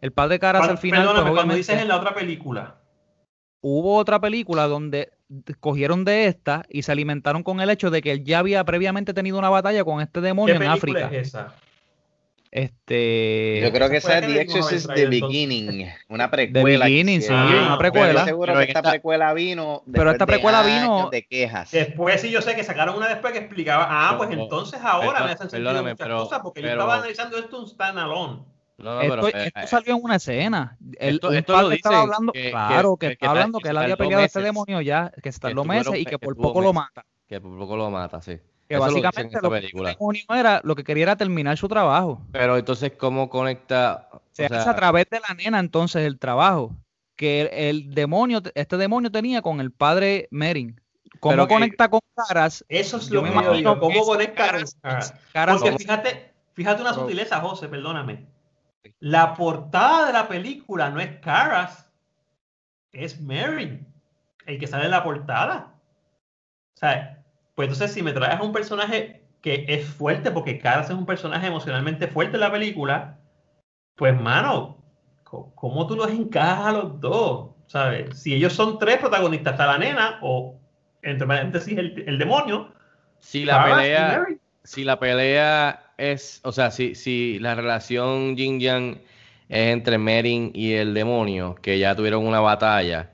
[0.00, 2.80] El padre Caras al final, pues, Perdóname, cuando obviamente, dices en la otra película.
[3.60, 5.10] hubo otra película donde
[5.60, 9.14] cogieron de esta y se alimentaron con el hecho de que él ya había previamente
[9.14, 11.08] tenido una batalla con este ¿Qué demonio en África.
[11.12, 11.54] es esa?
[12.50, 15.06] Este Yo creo que esa es The Exorcist The.
[15.06, 16.86] Beginning, una precuela.
[16.86, 18.24] que Beginning, sí, una Pero precuela.
[18.24, 21.70] seguro Pero que esta esta- precuela vino Pero esta después de vino- quejas.
[21.72, 25.06] Después sí yo sé que sacaron una después que explicaba, ah, pues No, entonces ahora
[25.18, 28.42] perdón- me hacen sentido muchas pero- cosas, porque yo estaba analizando esto un standalone.
[28.76, 30.76] No, no, Esto, pero, eh, esto salió en una escena.
[30.98, 33.36] El, esto- un esto lo padre estaba hablando, que- claro, que, que- que está tal-
[33.36, 34.48] hablando que que él había peleado a este meses.
[34.52, 37.04] demonio ya, que tardó estuvieron- meses y que por poco lo mata.
[37.28, 38.38] que por poco lo mata, sí.
[38.68, 42.22] Que Eso básicamente lo que este demonio era, lo que quería era terminar su trabajo.
[42.32, 44.08] Pero entonces, ¿cómo conecta?
[44.10, 46.74] o Se sea, hace a través de la nena entonces el trabajo
[47.14, 50.80] que el, el demonio, este demonio tenía con el padre Merin.
[51.20, 52.64] ¿Cómo Pero que- conecta con Caras?
[52.68, 54.64] Eso es Yo lo me que yo imagino digo, ¿cómo conecta con
[55.32, 58.26] Caras- Porque fíjate, fíjate una sutileza, José, perdóname.
[59.00, 61.90] La portada de la película no es Caras,
[62.92, 63.86] es Mary,
[64.46, 65.74] el que sale en la portada.
[66.74, 67.22] O sea,
[67.54, 71.06] pues entonces si me traes a un personaje que es fuerte, porque Caras es un
[71.06, 73.18] personaje emocionalmente fuerte en la película,
[73.94, 74.82] pues mano,
[75.24, 77.50] ¿cómo tú los encajas a los dos?
[77.66, 78.18] ¿Sabes?
[78.18, 80.58] Si ellos son tres protagonistas, está la nena, o
[81.02, 82.72] entre paréntesis el, el demonio,
[83.18, 84.26] si la Caras pelea,
[84.62, 89.00] si la pelea es, o sea, si, si la relación Yin Yang
[89.48, 93.10] es entre Merin y el demonio, que ya tuvieron una batalla,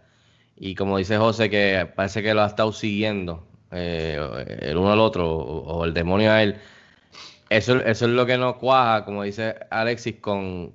[0.57, 4.19] y como dice José, que parece que lo ha estado siguiendo eh,
[4.63, 6.57] el uno al otro, o, el demonio a él,
[7.51, 10.75] eso, eso es lo que no cuaja, como dice Alexis, con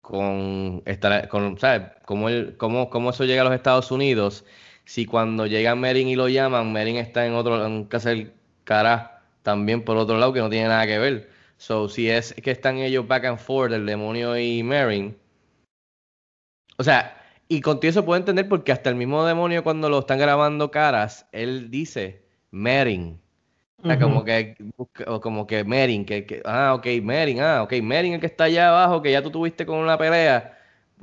[0.00, 1.90] con estar con, ¿sabes?
[2.06, 4.44] Cómo, él- cómo, cómo eso llega a los Estados Unidos
[4.84, 8.32] si cuando llega Merin y lo llaman, Merin está en otro en casa del
[8.64, 9.11] cara
[9.42, 11.30] también por otro lado que no tiene nada que ver.
[11.56, 15.16] So, si es que están ellos back and forth, el demonio y Merin.
[16.76, 17.16] O sea,
[17.48, 21.26] y contigo eso puedo entender porque hasta el mismo demonio cuando lo están grabando caras,
[21.32, 23.20] él dice Merin.
[23.82, 24.56] O sea, como que,
[25.20, 28.68] como que Merin, que, que- ah, ok, Merin, ah, ok, Merin el que está allá
[28.68, 30.56] abajo, que ya tú tuviste con una pelea.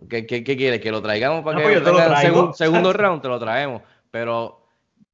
[0.10, 0.80] ¿Qué, qué, qué quieres?
[0.80, 2.42] ¿Que lo traigamos para No, que pues traigo.
[2.42, 3.22] segun- segundo round?
[3.22, 3.82] Te lo traemos.
[4.12, 4.66] Pero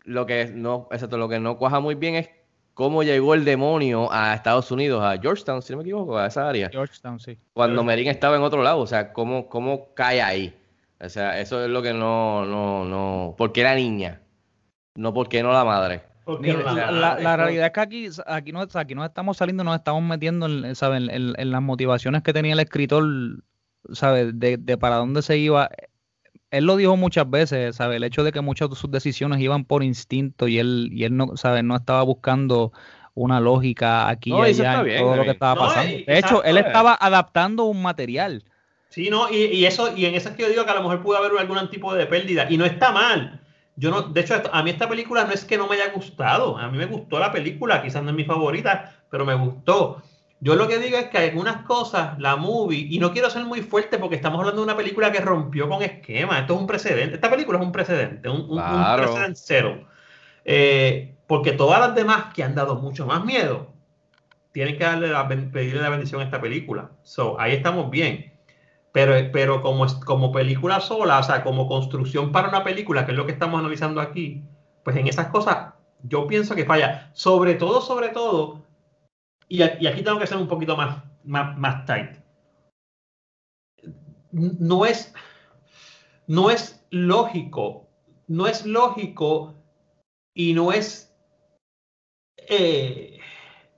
[0.03, 2.30] lo que no, exacto, lo que no cuaja muy bien es
[2.76, 6.47] cómo llegó el demonio a Estados Unidos, a Georgetown, si no me equivoco, a esa
[6.47, 6.69] área.
[6.69, 7.38] Georgetown, sí.
[7.53, 10.55] Cuando Merin estaba en otro lado, o sea, cómo, cómo cae ahí.
[11.01, 13.34] O sea, eso es lo que no, no, no.
[13.38, 14.21] ¿Por qué la niña?
[14.95, 16.03] No, ¿por qué no la madre?
[16.26, 19.63] Porque la- la, la- la realidad es que aquí, aquí, no, aquí nos estamos saliendo,
[19.63, 20.97] nos estamos metiendo en, ¿sabe?
[20.97, 23.03] en, en- en las motivaciones que tenía el escritor,
[23.93, 24.38] ¿sabes?
[24.39, 25.69] De, de para dónde se iba.
[26.51, 27.97] Él lo dijo muchas veces, ¿sabes?
[27.97, 31.15] El hecho de que muchas de sus decisiones iban por instinto y él, y él
[31.17, 31.63] no, ¿sabes?
[31.63, 32.71] No estaba buscando
[33.13, 35.97] una lógica aquí No, y allá en bien, todo lo que estaba No, pasando.
[35.97, 36.67] y- De hecho, él exacto.
[36.67, 38.43] estaba adaptando un material.
[38.89, 40.81] Sí, no, y, y eso, y en eso es que yo digo que a lo
[40.83, 43.41] mejor pudo haber algún tipo de pérdida, y no está mal.
[43.75, 46.57] Yo no, de hecho, a mí esta película no es que no me haya gustado,
[46.57, 50.01] a mí me gustó la película, quizás no es mi favorita, pero me gustó.
[50.45, 53.63] Yo lo que digo es que algunas cosas, la movie, y no quiero ser muy
[53.63, 56.37] fuerte porque estamos hablando de una película que rompió con esquema.
[56.37, 57.15] Esto es un precedente.
[57.15, 58.61] Esta película es un precedente, un,
[58.95, 59.87] precedente cero.
[60.43, 63.73] Eh, porque todas las demás que han dado mucho más miedo
[64.51, 66.91] tienen que darle la, pedirle la bendición a esta película.
[67.01, 68.31] So, ahí estamos bien.
[68.91, 73.17] Pero, pero como, como película sola, o sea, como construcción para una película, que es
[73.17, 74.43] lo que estamos analizando aquí,
[74.83, 75.73] pues en esas cosas
[76.03, 77.09] yo pienso que falla.
[77.13, 78.64] Sobre todo, sobre todo,
[79.47, 82.17] y, aquí tengo que ser un poquito más, más, más tight.
[84.31, 85.13] No es,
[86.27, 87.87] no es lógico,
[88.27, 89.55] no es lógico
[90.33, 91.15] y no es,
[92.49, 93.19] eh,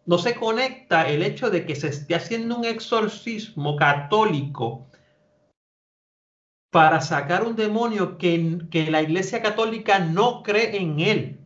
[0.05, 4.89] no se conecta el hecho de que se esté haciendo un exorcismo católico
[6.71, 11.39] para sacar un demonio que, que la iglesia católica no cree en él.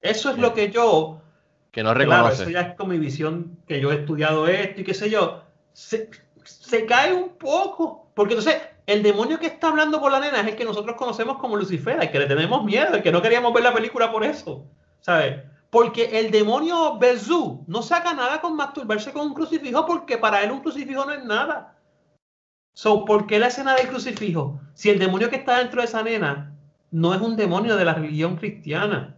[0.00, 1.15] Eso es lo que yo
[1.76, 2.42] Que no Claro, reconoce.
[2.44, 5.42] eso ya es con mi visión que yo he estudiado esto y qué sé yo.
[5.74, 6.08] Se,
[6.42, 8.10] se cae un poco.
[8.14, 11.36] Porque entonces, el demonio que está hablando por la nena es el que nosotros conocemos
[11.36, 14.24] como Lucifer, al que le tenemos miedo, el que no queríamos ver la película por
[14.24, 14.64] eso.
[15.00, 15.42] ¿Sabes?
[15.68, 20.52] Porque el demonio Bezú no saca nada con masturbarse con un crucifijo porque para él
[20.52, 21.76] un crucifijo no es nada.
[22.72, 24.58] So, ¿por qué la escena del crucifijo?
[24.72, 26.54] Si el demonio que está dentro de esa nena
[26.90, 29.14] no es un demonio de la religión cristiana.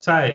[0.00, 0.32] ¿Sabes?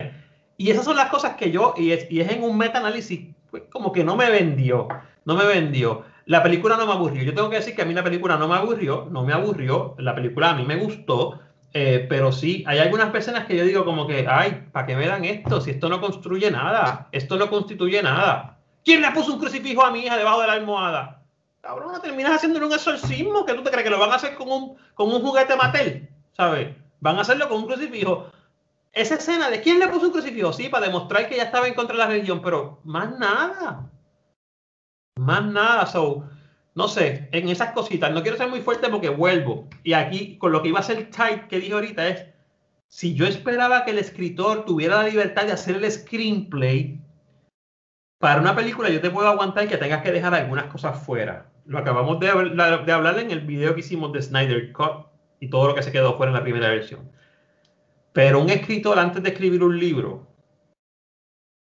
[0.61, 3.63] Y esas son las cosas que yo, y es, y es en un meta-análisis, pues,
[3.71, 4.87] como que no me vendió,
[5.25, 6.03] no me vendió.
[6.27, 7.23] La película no me aburrió.
[7.23, 9.95] Yo tengo que decir que a mí la película no me aburrió, no me aburrió.
[9.97, 11.39] La película a mí me gustó,
[11.73, 15.07] eh, pero sí, hay algunas escenas que yo digo como que, ay, ¿para qué me
[15.07, 15.61] dan esto?
[15.61, 18.59] Si esto no construye nada, esto no constituye nada.
[18.85, 21.23] ¿Quién le puso un crucifijo a mi hija debajo de la almohada?
[21.61, 24.35] Cabrón, no terminas haciéndole un exorcismo, que tú te crees que lo van a hacer
[24.35, 26.07] con un, con un juguete Mattel,
[26.37, 26.69] ¿sabes?
[26.99, 28.31] Van a hacerlo con un crucifijo.
[28.93, 31.73] Esa escena de quién le puso un crucifijo, sí, para demostrar que ya estaba en
[31.73, 33.89] contra de la religión, pero más nada.
[35.17, 35.85] Más nada.
[35.85, 36.29] So,
[36.75, 39.69] no sé, en esas cositas, no quiero ser muy fuerte porque vuelvo.
[39.83, 42.25] Y aquí, con lo que iba a ser tight que dije ahorita es,
[42.89, 46.99] si yo esperaba que el escritor tuviera la libertad de hacer el screenplay,
[48.19, 51.49] para una película yo te puedo aguantar que tengas que dejar algunas cosas fuera.
[51.65, 55.07] Lo acabamos de, de hablar en el video que hicimos de Snyder Cut
[55.39, 57.09] y todo lo que se quedó fuera en la primera versión.
[58.13, 60.27] Pero un escritor antes de escribir un libro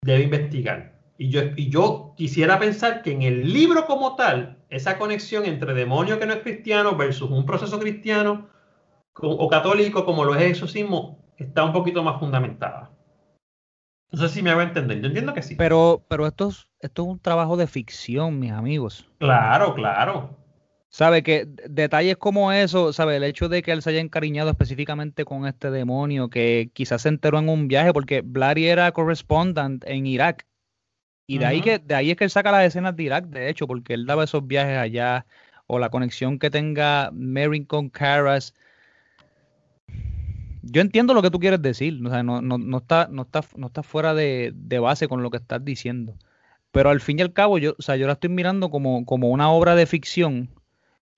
[0.01, 0.97] debe investigar.
[1.17, 5.73] Y yo, y yo quisiera pensar que en el libro como tal, esa conexión entre
[5.73, 8.49] demonio que no es cristiano versus un proceso cristiano
[9.19, 12.91] o católico como lo es el exorcismo, está un poquito más fundamentada.
[14.11, 15.01] No sé si me hago entender.
[15.01, 15.55] Yo entiendo que sí.
[15.55, 19.09] Pero, pero esto es, esto es un trabajo de ficción, mis amigos.
[19.17, 20.37] Claro, claro.
[20.89, 21.21] ¿Sabe?
[21.21, 23.17] Que detalles como eso, ¿sabe?
[23.17, 27.09] El hecho de que él se haya encariñado específicamente con este demonio, que quizás se
[27.09, 30.45] enteró en un viaje, porque Blatty era correspondent en Irak.
[31.27, 33.49] Y de ahí que, de ahí es que él saca las escenas de Irak, de
[33.49, 35.25] hecho, porque él daba esos viajes allá,
[35.67, 38.53] o la conexión que tenga Merrin con Karas.
[40.63, 43.41] Yo entiendo lo que tú quieres decir, o sea, no, no, no está, no está,
[43.55, 46.15] no está fuera de, de base con lo que estás diciendo.
[46.71, 49.29] Pero al fin y al cabo, yo, o sea, yo la estoy mirando como, como
[49.29, 50.49] una obra de ficción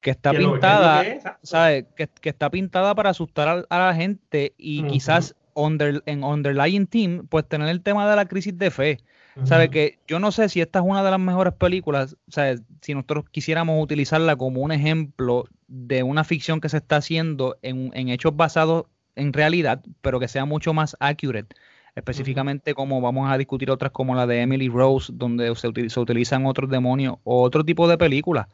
[0.01, 1.39] que está Que pintada, que es, exacto.
[1.47, 1.85] ¿sabes?
[1.95, 6.87] Que, que está pintada para asustar a, a la gente y quizás under- en underlying
[6.87, 8.97] team, pues tener el tema de la crisis de fe.
[9.45, 9.65] ¿Sabe?
[9.65, 9.71] Ujú.
[9.71, 12.59] Que yo no sé si esta es una de las mejores películas, ¿sabe?
[12.81, 17.91] Si nosotros quisiéramos utilizarla como un ejemplo de una ficción que se está haciendo en,
[17.93, 18.85] en hechos basados
[19.15, 21.55] en realidad, pero que sea mucho más accurate.
[21.95, 25.99] Específicamente como vamos a discutir otras como la de Emily Rose, donde se, util- se
[25.99, 28.47] utilizan otros demonios o otro tipo de películas.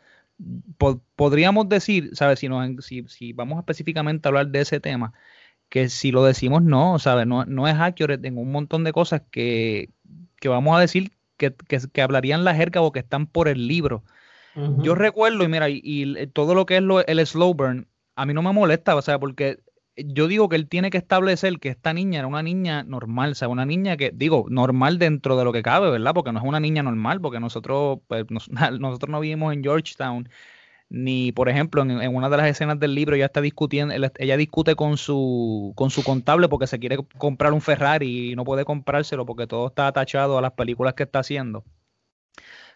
[0.77, 2.39] Po- podríamos decir, ¿sabes?
[2.39, 5.13] Si, nos, en- si, si vamos específicamente a hablar de ese tema,
[5.69, 7.27] que si lo decimos no, ¿sabes?
[7.27, 9.91] No, no es accurate en un montón de cosas que,
[10.37, 13.67] que vamos a decir que, que, que hablarían la jerga o que están por el
[13.67, 14.03] libro.
[14.83, 18.33] Yo recuerdo, y mira, y, todo lo que es lo- el slow burn, a mí
[18.33, 19.59] no me molesta, o sea, porque
[19.97, 23.35] yo digo que él tiene que establecer que esta niña era una niña normal, o
[23.35, 26.13] sea, una niña que, digo, normal dentro de lo que cabe, ¿verdad?
[26.13, 30.29] Porque no es una niña normal, porque nosotros, pues, nos- nosotros no vivimos en Georgetown,
[30.89, 34.75] ni, por ejemplo, en, una de las escenas del libro ella está discutiendo, ella discute
[34.75, 39.25] con su, con su contable porque se quiere comprar un Ferrari y no puede comprárselo
[39.25, 41.65] porque todo está atachado a las películas que está haciendo.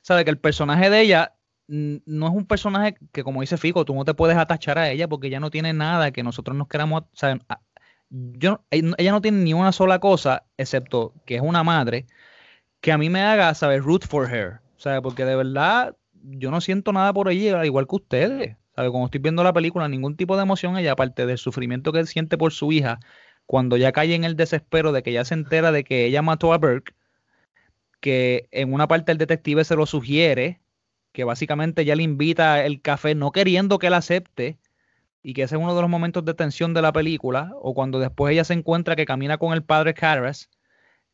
[0.02, 1.36] Sabe que el personaje de ella
[1.70, 5.08] no es un personaje que, como dice Fico, tú no te puedes atachar a ella
[5.08, 7.04] porque ella no tiene nada que nosotros nos queramos.
[7.04, 7.38] o
[8.10, 12.08] yo, ella no tiene ni una sola cosa, excepto que es una madre,
[12.82, 13.84] que a mí me haga, ¿sabes?
[13.84, 14.62] Root for her.
[14.78, 15.02] ¿Sabe?
[15.02, 18.58] Porque de verdad yo no siento nada por ella, al igual que ustedes.
[18.76, 18.90] ¿Sabe?
[18.92, 22.38] Cuando estoy viendo la película, ningún tipo de emoción ella, aparte del sufrimiento que siente
[22.38, 23.00] por su hija,
[23.46, 26.54] cuando ya cae en el desespero de que ya se entera de que ella mató
[26.54, 26.94] a Burke
[28.00, 30.62] que en una parte el detective se lo sugiere,
[31.12, 34.58] que básicamente ya le invita el café no queriendo que él acepte,
[35.22, 38.00] y que ese es uno de los momentos de tensión de la película, o cuando
[38.00, 40.50] después ella se encuentra que camina con el padre Carras,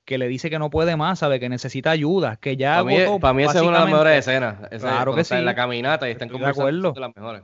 [0.05, 2.97] que le dice que no puede más, sabe que necesita ayuda, que ya Para mí,
[2.97, 4.57] agotó, para mí esa es una de las mejores escenas.
[4.69, 5.39] Esa- Claro que está sí.
[5.39, 6.91] En la caminata y están Estoy de conversando.
[6.91, 7.41] de las mejores.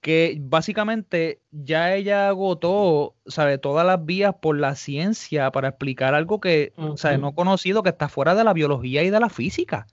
[0.00, 6.40] que básicamente ya ella agotó, sabe, todas las vías por la ciencia para explicar algo
[6.40, 7.20] que, o sea, Ujú.
[7.22, 9.86] no conocido, que está fuera de la biología y de la física.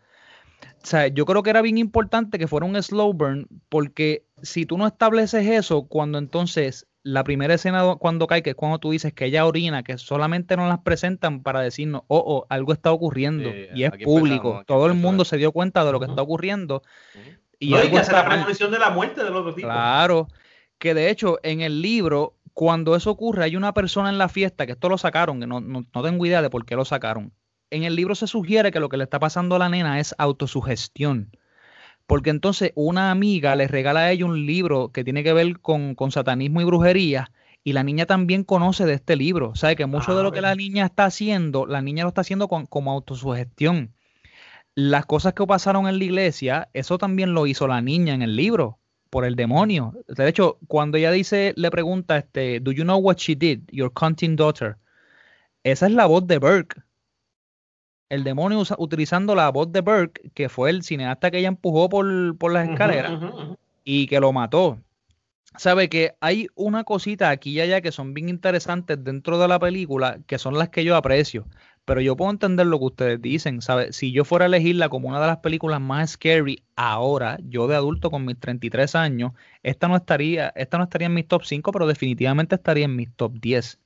[0.84, 4.66] O sea, yo creo que era bien importante que fuera un slow burn, porque si
[4.66, 8.80] tú no estableces eso, cuando entonces la primera escena do- cuando cae, que es cuando
[8.80, 12.74] tú dices que ella orina, que solamente nos las presentan para decirnos, oh, oh, algo
[12.74, 16.06] está ocurriendo, Sí, y es público, todo el mundo se dio cuenta de lo que
[16.06, 16.82] está ocurriendo.
[17.60, 19.68] Y No, y algo que hace la premonición de la muerte del otro tipo.
[19.68, 20.28] Claro,
[20.80, 24.66] que de hecho en el libro, cuando eso ocurre, hay una persona en la fiesta,
[24.66, 27.34] que esto lo sacaron, que no, no, no tengo idea de por qué lo sacaron.
[27.72, 30.14] En el libro se sugiere que lo que le está pasando a la nena es
[30.18, 31.32] autosugestión.
[32.06, 35.96] Porque entonces una amiga le regala a ella un libro que tiene que ver con,
[35.96, 37.32] con satanismo y brujería,
[37.64, 39.56] y la niña también conoce de este libro.
[39.56, 42.22] Sea que mucho Ah, de lo que la niña está haciendo, la niña lo está
[42.22, 43.94] haciendo con- como autosugestión.
[44.76, 48.36] Las cosas que pasaron en la iglesia, eso también lo hizo la niña en el
[48.36, 49.94] libro por el demonio.
[50.08, 53.92] De hecho, cuando ella dice, le pregunta, este, ¿Do you know what she did, your
[53.94, 54.78] cunting daughter?
[55.64, 56.82] Esa es la voz de Burke.
[58.12, 61.88] El demonio usa- utilizando la voz de Burke, que fue el cineasta que ella empujó
[61.88, 63.14] por, por las escaleras
[63.86, 64.80] y que lo mató.
[65.58, 69.60] Sabe que hay una cosita aquí y allá que son bien interesantes dentro de la
[69.60, 71.46] película, que son las que yo aprecio.
[71.86, 73.94] Pero yo puedo entender lo que ustedes dicen, ¿sabe?
[73.94, 77.76] Si yo fuera a elegirla como una de las películas más scary ahora, yo de
[77.76, 79.32] adulto con mis 33 años,
[79.64, 83.10] esta no estaría, esta no estaría en mis top 5, pero definitivamente estaría en mis
[83.16, 83.80] top 10.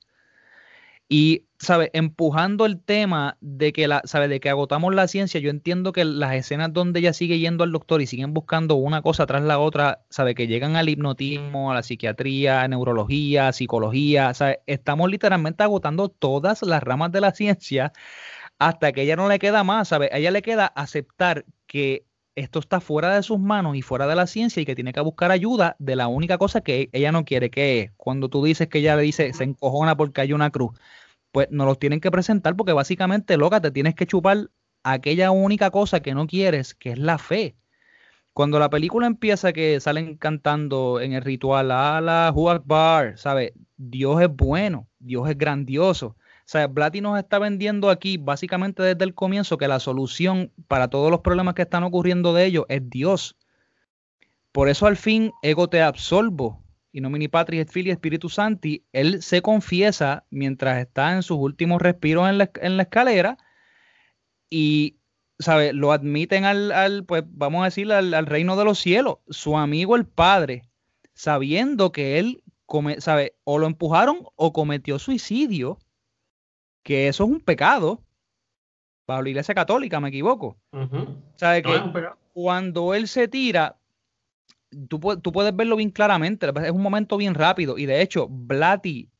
[1.08, 1.90] Y, ¿sabe?
[1.92, 4.02] Empujando el tema de que la.
[4.02, 7.72] De que agotamos la ciencia, yo entiendo que las escenas donde ella sigue yendo al
[7.72, 10.34] doctor y siguen buscando una cosa tras la otra, ¿sabe?
[10.34, 14.60] Que llegan al hipnotismo, a la psiquiatría, a neurología, psicología, ¿sabe?
[14.66, 17.92] Estamos literalmente agotando todas las ramas de la ciencia
[18.58, 20.08] hasta que a ella no le queda más, ¿sabe?
[20.12, 22.04] A ella le queda aceptar que
[22.36, 25.00] esto está fuera de sus manos y fuera de la ciencia y que tiene que
[25.00, 28.68] buscar ayuda de la única cosa que ella no quiere, que es cuando tú dices
[28.68, 30.78] que ella le dice se encojona porque hay una cruz,
[31.32, 34.50] pues nos los tienen que presentar porque básicamente, loca, te tienes que chupar
[34.84, 37.56] aquella única cosa que no quieres, que es la fe.
[38.34, 43.52] Cuando la película empieza que salen cantando en el ritual, ala, Hu Akbar, ¿sabes?
[43.78, 46.16] Dios es bueno, Dios es grandioso.
[46.46, 51.10] Sea, Blatty nos está vendiendo aquí básicamente desde el comienzo que la solución para todos
[51.10, 53.36] los problemas que están ocurriendo de ellos es Dios.
[54.52, 56.62] Por eso al fin, ego te absorbo.
[56.92, 61.82] Y nomini patris et filii spiritus santi, él se confiesa mientras está en sus últimos
[61.82, 63.38] respiros en la, en la escalera
[64.48, 64.98] y,
[65.40, 65.72] ¿sabe?
[65.72, 69.18] Lo admiten al, al, pues vamos a decir, al, al reino de los cielos.
[69.28, 70.62] Su amigo el padre,
[71.12, 72.98] sabiendo que él, come.
[73.42, 75.78] O lo empujaron o cometió suicidio
[76.86, 78.00] que eso es un pecado
[79.08, 80.56] bajo la iglesia católica, me equivoco.
[80.70, 81.20] Ujú.
[81.34, 83.76] ¿Sabe No, que cuando él se tira,
[84.88, 89.10] tú, tú puedes verlo bien claramente, es un momento bien rápido y de hecho Blatty,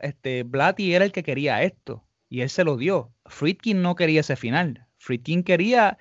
[0.00, 3.12] este, Blatty era el que quería esto y él se lo dio.
[3.26, 4.88] Friedkin no quería ese final.
[4.96, 5.98] Friedkin quería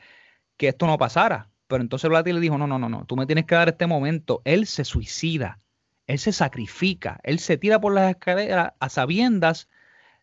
[0.57, 3.27] que esto no pasara, pero entonces Blatty le dijo, no, no, no, no, tú me
[3.27, 4.41] tienes que dar este momento.
[4.45, 5.59] Él se suicida,
[6.07, 9.69] él se sacrifica, él se tira por las escaleras a sabiendas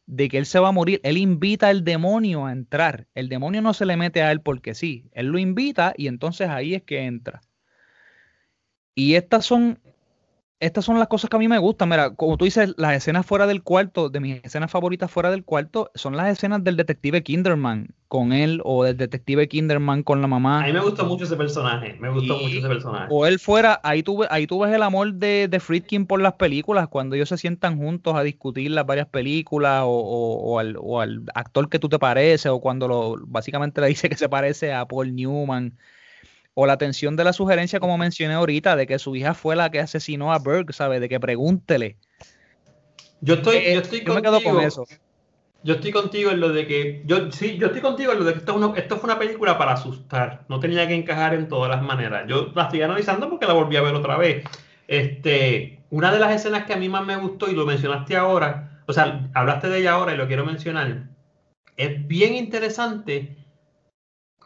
[0.06, 1.00] de que él se va a morir.
[1.02, 3.06] Él invita al demonio a entrar.
[3.14, 5.08] El demonio no se le mete a él porque sí.
[5.12, 7.42] Él lo invita y entonces ahí es que entra.
[8.94, 9.80] Y estas son,
[10.64, 11.88] estas son las cosas que a mí me gustan.
[11.88, 15.44] Mira, como tú dices, las escenas fuera del cuarto, de mis escenas favoritas fuera del
[15.44, 20.26] cuarto, son las escenas del detective Kinderman con él o del detective Kinderman con la
[20.28, 20.62] mamá.
[20.62, 21.96] A mí me gustó mucho ese personaje.
[22.00, 23.06] Me gustó Y- mucho ese personaje.
[23.10, 26.34] O él fuera, ahí tú, ahí tú ves el amor de, de Friedkin por las
[26.34, 30.76] películas, cuando ellos se sientan juntos a discutir las varias películas, o, o- o al,
[30.80, 34.28] o al actor que tú te pareces, o cuando lo, básicamente le dice que se
[34.28, 35.76] parece a Paul Newman,
[36.54, 39.70] o la atención de la sugerencia, como mencioné ahorita, de que su hija fue la
[39.70, 41.00] que asesinó a Burke, ¿sabes?
[41.00, 41.96] De que pregúntele.
[43.20, 44.54] Yo estoy, Eh, yo estoy yo me quedo contigo.
[44.56, 44.86] con eso.
[45.62, 47.02] Yo estoy contigo en lo de que.
[47.06, 49.18] Yo, sí, yo estoy contigo en lo de que esto, es una- esto fue una
[49.18, 50.44] película para asustar.
[50.48, 52.24] No tenía que encajar en todas las maneras.
[52.28, 54.44] Yo la estoy analizando porque la volví a ver otra vez.
[54.88, 58.82] Este, una de las escenas que a mí más me gustó, y lo mencionaste ahora,
[58.86, 61.04] o sea, hablaste de ella ahora y lo quiero mencionar.
[61.78, 63.34] Es bien interesante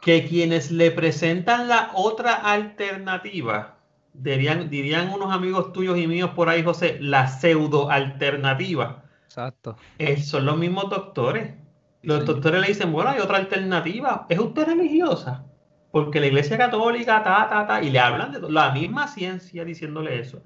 [0.01, 3.77] que quienes le presentan la otra alternativa,
[4.13, 9.77] dirían, dirían unos amigos tuyos y míos por ahí, José, la pseudo alternativa Exacto.
[9.99, 11.55] eh, son los mismos doctores.
[12.03, 14.27] Los doctores le dicen, bueno, hay otra alternativa.
[14.29, 15.45] ¿Es usted religiosa?
[15.91, 20.19] Porque la iglesia católica, ta, ta, ta, y le hablan de la misma ciencia diciéndole
[20.21, 20.41] eso.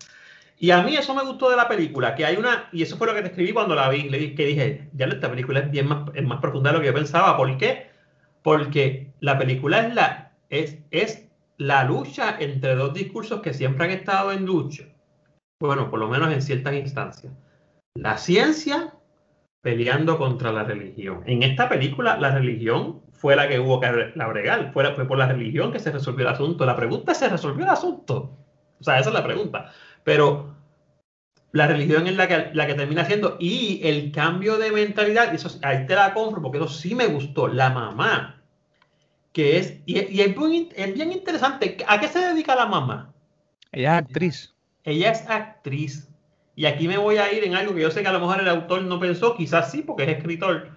[0.59, 3.07] Y a mí eso me gustó de la película, que hay una, y eso fue
[3.07, 5.71] lo que te escribí cuando la vi, le dije, que dije, ya esta película es
[5.71, 7.37] bien más, es más profunda de lo que yo pensaba.
[7.37, 7.92] ¿Por qué?
[8.43, 13.91] Porque la película es la, es, es la lucha entre dos discursos que siempre han
[13.93, 14.85] estado en lucha.
[15.61, 17.33] Bueno, por lo menos en ciertas instancias.
[17.95, 18.95] La ciencia
[19.63, 21.23] peleando contra la religión.
[21.25, 25.19] En esta película, la religión fue la que hubo que la bregar, fue, fue por
[25.19, 26.67] la religión que se resolvió el asunto.
[26.67, 28.37] La pregunta es, ¿se resolvió el asunto?
[28.81, 29.71] O sea, esa es la pregunta.
[30.03, 30.57] Pero
[31.53, 35.51] la religión es la que, la que termina siendo, y el cambio de mentalidad, eso,
[35.63, 38.43] ahí te la compro, porque eso sí me gustó, la mamá,
[39.33, 43.13] que es, y, y es, bien, es bien interesante, ¿a qué se dedica la mamá?
[43.71, 44.55] Ella es actriz.
[44.85, 46.09] Ella es actriz.
[46.55, 48.41] Y aquí me voy a ir en algo que yo sé que a lo mejor
[48.41, 50.71] el autor no pensó, quizás sí, porque es escritor.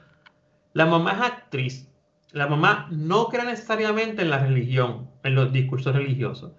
[0.74, 1.90] La mamá es actriz.
[2.32, 6.54] La mamá no cree necesariamente en la religión, en los discursos religiosos.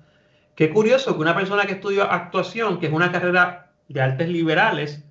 [0.55, 5.05] Qué curioso que una persona que estudia actuación, que es una carrera de artes liberales,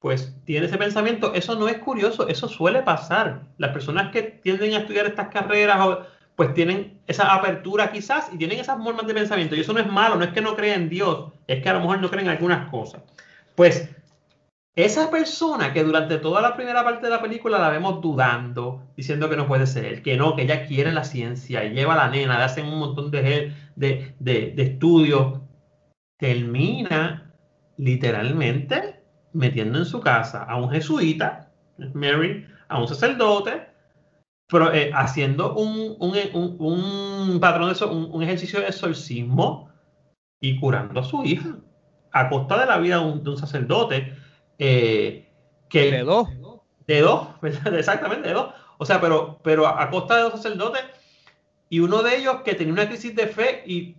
[0.00, 1.34] pues tiene ese pensamiento.
[1.34, 3.42] Eso no es curioso, eso suele pasar.
[3.58, 5.78] Las personas que tienden a estudiar estas carreras,
[6.36, 9.56] pues tienen esa apertura quizás y tienen esas formas de pensamiento.
[9.56, 11.74] Y eso no es malo, no es que no crean en Dios, es que a
[11.74, 13.02] lo mejor no creen en algunas cosas.
[13.56, 13.90] Pues
[14.76, 19.28] esa persona que durante toda la primera parte de la película la vemos dudando, diciendo
[19.28, 22.38] que no puede ser, que no, que ella quiere la ciencia y lleva la nena,
[22.38, 25.40] le hacen un montón de, de, de, de estudios,
[26.16, 27.27] termina
[27.78, 29.02] literalmente
[29.32, 31.50] metiendo en su casa a un jesuita,
[31.94, 33.68] Mary, a un sacerdote,
[34.48, 36.56] pero, eh, haciendo un, un, un,
[37.32, 39.70] un patrón de eso, un, ejercicio de exorcismo
[40.40, 41.56] y curando a su hija
[42.12, 44.14] a costa de la vida de un, de un sacerdote.
[44.58, 45.30] Eh,
[45.68, 46.28] que, de dos.
[46.86, 48.54] De dos, exactamente, de dos.
[48.78, 50.82] O sea, pero, pero a, a, costa de dos sacerdotes
[51.68, 53.96] y uno de ellos que tenía una crisis de fe y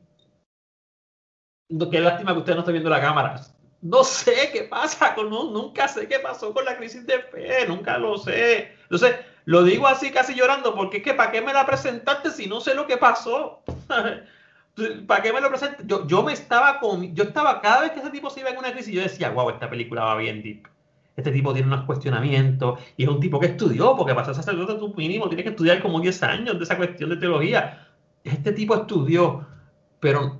[1.91, 3.39] qué lástima que usted no esté viendo la cámara.
[3.81, 7.65] No sé qué pasa, con, no, nunca sé qué pasó con la crisis de fe,
[7.67, 8.73] nunca lo sé.
[8.83, 9.15] Entonces,
[9.45, 12.59] lo digo así casi llorando porque es que ¿para qué me la presentaste si no
[12.59, 13.61] sé lo que pasó?
[15.07, 15.83] ¿Para qué me lo presentaste?
[15.87, 18.57] Yo, yo me estaba con, yo estaba cada vez que ese tipo se iba en
[18.57, 20.67] una crisis, yo decía, wow, esta película va bien deep.
[21.15, 24.75] Este tipo tiene unos cuestionamientos y es un tipo que estudió, porque para ser sacerdote
[24.75, 27.87] tú mínimo tienes que estudiar como 10 años de esa cuestión de teología.
[28.23, 29.45] Este tipo estudió,
[29.99, 30.39] pero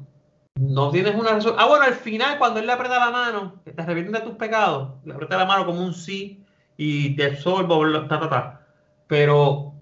[0.60, 1.56] no tienes una resolución.
[1.57, 4.95] Ah, bueno, al final, cuando él le aprieta la mano, te arrepientes de tus pecados,
[5.06, 6.44] le aprieta la mano como un sí
[6.76, 8.68] y te absorbo, ta, ta, ta.
[9.07, 9.73] Pero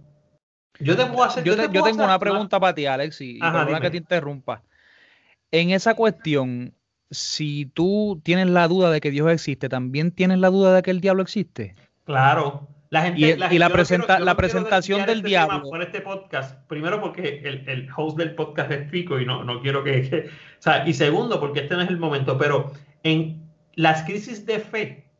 [0.79, 1.43] yo te puedo hacer.
[1.43, 3.81] Yo, te, te yo tengo hacer una pregunta para ti, Alex, y, Ajá, perdona dime.
[3.81, 4.63] que te interrumpa.
[5.49, 6.75] En esa cuestión,
[7.09, 10.91] si tú tienes la duda de que Dios existe, ¿también tienes la duda de que
[10.91, 11.75] el diablo existe?
[12.03, 12.67] Claro.
[12.89, 15.69] La gente, Y, la, y presenta- quiero- presentación del este diablo.
[15.69, 16.65] Por este podcast.
[16.67, 20.27] Primero, porque el, el host del podcast es Fico y no, no quiero que, que-
[20.27, 22.37] O sea, y segundo, porque este no es el momento.
[22.37, 22.71] Pero
[23.03, 25.11] en las crisis de fe,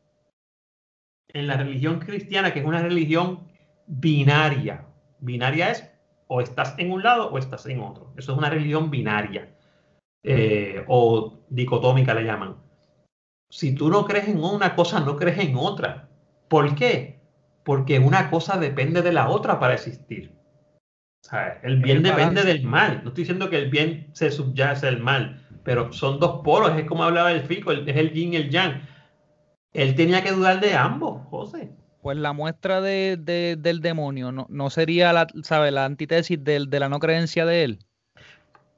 [1.34, 3.48] en la religión cristiana, que es una religión
[3.86, 4.86] binaria.
[5.20, 5.90] Binaria es
[6.28, 8.14] o estás en un lado o estás en otro.
[8.18, 9.54] Eso es una religión binaria.
[10.24, 12.58] eh, o dicotómica le llaman.
[13.50, 16.10] Si tú no crees en una cosa, no crees en otra.
[16.50, 17.17] ¿Por qué?
[17.68, 20.32] Porque una cosa depende de la otra para existir.
[21.62, 23.02] El bien El depende del mal.
[23.04, 26.72] No estoy diciendo que el bien se subyace al mal, pero son dos polos.
[26.80, 28.82] Es como hablaba el Fico, el- es el yin y el yang.
[29.74, 31.70] Él tenía que dudar de ambos, José.
[32.02, 35.72] Pues la muestra de, de- del demonio no, no sería la, ¿sabe?
[35.72, 37.80] la antítesis de la no creencia de él.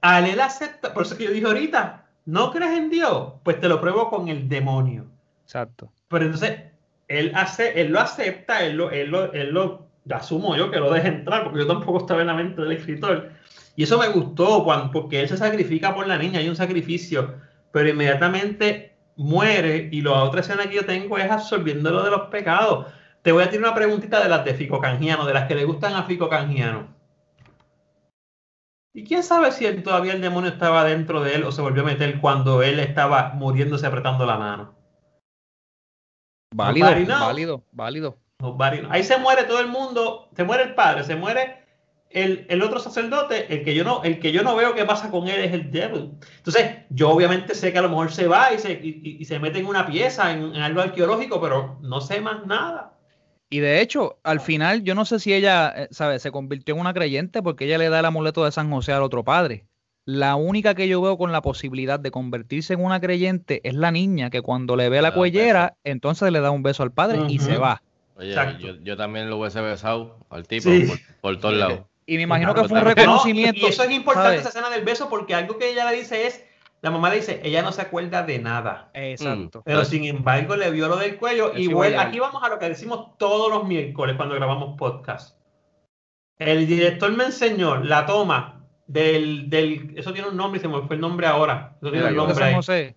[0.02, 3.34] Al él acepta, por eso que yo dije ahorita, ¿no crees en Dios?
[3.44, 5.06] Pues te lo pruebo con el demonio.
[5.44, 5.92] Exacto.
[6.08, 6.69] Pero entonces,
[7.10, 10.92] él, hace, él lo acepta, él lo, él lo, él lo asumo yo que lo
[10.94, 13.32] deje entrar, porque yo tampoco estaba en la mente del escritor.
[13.76, 17.36] Y eso me gustó, cuando, porque él se sacrifica por la niña, hay un sacrificio,
[17.72, 22.88] pero inmediatamente muere y la otra escena que yo tengo es absorbiéndolo de los pecados.
[23.24, 25.66] Te voy a tirar una preguntita de las de Fico Canjiano, de las que le
[25.66, 26.96] gustan a Fico Canjiano.
[28.94, 31.82] ¿Y quién sabe si él- todavía el demonio estaba dentro de él o se volvió
[31.82, 34.79] a meter cuando él estaba muriéndose apretando la mano?
[36.52, 36.88] Válido,
[37.20, 38.18] válido, válido.
[38.92, 41.64] Ahí se muere todo el mundo, se muere el padre, se muere
[42.10, 45.12] el, el otro sacerdote, el que yo no, el que yo no veo qué pasa
[45.12, 46.12] con él es el devil.
[46.38, 49.40] Entonces, yo obviamente sé que a lo mejor se va y se, y, y- se
[49.40, 52.94] mete en una pieza, en, en algo arqueológico, pero no sé más nada.
[53.52, 56.22] Y de hecho, al final, yo no sé si ella, eh, ¿sabes?
[56.22, 59.04] Se convirtió en una creyente porque ella le da el amuleto de San José al
[59.04, 59.66] otro padre.
[60.06, 63.92] La única que yo veo con la posibilidad de convertirse en una creyente es la
[63.92, 67.20] niña que cuando le ve la Le cuellera, entonces le da un beso al padre
[67.30, 67.84] y se va.
[68.18, 70.88] Oye, yo, yo también lo hubiese besado al tipo Sí.
[70.88, 71.80] por, por todos lados.
[72.06, 73.62] Y me imagino que fue un No, reconocimiento.
[73.62, 74.40] No, y eso es importante, ¿sabes?
[74.42, 76.44] esa escena del beso, porque algo que ella le dice es,
[76.82, 78.90] la mamá le dice, ella no se acuerda de nada.
[78.96, 79.62] Exacto.
[79.64, 82.08] Pero sin embargo le vio lo del cuello y Eso vuel- iba a llegar.
[82.08, 85.38] aquí vamos a lo que decimos todos los miércoles cuando grabamos podcast.
[86.40, 88.59] El director me enseñó la toma
[88.90, 91.78] del, del eso tiene un nombre y se me fue el nombre ahora.
[91.82, 92.56] Eso tiene yo nombre ahí.
[92.56, 92.96] José.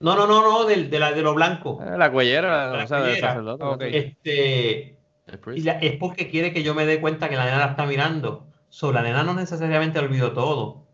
[0.00, 1.80] No, no, no, no, del, de, la, de lo blanco.
[1.84, 3.64] Eh, La cuellera, La o sea, del sacerdote.
[3.64, 3.82] Ok.
[3.82, 4.96] Este,
[5.26, 7.66] El y la- es porque quiere que yo me dé cuenta que la nena la
[7.66, 8.46] está mirando.
[8.68, 10.86] So, la nena no necesariamente olvidó todo.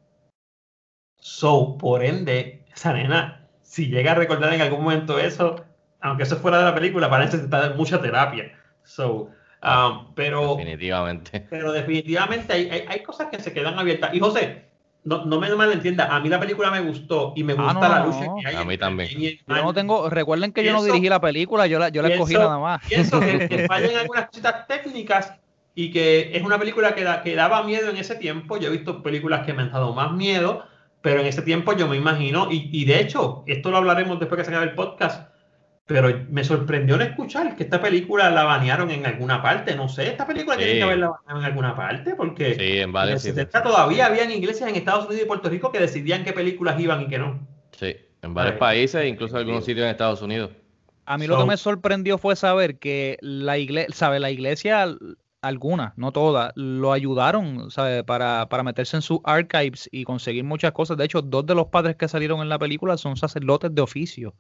[1.21, 5.65] So, por ende, esa nena, si llega a recordar en algún momento eso,
[6.01, 8.53] aunque eso fuera de la película, para necesitar mucha terapia.
[8.83, 9.31] So,
[9.63, 11.47] um, pero, Definitivamente.
[11.51, 14.13] pero definitivamente hay, hay, hay cosas que se quedan abiertas.
[14.15, 14.65] Y José,
[15.05, 17.89] no, no me malentienda, a mí la película me gustó y me Ah, gusta no,
[17.89, 18.37] la no, lucha no.
[18.41, 18.57] que hay.
[18.57, 19.09] A mí también.
[19.47, 22.35] Yo no tengo, recuerden que yo no dirigí la película, yo la, yo la escogí
[22.35, 22.83] nada más.
[22.87, 25.33] Pienso que, que fallan algunas cositas técnicas
[25.75, 28.57] y que es una película que, da- que daba miedo en ese tiempo.
[28.59, 30.65] Yo he visto películas que me han dado más miedo,
[31.01, 34.41] pero en ese tiempo yo me imagino, y, y de hecho, esto lo hablaremos después
[34.41, 35.31] que se acabe el podcast,
[35.89, 39.75] pero me sorprendió en escuchar que esta película la banearon en alguna parte.
[39.75, 40.63] No sé, esta película Sí.
[40.63, 43.47] tiene que haberla baneado en alguna parte porque Sí, en en varios el sitios.
[43.53, 47.01] 70 todavía habían iglesias en Estados Unidos y Puerto Rico que decidían qué películas iban
[47.01, 47.41] y qué no.
[47.73, 50.51] Sí, en varios países, incluso en algunos sitios en Estados Unidos.
[51.07, 54.87] A mí lo que me sorprendió fue saber que la iglesia, sabe, la iglesia,
[55.41, 60.73] algunas, no todas, lo ayudaron, sabe, para, para meterse en sus archives y conseguir muchas
[60.73, 60.99] cosas.
[60.99, 64.35] De hecho, dos de los padres que salieron en la película son sacerdotes de oficio.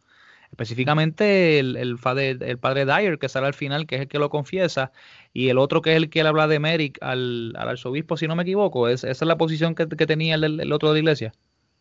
[0.50, 4.18] Específicamente el, el, padre, el padre Dyer, que sale al final, que es el que
[4.18, 4.92] lo confiesa,
[5.32, 8.26] y el otro que es el que le habla de Merrick al, al arzobispo, si
[8.26, 8.88] no me equivoco.
[8.88, 11.32] Es, esa es la posición que, que tenía el, el otro de la iglesia.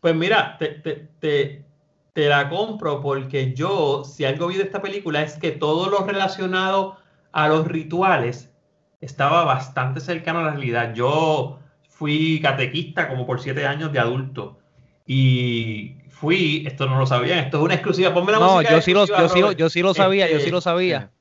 [0.01, 1.65] Pues mira, te, te, te,
[2.13, 6.05] te la compro porque yo, si algo vi de esta película es que todo lo
[6.05, 6.97] relacionado
[7.31, 8.53] a los rituales
[9.01, 10.93] estaba bastante cercano a la realidad.
[10.93, 14.59] Yo fui catequista como por siete años de adulto
[15.05, 18.13] y fui, esto no lo sabían, esto es una exclusiva.
[18.13, 20.35] Ponme la No, música yo sí, lo, yo, sí yo sí lo sabía, yo sí
[20.37, 21.11] Este, lo sabía.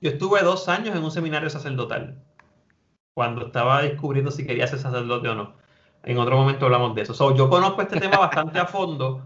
[0.00, 2.16] Yo estuve dos años en un seminario sacerdotal
[3.14, 5.54] cuando estaba descubriendo si quería ser sacerdote o no.
[6.04, 7.14] En otro momento hablamos de eso.
[7.14, 9.24] So, yo conozco este tema bastante a fondo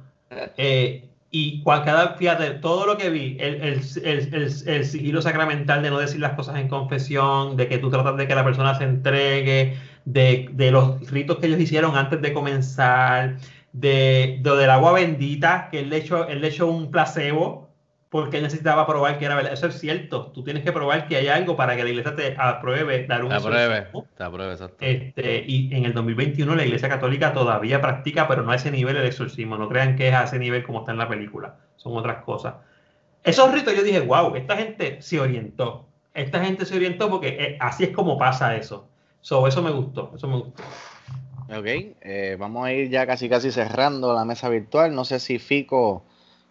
[0.57, 5.83] eh, y cada, fíjate, todo lo que vi, el, el, el, el, el sigilo sacramental
[5.83, 8.75] de no decir las cosas en confesión, de que tú tratas de que la persona
[8.75, 13.37] se entregue, de, de los ritos que ellos hicieron antes de comenzar,
[13.73, 17.73] de, de del agua bendita, que él le echó, él le echó un placebo
[18.13, 19.55] porque él necesitaba probar que era verdad.
[19.55, 20.33] Eso es cierto.
[20.33, 23.31] Tú tienes que probar que hay algo para que la iglesia te apruebe dar un
[23.31, 23.87] Te apruebe,
[24.19, 24.77] te apruebe, exacto.
[24.81, 28.99] Este, y en el 2021 la Iglesia Católica todavía practica, pero no a ese nivel
[28.99, 29.57] el exorcismo.
[29.57, 31.57] No crean que es a ese nivel como está en la película.
[31.77, 32.57] Son otras cosas.
[33.25, 35.87] Esos ritos yo dije, wow, esta gente se orientó.
[36.13, 38.91] Esta gente se orientó porque eh, así es como pasa eso.
[39.23, 40.63] So, eso me gustó, eso me gustó.
[41.59, 44.95] Ok, eh, vamos a ir ya casi casi cerrando la mesa virtual.
[44.95, 46.05] No sé si Fico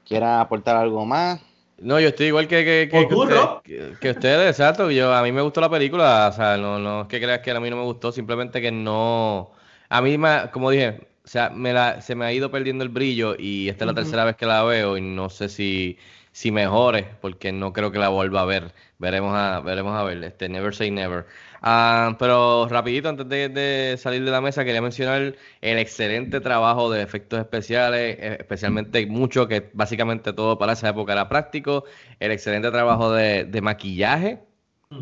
[0.08, 1.42] quiera aportar algo más.
[1.80, 4.92] No, yo estoy igual que, que, que, que usted- que- que ustedes, exacto.
[4.92, 7.50] Yo, a mí me gustó la película, o sea, no, no es que creas que
[7.52, 9.52] a mí no me gustó, simplemente que no.
[9.90, 12.90] A mí, me, como dije, o sea, me la, se me ha ido perdiendo el
[12.90, 15.98] brillo y esta es la tercera vez que la veo y no sé si,
[16.32, 18.74] si mejore, porque no creo que la vuelva a ver.
[18.98, 21.26] Veremos a, veremos a ver, este, never say never.
[21.62, 26.90] Ah, pero rapidito, antes de, de salir de la mesa, quería mencionar el excelente trabajo
[26.90, 31.84] de efectos especiales, eh, especialmente mucho, que básicamente todo para esa época era práctico,
[32.20, 34.40] el excelente trabajo de, de maquillaje.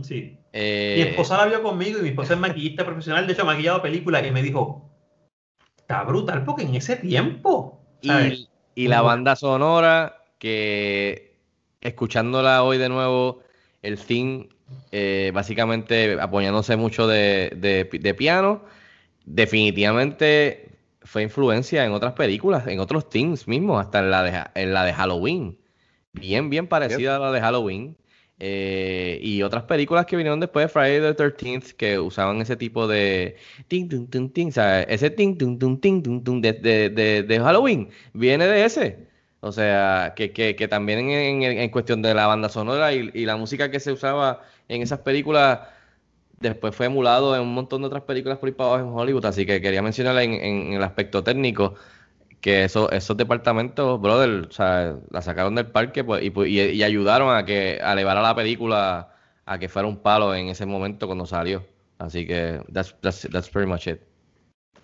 [0.04, 0.38] Sí.
[0.54, 3.26] eh, Mi esposa la vio conmigo y mi esposa es maquillista profesional.
[3.26, 4.90] De hecho, ha maquillado películas y me dijo,
[5.78, 7.82] está brutal porque en ese tiempo.
[8.02, 8.48] ¿sabes?
[8.76, 11.36] y, y la banda sonora, que
[11.82, 13.42] escuchándola hoy de nuevo,
[13.82, 14.50] el theme,
[14.92, 18.64] eh, básicamente apoyándose mucho de, de- piano,
[19.26, 20.70] definitivamente
[21.02, 24.94] fue influencia en otras películas, en otros themes mismos, hasta en la de, la de
[24.94, 25.58] Halloween.
[26.14, 27.96] Bien, bien parecida a la de Halloween.
[28.42, 32.88] Eh, y otras películas que vinieron después de Friday the 13th que usaban ese tipo
[32.88, 33.36] de
[33.68, 35.78] ting, tum, ting, o sea, ese ting, ting, tum,
[36.24, 39.09] tum de, de- de- de Halloween viene de ese.
[39.42, 43.26] O sea, que, que- que también en, en- cuestión de la banda sonora y, y
[43.26, 45.62] la música que se usaba en esas películas,
[46.40, 48.50] después fue emulado en un montón de otras películas por
[48.80, 49.26] en Hollywood.
[49.26, 51.76] Así que quería mencionar en, en el aspecto técnico
[52.42, 57.36] que eso, esos departamentos, brother, o sea, la sacaron del parque pues, y, y- ayudaron
[57.36, 59.14] a que a elevar a la película
[59.46, 61.66] a que fuera un palo en ese momento cuando salió.
[61.98, 64.00] Así que that's, that's, that's pretty much it.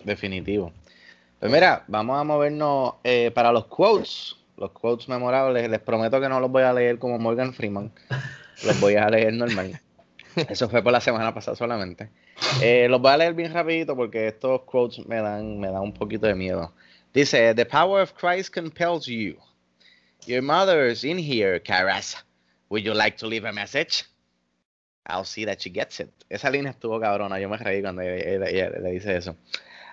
[0.04, 0.72] Definitivo.
[1.40, 4.36] Pues mira, vamos a movernos eh, para los quotes.
[4.58, 5.70] Los quotes memorables.
[5.70, 7.92] Les prometo que no los voy a leer como Morgan Freeman.
[8.64, 9.80] Los voy a leer normal.
[10.50, 12.10] Eso fue por la semana pasada solamente.
[12.62, 15.94] Eh, los voy a leer bien rapidito porque estos quotes me dan, me dan un
[15.94, 16.74] poquito de miedo.
[17.14, 19.38] Dice, The power of Christ compels you.
[20.26, 22.18] Your mother's in here, Caras.
[22.70, 24.06] Would you like to leave a message?
[25.08, 26.10] I'll see that she gets it.
[26.30, 27.40] Esa línea estuvo cabrona.
[27.40, 29.36] Yo me reí cuando ella, ella le dice eso.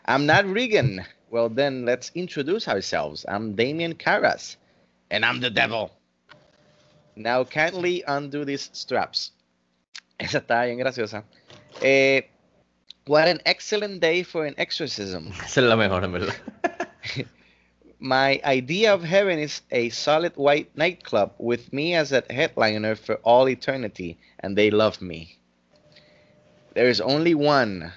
[0.06, 1.04] I'm not Regan.
[1.32, 3.24] Well, then let's introduce ourselves.
[3.26, 4.58] I'm Damien Caras.
[5.10, 5.90] And I'm the devil.
[7.16, 9.30] Now kindly undo these straps.
[10.20, 11.24] Esa está bien graciosa.
[11.80, 12.20] Eh,
[13.06, 15.32] what an excellent day for an exorcism.
[15.42, 16.36] Esa es la mejor, en verdad.
[17.98, 23.14] My idea of heaven is a solid white nightclub with me as a headliner for
[23.24, 25.38] all eternity, and they love me.
[26.74, 27.90] There is only one.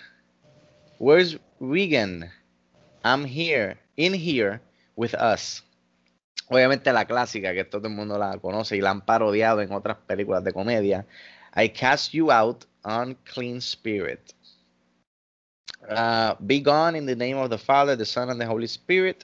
[0.99, 2.31] Where's Regan?
[3.05, 4.59] I'm here, in here,
[4.95, 5.61] with us.
[6.49, 9.97] Obviamente la clásica, que todo el mundo la conoce y la han parodiado en otras
[10.07, 11.05] películas de comedia.
[11.55, 14.33] I cast you out, unclean spirit.
[15.87, 19.23] Uh, be gone in the name of the Father, the Son, and the Holy Spirit.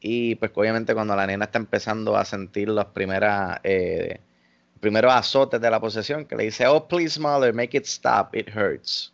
[0.00, 4.20] Y pues obviamente cuando la nena está empezando a sentir los primeras, eh,
[4.80, 8.50] primeros azotes de la posesión, que le dice, oh, please, mother, make it stop, it
[8.54, 9.13] hurts.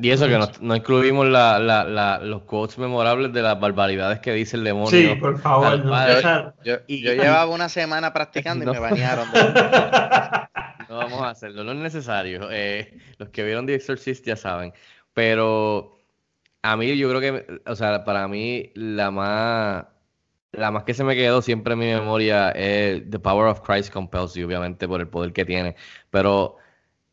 [0.00, 4.20] Y eso que no, no incluimos la, la, la, los quotes memorables de las barbaridades
[4.20, 4.90] que dice el demonio.
[4.90, 5.66] Sí, por favor.
[5.66, 8.72] al no Yo, Y- yo llevaba una semana practicando y No.
[8.74, 9.28] me banearon.
[10.88, 12.48] No vamos a hacerlo, no es necesario.
[12.50, 14.72] Eh, los que vieron The Exorcist ya saben.
[15.12, 15.98] Pero
[16.62, 19.84] a mí yo creo que, o sea, para mí la más,
[20.52, 23.92] la más que se me quedó siempre en mi memoria es The Power of Christ
[23.92, 25.76] Compels You, obviamente por el poder que tiene.
[26.08, 26.56] Pero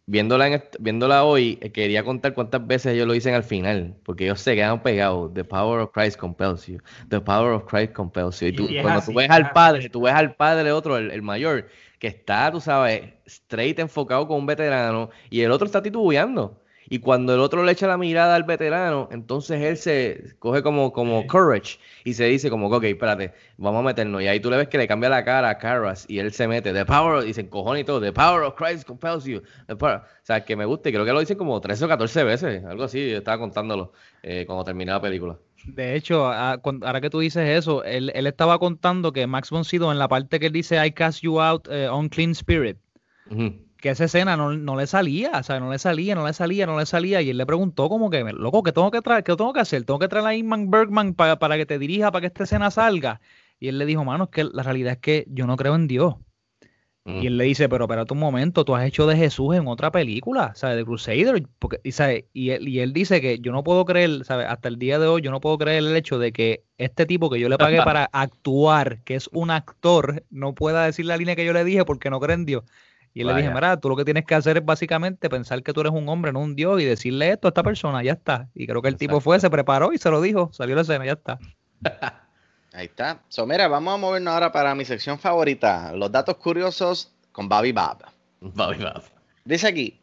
[0.07, 4.25] viéndola, en viéndola hoy, eh, quería contar cuántas veces ellos lo dicen al final, porque
[4.25, 5.33] ellos se quedan pegados.
[5.33, 6.79] The Power of Christ Compels You.
[7.09, 8.47] The Power of Christ Compels You.
[8.47, 10.97] Y tú, Y cuando así, tú ves es al padre, tú ves al padre otro,
[10.97, 11.67] el, el mayor,
[11.99, 16.61] que está, tú sabes, straight enfocado con un veterano, y el otro está titubeando.
[16.89, 20.93] Y cuando el otro le echa la mirada al veterano, entonces él se coge como,
[20.93, 24.21] como courage y se dice como, ok, espérate, vamos a meternos.
[24.21, 26.47] Y ahí tú le ves que le cambia la cara a Caras y él se
[26.47, 29.41] mete, the power, y se encojona y todo, the power of Christ compels you.
[29.67, 29.97] the power".
[29.97, 32.65] O sea, que me gusta y creo que lo dicen como 13 o 14 veces,
[32.65, 33.91] algo así, yo estaba contándolo
[34.23, 35.37] eh, cuando terminé la película.
[35.65, 39.91] De hecho, ahora que tú dices eso, él, él estaba contando que Max von Sydow
[39.91, 42.77] en la parte que él dice I cast you out, eh, unclean spirit,
[43.31, 43.64] Ujú.
[43.85, 46.65] Que esa escena no, no le salía, o sea, no le salía, no le salía,
[46.65, 49.23] no le salía, y él le preguntó como que, loco, ¿qué tengo que traer?
[49.23, 49.83] ¿Qué tengo que hacer?
[49.83, 52.71] ¿Tengo que traer a Ingman Bergman para, para que te dirija, para que esta escena
[52.71, 53.21] salga?
[53.59, 55.85] Y él le dijo, mano, es que la realidad es que yo no creo en
[55.85, 56.15] Dios.
[57.03, 57.21] Mm.
[57.21, 59.91] Y él le dice, pero espérate un momento, tú has hecho de Jesús en otra
[59.91, 60.77] película, ¿sabes?
[60.77, 61.43] De Crusader.
[61.59, 62.27] Porque, y, ¿sabe?
[62.33, 64.47] Y, él, y él dice que yo no puedo creer, ¿sabes?
[64.49, 67.29] Hasta el día de hoy yo no puedo creer el hecho de que este tipo
[67.29, 71.35] que yo le pagué para actuar, que es un actor, no pueda decir la línea
[71.35, 72.63] que yo le dije porque no cree en Dios.
[73.15, 75.71] Y él le dije, mira, tú lo que tienes que hacer es básicamente pensar que
[75.71, 78.49] tú eres un hombre, no un Dios, y decirle esto a esta persona, ya está.
[78.53, 81.05] Y creo que el tipo fue, se preparó y se lo dijo, salió la escena,
[81.05, 81.39] ya está.
[82.73, 83.21] Ahí está.
[83.29, 87.71] So, mira, vamos a movernos ahora para mi sección favorita, los datos curiosos con Bobby
[87.71, 88.03] Bob.
[88.41, 89.03] Bobby Bob.
[89.45, 89.97] Dice aquí,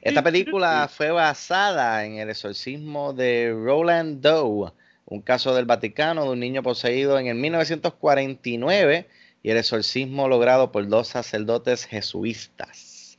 [0.00, 4.72] esta película fue basada en el exorcismo de Roland Doe,
[5.04, 9.06] un caso del Vaticano de un niño poseído en el 1949
[9.44, 13.18] y el exorcismo logrado por dos sacerdotes jesuitas.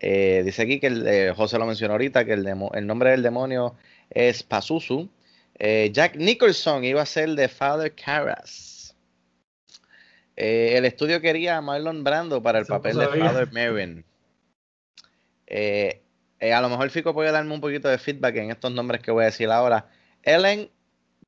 [0.00, 3.10] Eh, dice aquí que el, eh, José lo mencionó ahorita, que el, demo- el nombre
[3.10, 3.76] del demonio
[4.10, 5.08] es Pazuzu.
[5.58, 8.96] Eh, Jack Nicholson iba a ser de Father Carras.
[10.36, 13.06] El estudio quería a Marlon Brando para el Eso papel de.
[13.06, 14.04] Father Merrin.
[16.40, 19.24] A lo mejor Fico puede darme un poquito de feedback en estos nombres que voy
[19.24, 19.90] a decir ahora.
[20.22, 20.70] Ellen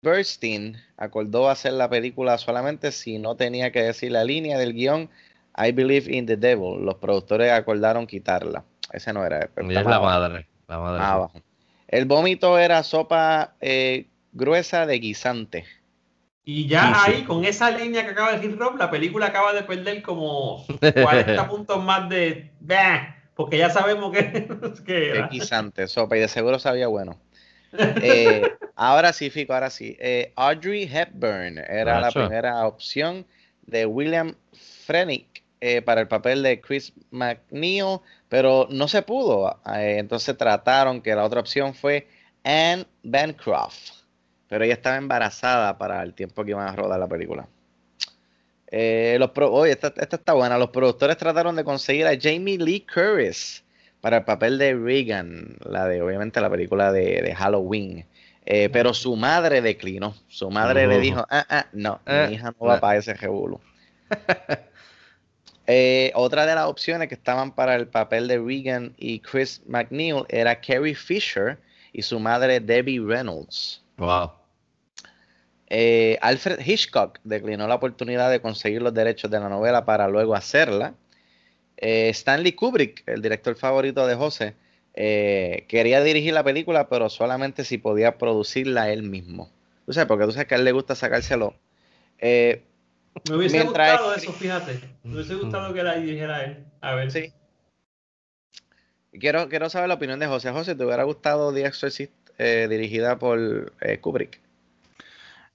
[0.02, 5.10] Burstyn acordó hacer la película solamente si no tenía que decir la línea del guion
[5.56, 6.85] I Believe in the Devil.
[6.85, 8.64] Los productores acordaron quitarla.
[8.93, 9.48] Ese no era.
[9.55, 10.05] pero es la abajo.
[10.05, 10.47] madre.
[10.68, 11.02] La madre.
[11.05, 11.43] Abajo.
[11.89, 15.64] El vómito era sopa eh, gruesa de guisante.
[16.44, 17.12] Y ya Sí, sí.
[17.16, 20.64] ahí, con esa línea que acaba de decir Rob, la película acaba de perder como
[20.81, 22.51] 40 puntos más de...
[22.60, 24.48] Bah, porque ya sabemos que,
[24.86, 25.28] que Es era.
[25.28, 27.18] guisante, sopa, y de seguro sabía bueno.
[27.73, 29.97] Eh, ahora sí, Fico, ahora sí.
[30.01, 33.27] Eh, Audrey Hepburn era la primera opción
[33.67, 34.35] de William
[34.87, 37.99] Frenick eh, para el papel de Chris McNeil,
[38.29, 39.61] pero no se pudo.
[39.67, 42.09] Entonces trataron que la otra opción fue
[42.43, 43.91] Anne Bancroft,
[44.49, 47.47] pero ella estaba embarazada para el tiempo que iban a rodar la película.
[48.73, 50.57] Los pro- oye, esta, esta está buena.
[50.57, 53.63] Los productores trataron de conseguir a Jamie Lee Curtis
[54.01, 58.06] para el papel de Regan, la de obviamente la película de, de Halloween.
[58.47, 60.14] Eh, pero su madre declinó.
[60.28, 63.60] Su madre le dijo, ah, ah, no, Eh, mi hija no va para ese revuelo.
[65.72, 70.24] Eh, otra de las opciones que estaban para el papel de Regan y Chris McNeil
[70.28, 71.59] era Carrie Fisher
[71.93, 73.81] y su madre Debbie Reynolds.
[73.97, 74.32] Wow.
[75.68, 80.35] Eh, Alfred Hitchcock declinó la oportunidad de conseguir los derechos de la novela para luego
[80.35, 80.94] hacerla.
[81.81, 84.55] Eh, Stanley Kubrick, el director favorito de José,
[84.94, 89.51] eh, quería dirigir la película, pero solamente si podía producirla él mismo.
[89.86, 91.55] Tú sabes, porque tú sabes que a él le gusta sacárselo.
[92.19, 92.62] Eh,
[93.28, 94.81] Me hubiese Mientras gustado eso, fíjate.
[95.05, 96.65] Me hubiese gustado que la dirigiera él.
[96.82, 97.11] A ver.
[97.11, 97.32] Sí.
[99.19, 100.51] quiero, quiero saber la opinión de José.
[100.51, 104.39] José, ¿te hubiera gustado The Exorcist eh, dirigida por eh, Kubrick?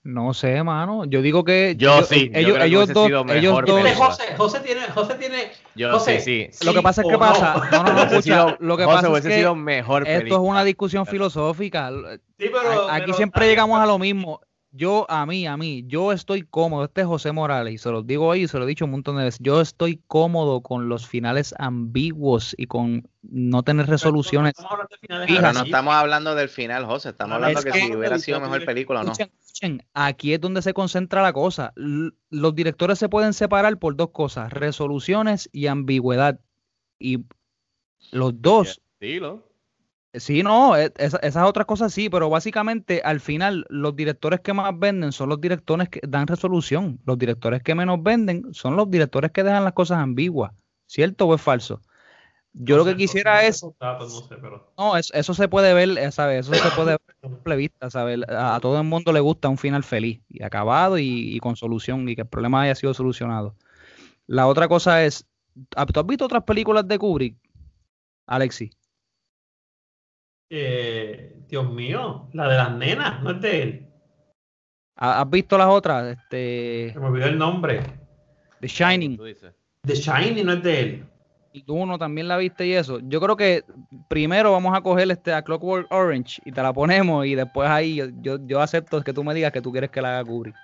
[0.05, 1.05] No sé, mano.
[1.05, 1.73] Yo digo que.
[1.79, 3.07] Yo sí, yo Ellos, dos.
[3.07, 3.91] sido Ellos mejor dos.
[3.95, 5.51] José, José tiene, José tiene.
[5.73, 6.63] Yo José, sí, sí.
[6.63, 7.55] Lo que pasa es que pasa.
[7.71, 8.21] No, no, no, Hubiese escucha.
[8.21, 11.89] sido- Lo que José, pasa es que sido mejor esto es una discusión filosófica.
[11.89, 11.95] Sí,
[12.37, 14.41] pero, Aquí pero- siempre llegamos a lo mismo.
[14.77, 16.83] Yo, a mí, a mí, yo estoy cómodo.
[16.85, 18.91] Este es José Morales y se los digo hoy y se lo he dicho un
[18.91, 19.39] montón de veces.
[19.41, 24.49] Yo estoy cómodo con los finales ambiguos y con no tener resoluciones.
[24.49, 25.57] Estamos hablando de finales Pero Fíjate.
[25.59, 27.09] no estamos hablando del final, José.
[27.09, 29.11] Estamos Ah, hablando es que, que- si hubiera sido mejor película o no.
[29.13, 31.71] Escuchen, escuchen, aquí es donde se concentra la cosa.
[31.77, 36.39] L- los directores se pueden separar por dos cosas, resoluciones y ambigüedad.
[36.99, 37.19] Y
[38.11, 39.44] los dos, Dilo.
[40.19, 44.53] Sí, no, e- esa- esas otras cosas sí, pero básicamente al final los directores que
[44.53, 46.99] más venden son los directores que dan resolución.
[47.05, 50.51] Los directores que menos venden son los directores que dejan las cosas ambiguas.
[50.87, 51.81] ¿Cierto o es falso?
[52.53, 55.47] Yo no lo sé, que quisiera no es no sé, pero- no, es- eso se
[55.47, 56.47] puede ver, eh, ¿sabes?
[56.47, 58.19] Eso se puede ver a simple vista, ¿sabes?
[58.29, 61.55] A, a todo el mundo le gusta un final feliz y acabado y, y con
[61.55, 63.55] solución y que el problema haya sido solucionado.
[64.27, 65.25] La otra cosa es,
[65.75, 67.35] ¿ha- ¿tú has visto otras películas de Kubrick,
[68.27, 68.71] Alexi?
[70.49, 73.87] Eh, Dios mío, la de las nenas, no es de él.
[74.97, 76.15] ¿Ha- ¿Has visto las otras?
[76.17, 77.81] Este, Se me olvidó el nombre.
[78.61, 79.53] The Shining, Tú dices.
[79.85, 81.05] The Shining no es de él.
[81.51, 82.99] y tú uno también la viste y eso.
[83.03, 83.63] Yo creo que
[84.09, 88.01] primero vamos a coger este a Clockwork Orange y te la ponemos y después ahí
[88.21, 90.55] yo, yo, acepto que tú me digas que tú quieres que la haga Kubrick.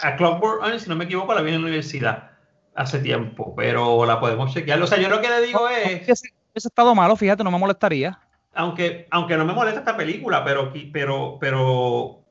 [0.00, 2.30] A Clockwork Orange, si no me equivoco, la vi en la universidad
[2.74, 4.80] hace tiempo, pero la podemos chequear.
[4.80, 6.08] O sea, yo lo que le digo es,
[6.54, 8.18] ese estado malo, fíjate, no me molestaría.
[8.54, 12.24] aunque, aunque no me molesta esta película, pero, pero, pero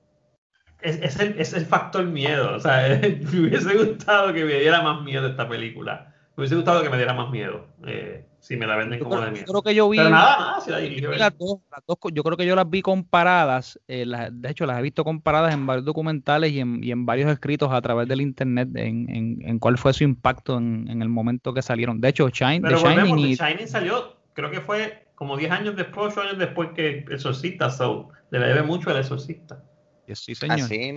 [0.82, 2.56] es, es el, es el factor miedo.
[2.56, 6.11] O sea, me hubiese gustado que me diera más miedo esta película.
[6.36, 7.68] Me hubiese gustado que me diera más miedo.
[7.86, 9.46] eh, si me la venden Yo como creo, de yo miedo.
[9.52, 11.20] creo que yo vi, Pero nada, nada, si la yo dirigió vi él.
[11.20, 14.50] las dos, las dos co- yo creo que yo las vi comparadas, eh, las- de
[14.50, 17.80] hecho las he visto comparadas en varios documentales y en, y en varios escritos a
[17.82, 21.62] través del internet en, en- en cuál fue su impacto en, en el momento que
[21.62, 22.02] salieron.
[22.02, 25.52] De hecho, Shine, Pero The volvemos, Shining The Shining salió, creo que fue como 10
[25.52, 29.62] años después, 8 años después que El Exorcista, so le debe mucho al Exorcista.
[30.16, 30.62] Sí, señor.
[30.62, 30.94] Así.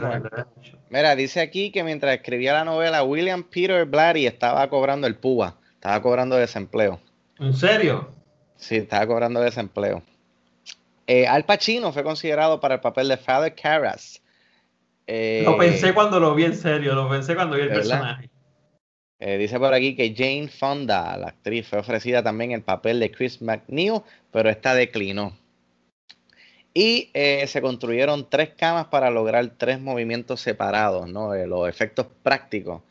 [0.90, 5.58] Mira, dice aquí que mientras escribía la novela, William Peter Blatty estaba cobrando el PUA,
[5.74, 7.00] estaba cobrando desempleo.
[7.38, 8.10] ¿En serio?
[8.56, 10.02] Sí, estaba cobrando desempleo.
[11.06, 14.22] Eh, Al Pacino fue considerado para el papel de Father Karras.
[15.06, 17.80] Eh, Lo pensé cuando lo vi en serio, lo pensé cuando vi el ¿Verdad?
[17.82, 18.30] personaje.
[19.18, 23.10] eh, dice por aquí que Jane Fonda, la actriz, fue ofrecida también el papel de
[23.10, 24.00] Chris McNeil,
[24.32, 25.36] pero esta declinó.
[26.76, 31.32] Y eh, se construyeron tres camas para lograr tres movimientos separados, ¿no?
[31.34, 32.82] Eh, los efectos prácticos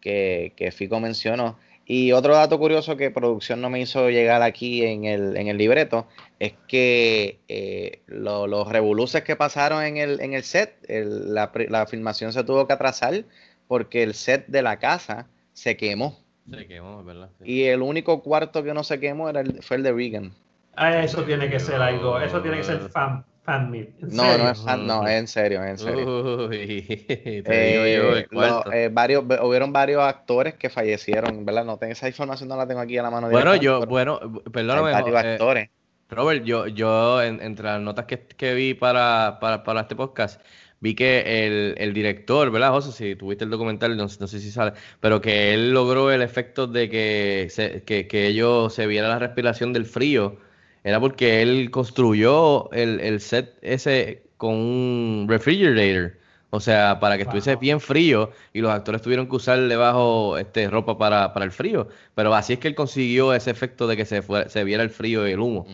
[0.00, 1.58] que, que Fico mencionó.
[1.84, 5.58] Y otro dato curioso que producción no me hizo llegar aquí en el, en el
[5.58, 6.06] libreto
[6.38, 11.50] es que eh, lo- los revoluces que pasaron en el, en el set, el- la,
[11.88, 13.24] filmación se tuvo que atrasar
[13.66, 16.20] porque el set de la casa se quemó.
[16.48, 17.30] Se quemó, es verdad.
[17.38, 17.50] sí.
[17.50, 20.32] Y el único cuarto que no se quemó era el- fue el de Regan.
[20.74, 23.88] Ah, eso tiene que ser algo, eso tiene que ser fan, fan meet.
[24.02, 24.44] ¿En No, serio?
[24.44, 26.46] no es fan, no, es en serio, es en serio.
[26.48, 28.70] Uy, te digo yo, Eh, el cuarto.
[28.70, 31.64] lo- eh, varios, hubieron varios actores que fallecieron, ¿verdad?
[31.64, 33.28] No tengo esa información, no la tengo aquí a la mano.
[33.30, 34.92] Bueno, yo, pero bueno, hay perdóname.
[34.92, 35.70] varios eh, actores.
[36.08, 40.40] Robert, yo, yo en- entre las notas que, que vi para, para, para este podcast,
[40.80, 42.92] vi que el, el director, ¿verdad, José?
[42.92, 46.20] Si tuviste el documental, no, sé- no sé si sale, pero que él logró el
[46.22, 50.38] efecto de que, se, que, que ellos se viera la respiración del frío.
[50.84, 56.18] Era porque él construyó el, el set ese con un refrigerator.
[56.54, 57.60] O sea, para que estuviese Wow.
[57.60, 61.88] bien frío y los actores tuvieron que usar debajo este, ropa para, para el frío.
[62.14, 64.90] Pero así es que él consiguió ese efecto de que se, fue- se viera el
[64.90, 65.64] frío y el humo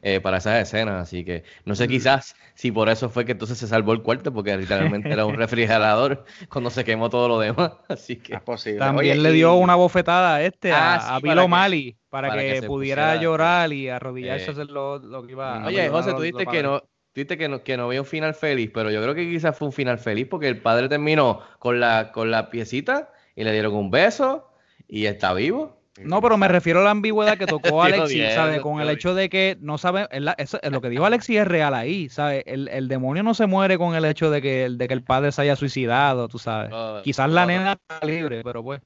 [0.00, 1.02] eh, para esas escenas.
[1.02, 4.32] Así que no sé quizás si por eso fue que entonces se salvó el cuarto,
[4.32, 7.72] porque literalmente era un refrigerador cuando se quemó todo lo demás.
[7.88, 8.78] Así que Es posible.
[8.78, 11.34] También Oye, le y- dio una bofetada a este, Ah, a, sí, a Bill para
[11.40, 14.48] que- O'Malley, para, para que, pudiera pusiera- llorar y arrodillarse Eh.
[14.50, 16.80] a hacer lo, lo que iba a Oye, perdonar José, tú dijiste que no,
[17.18, 19.66] dijiste que no, que no había un final feliz, pero yo creo que quizás fue
[19.68, 23.74] un final feliz porque el padre terminó con la, con la piecita y le dieron
[23.74, 24.48] un beso
[24.88, 25.76] y está vivo.
[26.00, 28.60] No, pero me refiero a la ambigüedad que tocó Alexis, ¿sabes?
[28.60, 31.74] Con el hecho de que no sabe, la- eso- lo que dijo Alexis es real
[31.74, 32.44] ahí, ¿sabes?
[32.46, 35.32] El, el demonio no se muere con el hecho de que, de que el padre
[35.32, 36.70] se haya suicidado, tú sabes.
[37.02, 38.80] Quizás la nena está libre, pero pues.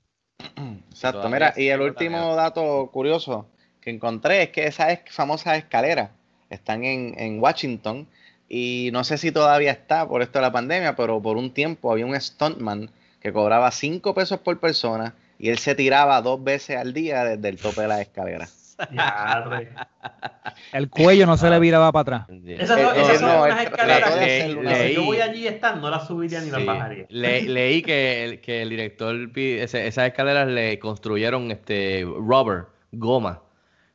[0.91, 3.47] Exacto, mira, y el último dato curioso
[3.81, 6.11] que encontré es que esas es- famosas escaleras
[6.51, 8.07] están en, en Washington
[8.55, 11.91] y no sé si todavía está por esto de la pandemia, pero por un tiempo
[11.91, 16.77] había un stuntman que cobraba 5 pesos por persona y él se tiraba dos veces
[16.77, 18.77] al día desde el tope de las escaleras.
[18.91, 19.71] Diadre.
[20.73, 22.39] El cuello no se le viraba para atrás.
[22.47, 25.81] Esas son, esas son no, unas él escaleras que, si yo voy allí y están,
[25.81, 26.67] no las subiría ni las Sí.
[26.67, 27.07] bajaría.
[27.09, 33.41] Le- leí que el, que el director esas escaleras le construyeron este rubber, goma,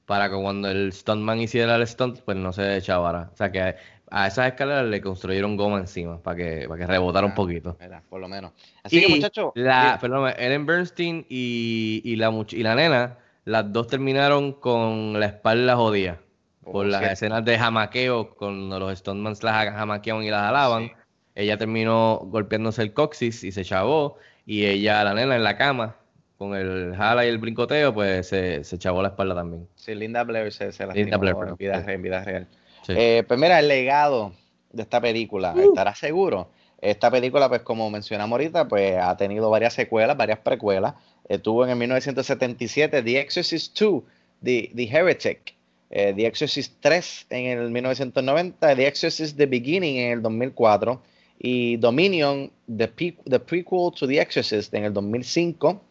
[0.06, 3.30] para que cuando el stuntman hiciera el stunt, pues no se echabara.
[3.34, 3.76] O sea que
[4.10, 7.78] a esas escaleras le construyeron goma encima para que, para que rebotara un Ah, poquito.
[8.10, 8.52] por lo menos.
[8.84, 13.72] Así Y que muchachos, la, perdón, Ellen Bernstein y, y la, y la nena, las
[13.72, 16.20] dos terminaron con la espalda jodida.
[16.64, 17.14] Por Oh, las cierto.
[17.14, 20.88] escenas de jamaqueo, cuando los Stonemans las jamaqueaban y las alaban.
[20.88, 20.94] Sí.
[21.36, 24.18] Ella terminó golpeándose el coxis y se chavó.
[24.46, 25.96] Y ella, la nena, en la cama,
[26.38, 29.68] con el jala y el brincoteo, pues se, se chavó la espalda también.
[29.76, 32.48] sí, Linda Blair se, se Linda lastimó Blair, en, vida, en vida real.
[32.86, 32.94] Sí.
[32.96, 34.34] Eh, pues mira, el legado
[34.72, 35.70] de esta película, Uh.
[35.70, 36.50] ¿estarás seguro?
[36.80, 40.94] Esta película, pues como mencionamos ahorita, pues ha tenido varias secuelas, varias precuelas.
[41.28, 44.04] Eh, tuvo en el 1977 The Exorcist 2,
[44.44, 45.56] The, The Heretic,
[45.90, 51.02] eh, The Exorcist 3 en el 1990, The Exorcist The Beginning en el 2004
[51.40, 55.82] y Dominion, The, Pe- the Prequel to The Exorcist en el 2005.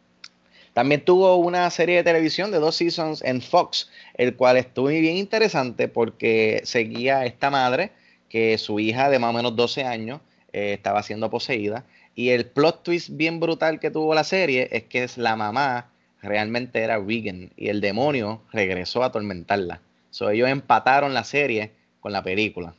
[0.76, 5.16] También tuvo una serie de televisión de dos seasons en Fox, el cual estuvo bien
[5.16, 7.92] interesante porque seguía esta madre
[8.28, 10.20] que su hija de más o menos 12 años
[10.52, 11.86] eh, estaba siendo poseída.
[12.14, 15.92] Y el plot twist bien brutal que tuvo la serie es que es la mamá
[16.20, 19.80] realmente era Regan y el demonio regresó a atormentarla.
[20.10, 21.70] So, ellos empataron la serie
[22.00, 22.74] con la película.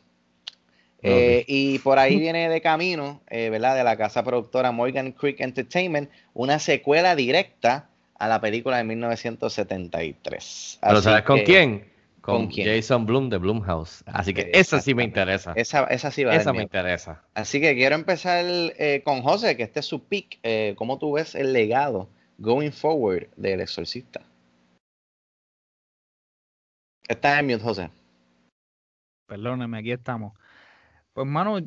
[1.10, 3.76] Eh, y por ahí viene de camino, eh, ¿verdad?
[3.76, 7.90] De la casa productora Morgan Creek Entertainment, una secuela directa
[8.20, 10.80] a la película de 1973.
[10.82, 11.92] Pero Así ¿sabes con que quién?
[12.22, 12.68] Con, ¿con quién?
[12.68, 14.04] Jason Blum de Blumhouse.
[14.08, 15.54] Así que esa sí me interesa.
[15.56, 16.64] Esa, esa sí va a Esa me miedo.
[16.64, 17.24] interesa.
[17.34, 20.40] Así que quiero empezar eh, con José, que este es su pick.
[20.44, 22.10] Eh, ¿Cómo tú ves el legado
[22.40, 24.22] going forward del exorcista?
[27.08, 27.90] Estás en mute, José.
[29.28, 30.34] Perdónenme, aquí estamos.
[31.18, 31.58] Pues, mano,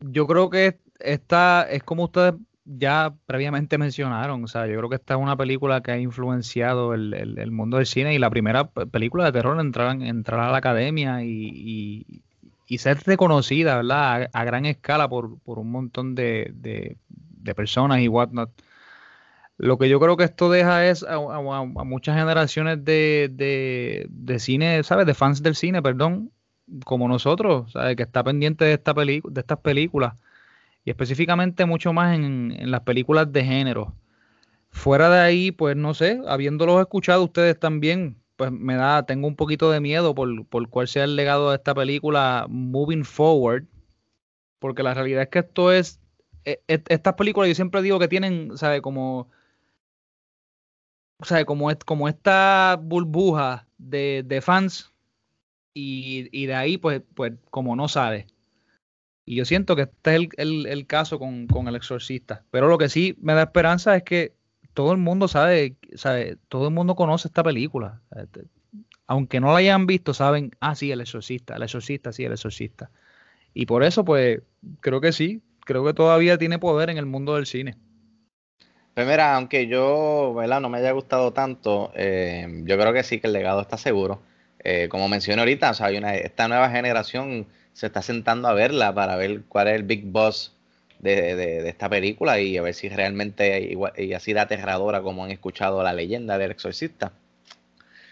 [0.00, 2.34] yo creo que esta es como ustedes
[2.64, 4.44] ya previamente mencionaron.
[4.44, 7.78] O sea, yo creo que esta es una película que ha influenciado el, el- mundo
[7.78, 10.58] del cine y la primera pe- película de terror en entrar, en entrar a la
[10.58, 12.22] academia y, y-
[12.78, 14.28] ser reconocida, ¿verdad?
[14.32, 16.96] A, gran escala por, por un montón de, de-
[17.56, 18.50] personas y whatnot.
[19.58, 24.06] Lo que yo creo que esto deja es a- a- a muchas generaciones de, de,
[24.10, 25.06] de cine, ¿sabes?
[25.06, 26.32] De fans del cine, perdón,
[26.84, 27.96] como nosotros, ¿sabes?
[27.96, 30.14] Que está pendiente de, esta de estas películas
[30.84, 33.94] y específicamente mucho más en, en las películas de género.
[34.70, 39.36] Fuera de ahí, pues no sé, habiéndolos escuchado ustedes también, pues me da, tengo un
[39.36, 43.64] poquito de miedo por, por cuál sea el legado de esta película moving forward,
[44.58, 46.00] porque la realidad es que esto es,
[46.44, 48.80] e- e- estas películas yo siempre digo que tienen, ¿sabes?
[48.82, 49.28] Como,
[51.22, 51.44] ¿sabes?
[51.44, 54.91] Como, como esta burbuja de, de fans
[55.74, 58.26] y, de ahí, pues, pues como no sale.
[59.24, 62.44] Y yo siento que este es el, el- el caso con, con El Exorcista.
[62.50, 64.34] Pero lo que sí me da esperanza es que
[64.74, 68.02] todo el mundo sabe, sabe, todo el mundo conoce esta película.
[68.16, 68.42] Este,
[69.06, 72.90] Aunque no la hayan visto, saben, ah, sí, El Exorcista, El Exorcista, sí, El Exorcista.
[73.54, 74.42] Y por eso, pues,
[74.80, 77.76] creo que sí, creo que todavía tiene poder en el mundo del cine.
[78.94, 80.34] Pues mira, aunque yo.
[80.60, 84.20] No me haya gustado tanto, eh, yo creo que sí que el legado está seguro.
[84.64, 88.54] Eh, como mencioné ahorita, o sea, hay una, esta nueva generación se está sentando a
[88.54, 90.52] verla para ver cuál es el big boss
[91.00, 95.24] de, de- esta película y a ver si realmente igual, y así de aterradora como
[95.24, 97.12] han escuchado la leyenda del exorcista.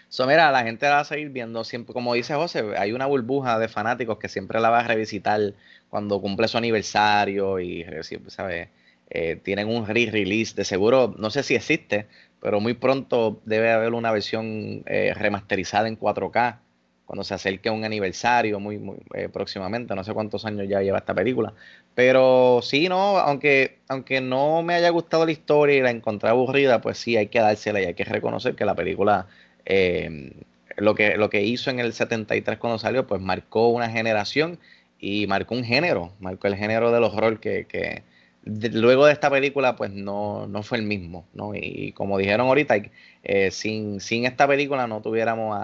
[0.09, 3.05] So, mira, la gente la va a seguir viendo siempre, como dice José, hay una
[3.05, 5.53] burbuja de fanáticos que siempre la va a revisitar
[5.89, 7.85] cuando cumple su aniversario y,
[8.27, 8.67] ¿sabes?
[9.09, 12.07] Eh, tienen un re-release, de seguro, no sé si existe,
[12.41, 16.57] pero muy pronto debe haber una versión eh, remasterizada en 4K
[17.05, 20.97] cuando se acerque un aniversario muy, muy eh, próximamente, no sé cuántos años ya lleva
[20.97, 21.53] esta película,
[21.93, 26.79] pero sí, no, aunque, aunque no me haya gustado la historia y la encontré aburrida,
[26.79, 29.27] pues sí, hay que dársela y hay que reconocer que la película,
[29.65, 30.31] eh,
[30.77, 34.57] lo, que, lo que hizo en el 73 cuando salió, pues marcó una generación
[34.97, 38.03] y marcó un género, marcó el género del horror que, que
[38.43, 41.53] luego de esta película, pues no, no fue el mismo, ¿no?
[41.53, 42.75] Y, como dijeron ahorita,
[43.23, 45.55] eh, sin, sin esta película no tuviéramos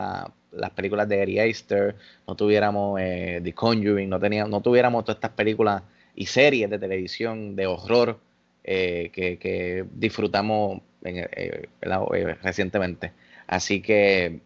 [0.51, 1.55] las películas de Ari
[2.27, 5.83] no tuviéramos eh, The Conjuring, no, teníamos, no tuviéramos todas estas películas
[6.15, 8.19] y series de televisión de horror
[8.63, 11.67] eh, que, que disfrutamos eh,
[12.41, 13.13] recientemente.
[13.45, 14.41] Así que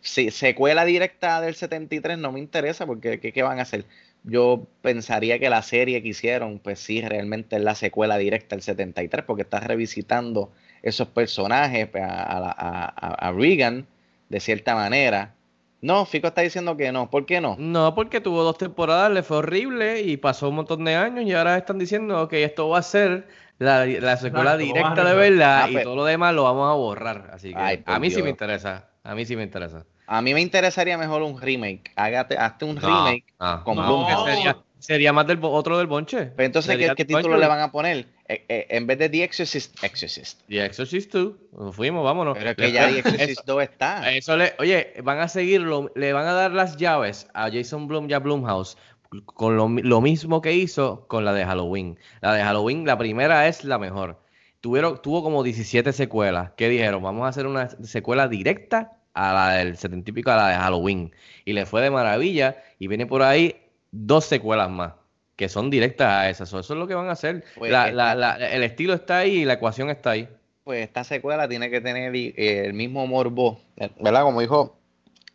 [0.00, 3.84] si secuela directa del 73 no me interesa porque ¿qué, qué van a hacer?
[4.28, 8.62] Yo pensaría que la serie que hicieron, pues sí, realmente es la secuela directa del
[8.62, 12.10] 73 porque está revisitando esos personajes pues, a,
[12.50, 13.86] a a- Regan
[14.28, 15.34] de cierta manera.
[15.80, 17.08] No, Fico está diciendo que no.
[17.10, 17.56] ¿Por qué no?
[17.58, 21.32] No, porque tuvo dos temporadas, le fue horrible y pasó un montón de años y
[21.32, 23.28] ahora están diciendo que esto va a ser
[23.58, 25.84] la, la secuela directa de verdad Ah, y pues.
[25.84, 27.30] todo lo demás lo vamos a borrar.
[27.32, 28.88] Así que Ay, a mí sí me interesa.
[29.04, 29.86] A mí sí me interesa.
[30.06, 31.90] A mí me interesaría mejor un remake.
[31.96, 34.24] Hágate, hazte un No, remake no, con no.
[34.24, 36.26] Sería, sería más del otro del bonche.
[36.36, 38.06] Pero entonces, ¿qué, título le van a poner?
[38.28, 40.40] Eh, eh, en vez de The Exorcist, Exorcist.
[40.48, 41.32] The Exorcist 2.
[41.58, 42.36] Nos fuimos, vámonos.
[42.38, 44.12] Pero es que ya The Exorcist 2 está.
[44.12, 48.08] Eso le, oye, van a seguirlo, le van a dar las llaves a Jason Blum
[48.08, 48.76] y a Blumhouse
[49.24, 51.98] con lo, lo mismo que hizo con la de Halloween.
[52.20, 54.20] La de Halloween, la primera es la mejor.
[54.60, 56.52] Tuvieron, tuvo como 17 secuelas.
[56.56, 57.02] ¿Qué dijeron?
[57.02, 60.54] Vamos a hacer una secuela directa a la del 70 y pico, a la de
[60.56, 61.12] Halloween.
[61.44, 62.62] Y le fue de maravilla.
[62.78, 63.56] Y viene por ahí
[63.90, 64.92] dos secuelas más,
[65.36, 66.48] que son directas a esas.
[66.50, 67.44] Eso es lo que van a hacer.
[67.56, 70.28] Pues La- esta- la- la- el estilo está ahí y la ecuación está ahí.
[70.64, 74.22] Pues esta secuela tiene que tener eh, el mismo morbo, eh, ¿verdad?
[74.22, 74.76] Como dijo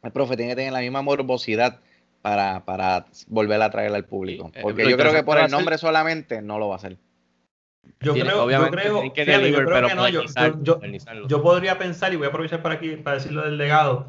[0.03, 1.79] el profe, tiene que tener la misma morbosidad
[2.21, 4.51] para, para volver a traerla al público.
[4.53, 6.97] Eh, Porque yo creo que por el nombre solamente no lo va a hacer.
[7.99, 10.79] Yo creo, yo creo, que fíjate, yo deliver, creo pero que no, yo, yo- yo-
[11.27, 14.07] yo podría pensar, y voy a aprovechar para aquí para decirlo del legado.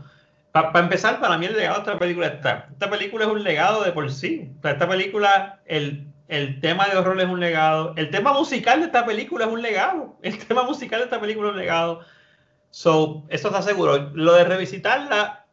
[0.53, 2.69] Para empezar, para mí el legado de esta película está.
[2.71, 4.51] Esta película es un legado de por sí.
[4.63, 7.95] Esta película, el, el tema de horror es un legado.
[7.97, 10.19] El tema musical de esta película es un legado.
[10.23, 12.01] El tema musical de esta película es un legado.
[12.71, 14.11] So, eso está seguro.
[14.15, 15.47] Lo de revisitarla,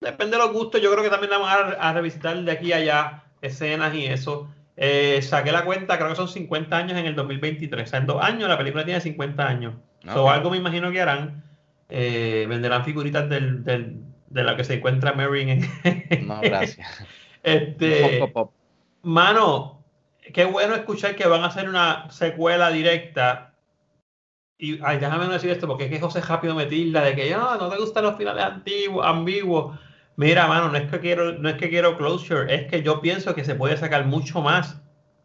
[0.00, 0.80] depende de los gustos.
[0.80, 4.06] Yo creo que también la van a, a revisitar de aquí a allá, escenas y
[4.06, 4.48] eso.
[4.82, 7.86] Eh, saqué la cuenta, creo que son 50 años en el 2023.
[7.86, 9.74] O sea, en dos años la película tiene 50 años.
[10.10, 10.30] So, Ok.
[10.32, 11.44] algo me imagino que harán.
[11.90, 14.00] Eh, venderán figuritas del, del-
[14.30, 15.60] de la que se encuentra Mary en.
[16.26, 17.04] No, gracias.
[17.42, 18.52] este, Pop.
[19.02, 19.84] Mano,
[20.32, 23.54] qué bueno escuchar que van a hacer una secuela directa.
[24.58, 27.34] Y ay, déjame no decir esto, porque es que José rápido me tilda de que
[27.34, 29.78] "Ah, no te gustan los finales antiguos, ambiguos.
[30.22, 33.34] Mira, mano, no es que quiero, no es que quiero closure, es que yo pienso
[33.34, 34.78] que se puede sacar mucho más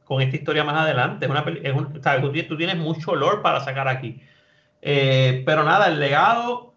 [0.06, 1.26] con esta historia más adelante.
[1.26, 4.22] Es una, es un- tú tienes mucho olor para sacar aquí.
[4.82, 6.76] Eh, pero nada, el legado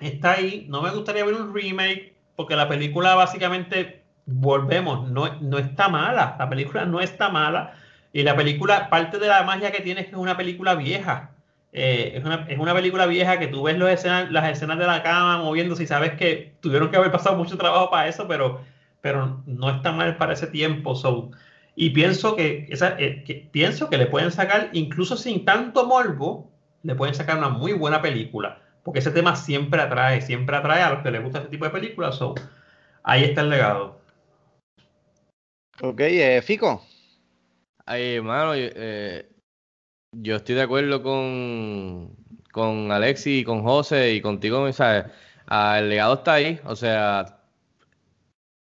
[0.00, 0.66] está ahí.
[0.70, 6.36] No me gustaría ver un remake, porque la película básicamente, volvemos, no, no está mala.
[6.40, 7.74] La película no está mala.
[8.12, 11.35] Y la película, parte de la magia que tiene es que es una película vieja.
[11.78, 14.86] Eh, es, una, es una película vieja que tú ves los escenas, las escenas de
[14.86, 18.62] la cama moviéndose y sabes que tuvieron que haber pasado mucho trabajo para eso, pero,
[19.02, 20.94] pero no está mal para ese tiempo.
[20.94, 21.32] So,
[21.74, 26.50] y pienso que, esa, eh, que- pienso que le pueden sacar, incluso sin tanto morbo,
[26.82, 28.62] le pueden sacar una muy buena película.
[28.82, 31.72] Porque ese tema siempre atrae, siempre atrae a los que les gusta ese tipo de
[31.72, 32.14] películas.
[32.16, 32.34] So,
[33.02, 34.00] ahí está el legado.
[35.82, 36.82] Ok, eh, Fico.
[37.84, 39.28] Ay, hermano, yo, eh,
[40.22, 42.16] yo estoy de acuerdo con,
[42.52, 45.06] con Alexi y con José y contigo, ¿sabes?
[45.50, 47.40] El legado está ahí, o sea,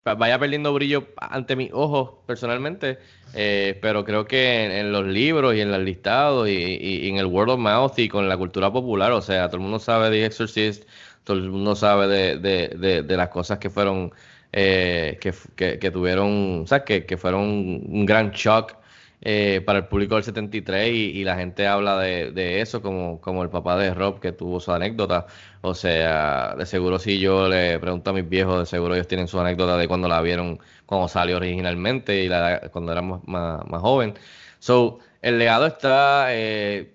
[0.07, 2.99] va- vaya perdiendo brillo ante mis ojos personalmente,
[3.33, 7.25] eh, pero creo que en, los libros y en los listados y, y- en el
[7.25, 10.25] word of mouth y con la cultura popular, o sea, todo el mundo sabe de
[10.25, 10.87] Exorcist,
[11.23, 12.37] todo el mundo sabe de,
[12.77, 14.11] de, de, las cosas que fueron,
[14.51, 18.78] eh, que, que, que tuvieron, o que, que fueron un gran shock
[19.21, 23.19] eh, para el público del 73 y, y la gente habla de, de eso como,
[23.19, 25.27] como el papá de Rob que tuvo su anécdota.
[25.61, 29.27] O sea, de seguro si yo le pregunto a mis viejos, de seguro ellos tienen
[29.27, 34.13] su anécdota de cuando la vieron, cuando salió originalmente y la, cuando éramos más, joven.
[34.59, 36.93] So, el legado está, eh,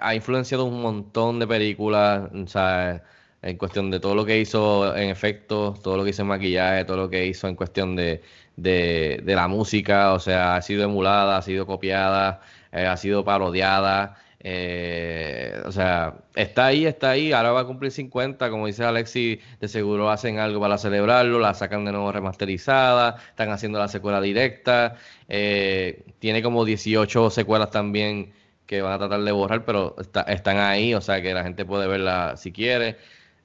[0.00, 3.02] ha influenciado un montón de películas, o sea,
[3.42, 6.84] en cuestión de todo lo que hizo en efectos, todo lo que hizo en maquillaje,
[6.84, 8.22] todo lo que hizo en cuestión de,
[8.56, 12.40] de, de la música, o sea, ha sido emulada, ha sido copiada,
[12.72, 17.90] eh, ha sido parodiada, eh, o sea, está ahí, está ahí, ahora va a cumplir
[17.92, 23.16] 50, como dice Alexi, de seguro hacen algo para celebrarlo, la sacan de nuevo remasterizada,
[23.30, 24.96] están haciendo la secuela directa,
[25.28, 28.32] eh, tiene como 18 secuelas también
[28.66, 31.64] que van a tratar de borrar, pero está- están ahí, o sea, que la gente
[31.64, 32.96] puede verla si quiere.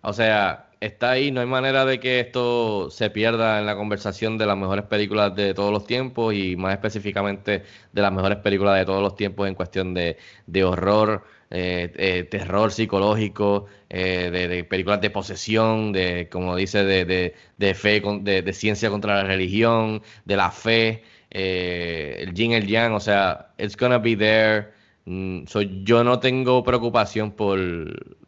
[0.01, 4.37] O sea, está ahí, no hay manera de que esto se pierda en la conversación
[4.37, 8.77] de las mejores películas de todos los tiempos y más específicamente de las mejores películas
[8.79, 14.63] de todos los tiempos en cuestión de, de horror, eh, eh, terror psicológico, eh, de,
[14.63, 19.15] películas de posesión, de, como dice, de, de, de fe, con- de, de ciencia contra
[19.15, 24.15] la religión, de la fe, eh, el yin, el yang, o sea, it's gonna be
[24.15, 24.69] there.
[25.05, 27.59] Mm, so, yo no tengo preocupación por...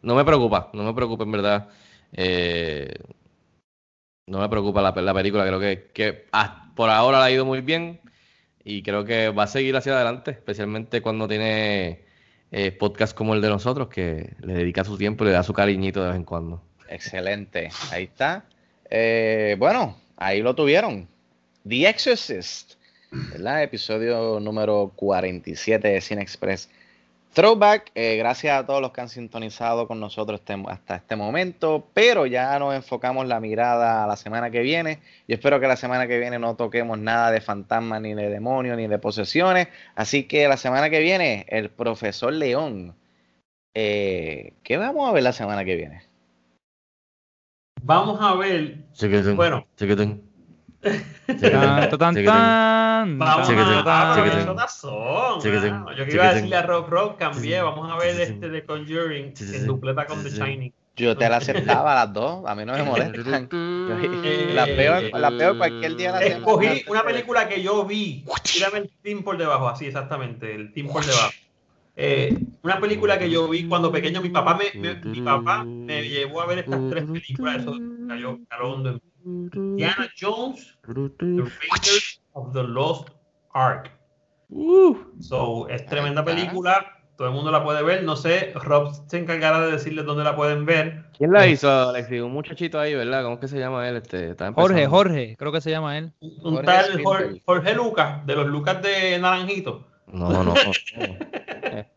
[0.02, 1.68] No me preocupa, no me preocupa en verdad.
[2.12, 2.92] Eh,
[4.28, 5.60] no me preocupa la, pe- la película, creo
[5.92, 6.26] que,
[6.74, 8.00] por ahora la ha ido muy bien
[8.64, 12.04] y creo que va a seguir hacia adelante, especialmente cuando tiene
[12.50, 15.52] eh, podcasts como el de nosotros, que le dedica su tiempo y le da su
[15.52, 16.62] cariñito de vez en cuando.
[16.88, 18.44] Excelente, ahí está.
[18.90, 21.08] Eh, bueno, ahí lo tuvieron.
[21.66, 22.74] The Exorcist.
[23.62, 26.70] Episodio número 47 de Cine Express.
[27.32, 31.86] Throwback, eh, gracias a todos los que han sintonizado con nosotros este- hasta este momento,
[31.94, 34.98] pero ya nos enfocamos la mirada a la semana que viene.
[35.26, 38.76] Yo espero que la semana que viene no toquemos nada de fantasmas, ni de demonios,
[38.76, 39.68] ni de posesiones.
[39.94, 42.94] Así que la semana que viene, el profesor León.
[43.74, 46.02] Eh, ¿Qué vamos a ver la semana que viene?
[47.82, 48.76] Vamos a ver.
[48.92, 49.66] Chiquitín, Bueno.
[49.76, 50.22] chiquitín,
[50.82, 51.90] Tan,
[52.24, 53.52] tan, Vamos a,
[55.70, 55.92] mano.
[55.92, 57.62] Yo que iba a decirle a Rock Rock, cambié.
[57.62, 60.30] Vamos a ver este de Conjuring en dupleta con The.
[60.30, 60.72] Shining.
[60.94, 63.48] Yo te la aceptaba las dos, a mí no me molestan.
[63.50, 66.36] Yo- las veo, las veo cualquier día de la semana.
[66.36, 68.24] Escogí una película que yo vi.
[68.42, 71.32] Tírame el team por debajo, así exactamente, el team por debajo.
[71.96, 76.08] Eh, una película que yo vi cuando pequeño, mi papá me, me- mi papá me
[76.08, 77.78] llevó a ver estas tres películas, eso
[78.08, 79.48] cayó, hondo en mí.
[79.54, 83.08] Indiana Jones, The Raiders of the Lost
[83.54, 83.90] Ark.
[85.20, 89.60] So, es tremenda película, todo el mundo la puede ver, no sé, Rob se encargará
[89.60, 91.04] de decirles dónde la pueden ver.
[91.16, 92.20] ¿Quién la hizo, Alexi?
[92.20, 93.22] Un muchachito ahí, ¿verdad?
[93.22, 93.96] ¿Cómo es que se llama él?
[93.96, 94.86] Este, Jorge.
[94.86, 96.12] Jorge, creo que se llama él.
[96.20, 97.02] Un Jorge tal.
[97.02, 99.86] Jorge, Jorge Lucas, de los Lucas de Naranjito.
[100.08, 100.54] No, no, no.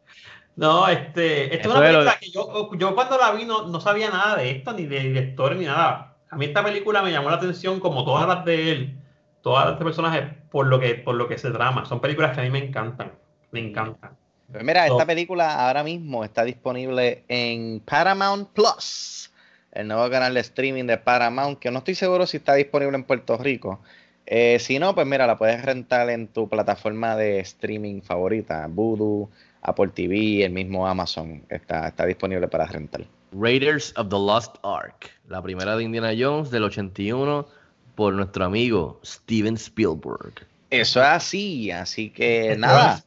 [0.58, 3.82] No, este, esta es una lo- película que yo, yo cuando la vi no, no
[3.82, 6.15] sabía nada de esto, ni de directores, ni nada.
[6.36, 8.98] A mí esta película me llamó la atención como todas las de él,
[9.42, 11.86] todas las de personajes, por lo que, por lo que se trama.
[11.86, 13.14] Son películas que a mí me encantan,
[13.52, 14.18] me encantan.
[14.52, 19.32] Pues mira, esta película ahora mismo está disponible en Paramount Plus,
[19.72, 23.06] el nuevo canal de streaming de Paramount, que no estoy seguro si está disponible en
[23.06, 23.80] Puerto Rico.
[24.26, 29.30] Eh, si no, pues mira, la puedes rentar en tu plataforma de streaming favorita, Voodoo,
[29.62, 33.06] Apple TV, el mismo Amazon, está, está disponible para rentar.
[33.38, 37.46] Raiders of the Lost Ark, la primera de Indiana Jones del 81
[37.96, 40.48] por nuestro amigo Steven Spielberg.
[40.70, 43.04] Eso es así, así que nada.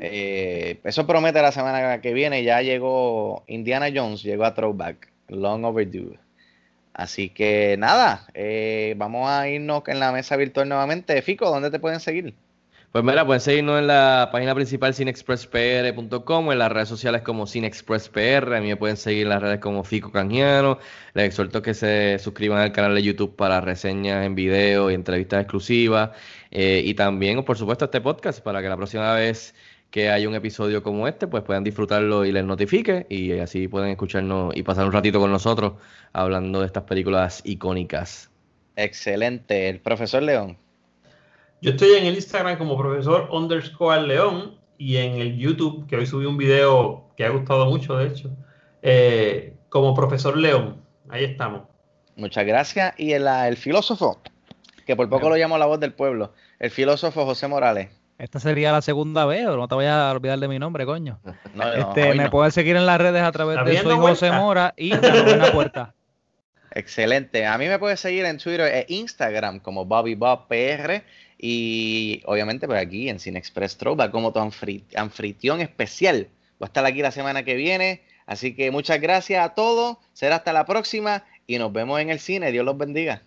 [0.00, 2.44] Eh, eso promete la semana que viene.
[2.44, 6.18] Ya llegó Indiana Jones, llegó a Throwback, long overdue.
[6.92, 11.22] Así que nada, eh, vamos a irnos en la mesa virtual nuevamente.
[11.22, 12.34] Fico, ¿dónde te pueden seguir?
[12.98, 18.52] Pues mira, pueden seguirnos en la página principal cinexpresspr.com, en las redes sociales como cinexpresspr,
[18.52, 20.80] a mí me pueden seguir en las redes como Fico Canjiano,
[21.14, 25.42] les exhorto que se suscriban al canal de YouTube para reseñas en video y entrevistas
[25.42, 26.10] exclusivas,
[26.50, 29.54] eh, y también, por supuesto, este podcast para que la próxima vez
[29.92, 33.90] que haya un episodio como este, pues puedan disfrutarlo y les notifique, y así pueden
[33.90, 35.74] escucharnos y pasar un ratito con nosotros
[36.12, 38.28] hablando de estas películas icónicas.
[38.74, 39.68] Excelente.
[39.68, 40.58] El profesor León.
[41.60, 46.06] Yo estoy en el Instagram como profesor underscore león y en el YouTube, que hoy
[46.06, 48.30] subí un video que ha gustado mucho, de hecho,
[48.82, 50.80] eh, como profesor león.
[51.08, 51.62] Ahí estamos.
[52.16, 52.94] Muchas gracias.
[52.96, 54.20] Y el, el filósofo,
[54.86, 57.90] que por poco lo llamo la voz del pueblo, el filósofo José Morales.
[58.18, 61.20] Esta sería la segunda vez, o no te vayas a olvidar de mi nombre, coño.
[61.54, 62.30] No, no, Este, me no.
[62.30, 64.30] puedes seguir en las redes a través de Soy José.
[64.32, 65.94] Mora y La Novena Puerta.
[66.72, 67.46] Excelente.
[67.46, 71.02] A mí me puedes seguir en Twitter e Instagram como Bobby Bob PR
[71.38, 76.28] y obviamente pues aquí en Cine Express Throwback como tu anfitrión especial.
[76.58, 78.02] Voy a estar aquí la semana que viene.
[78.26, 79.96] Así que muchas gracias a todos.
[80.12, 82.52] Será hasta la próxima y nos vemos en el cine.
[82.52, 83.22] Dios los bendiga.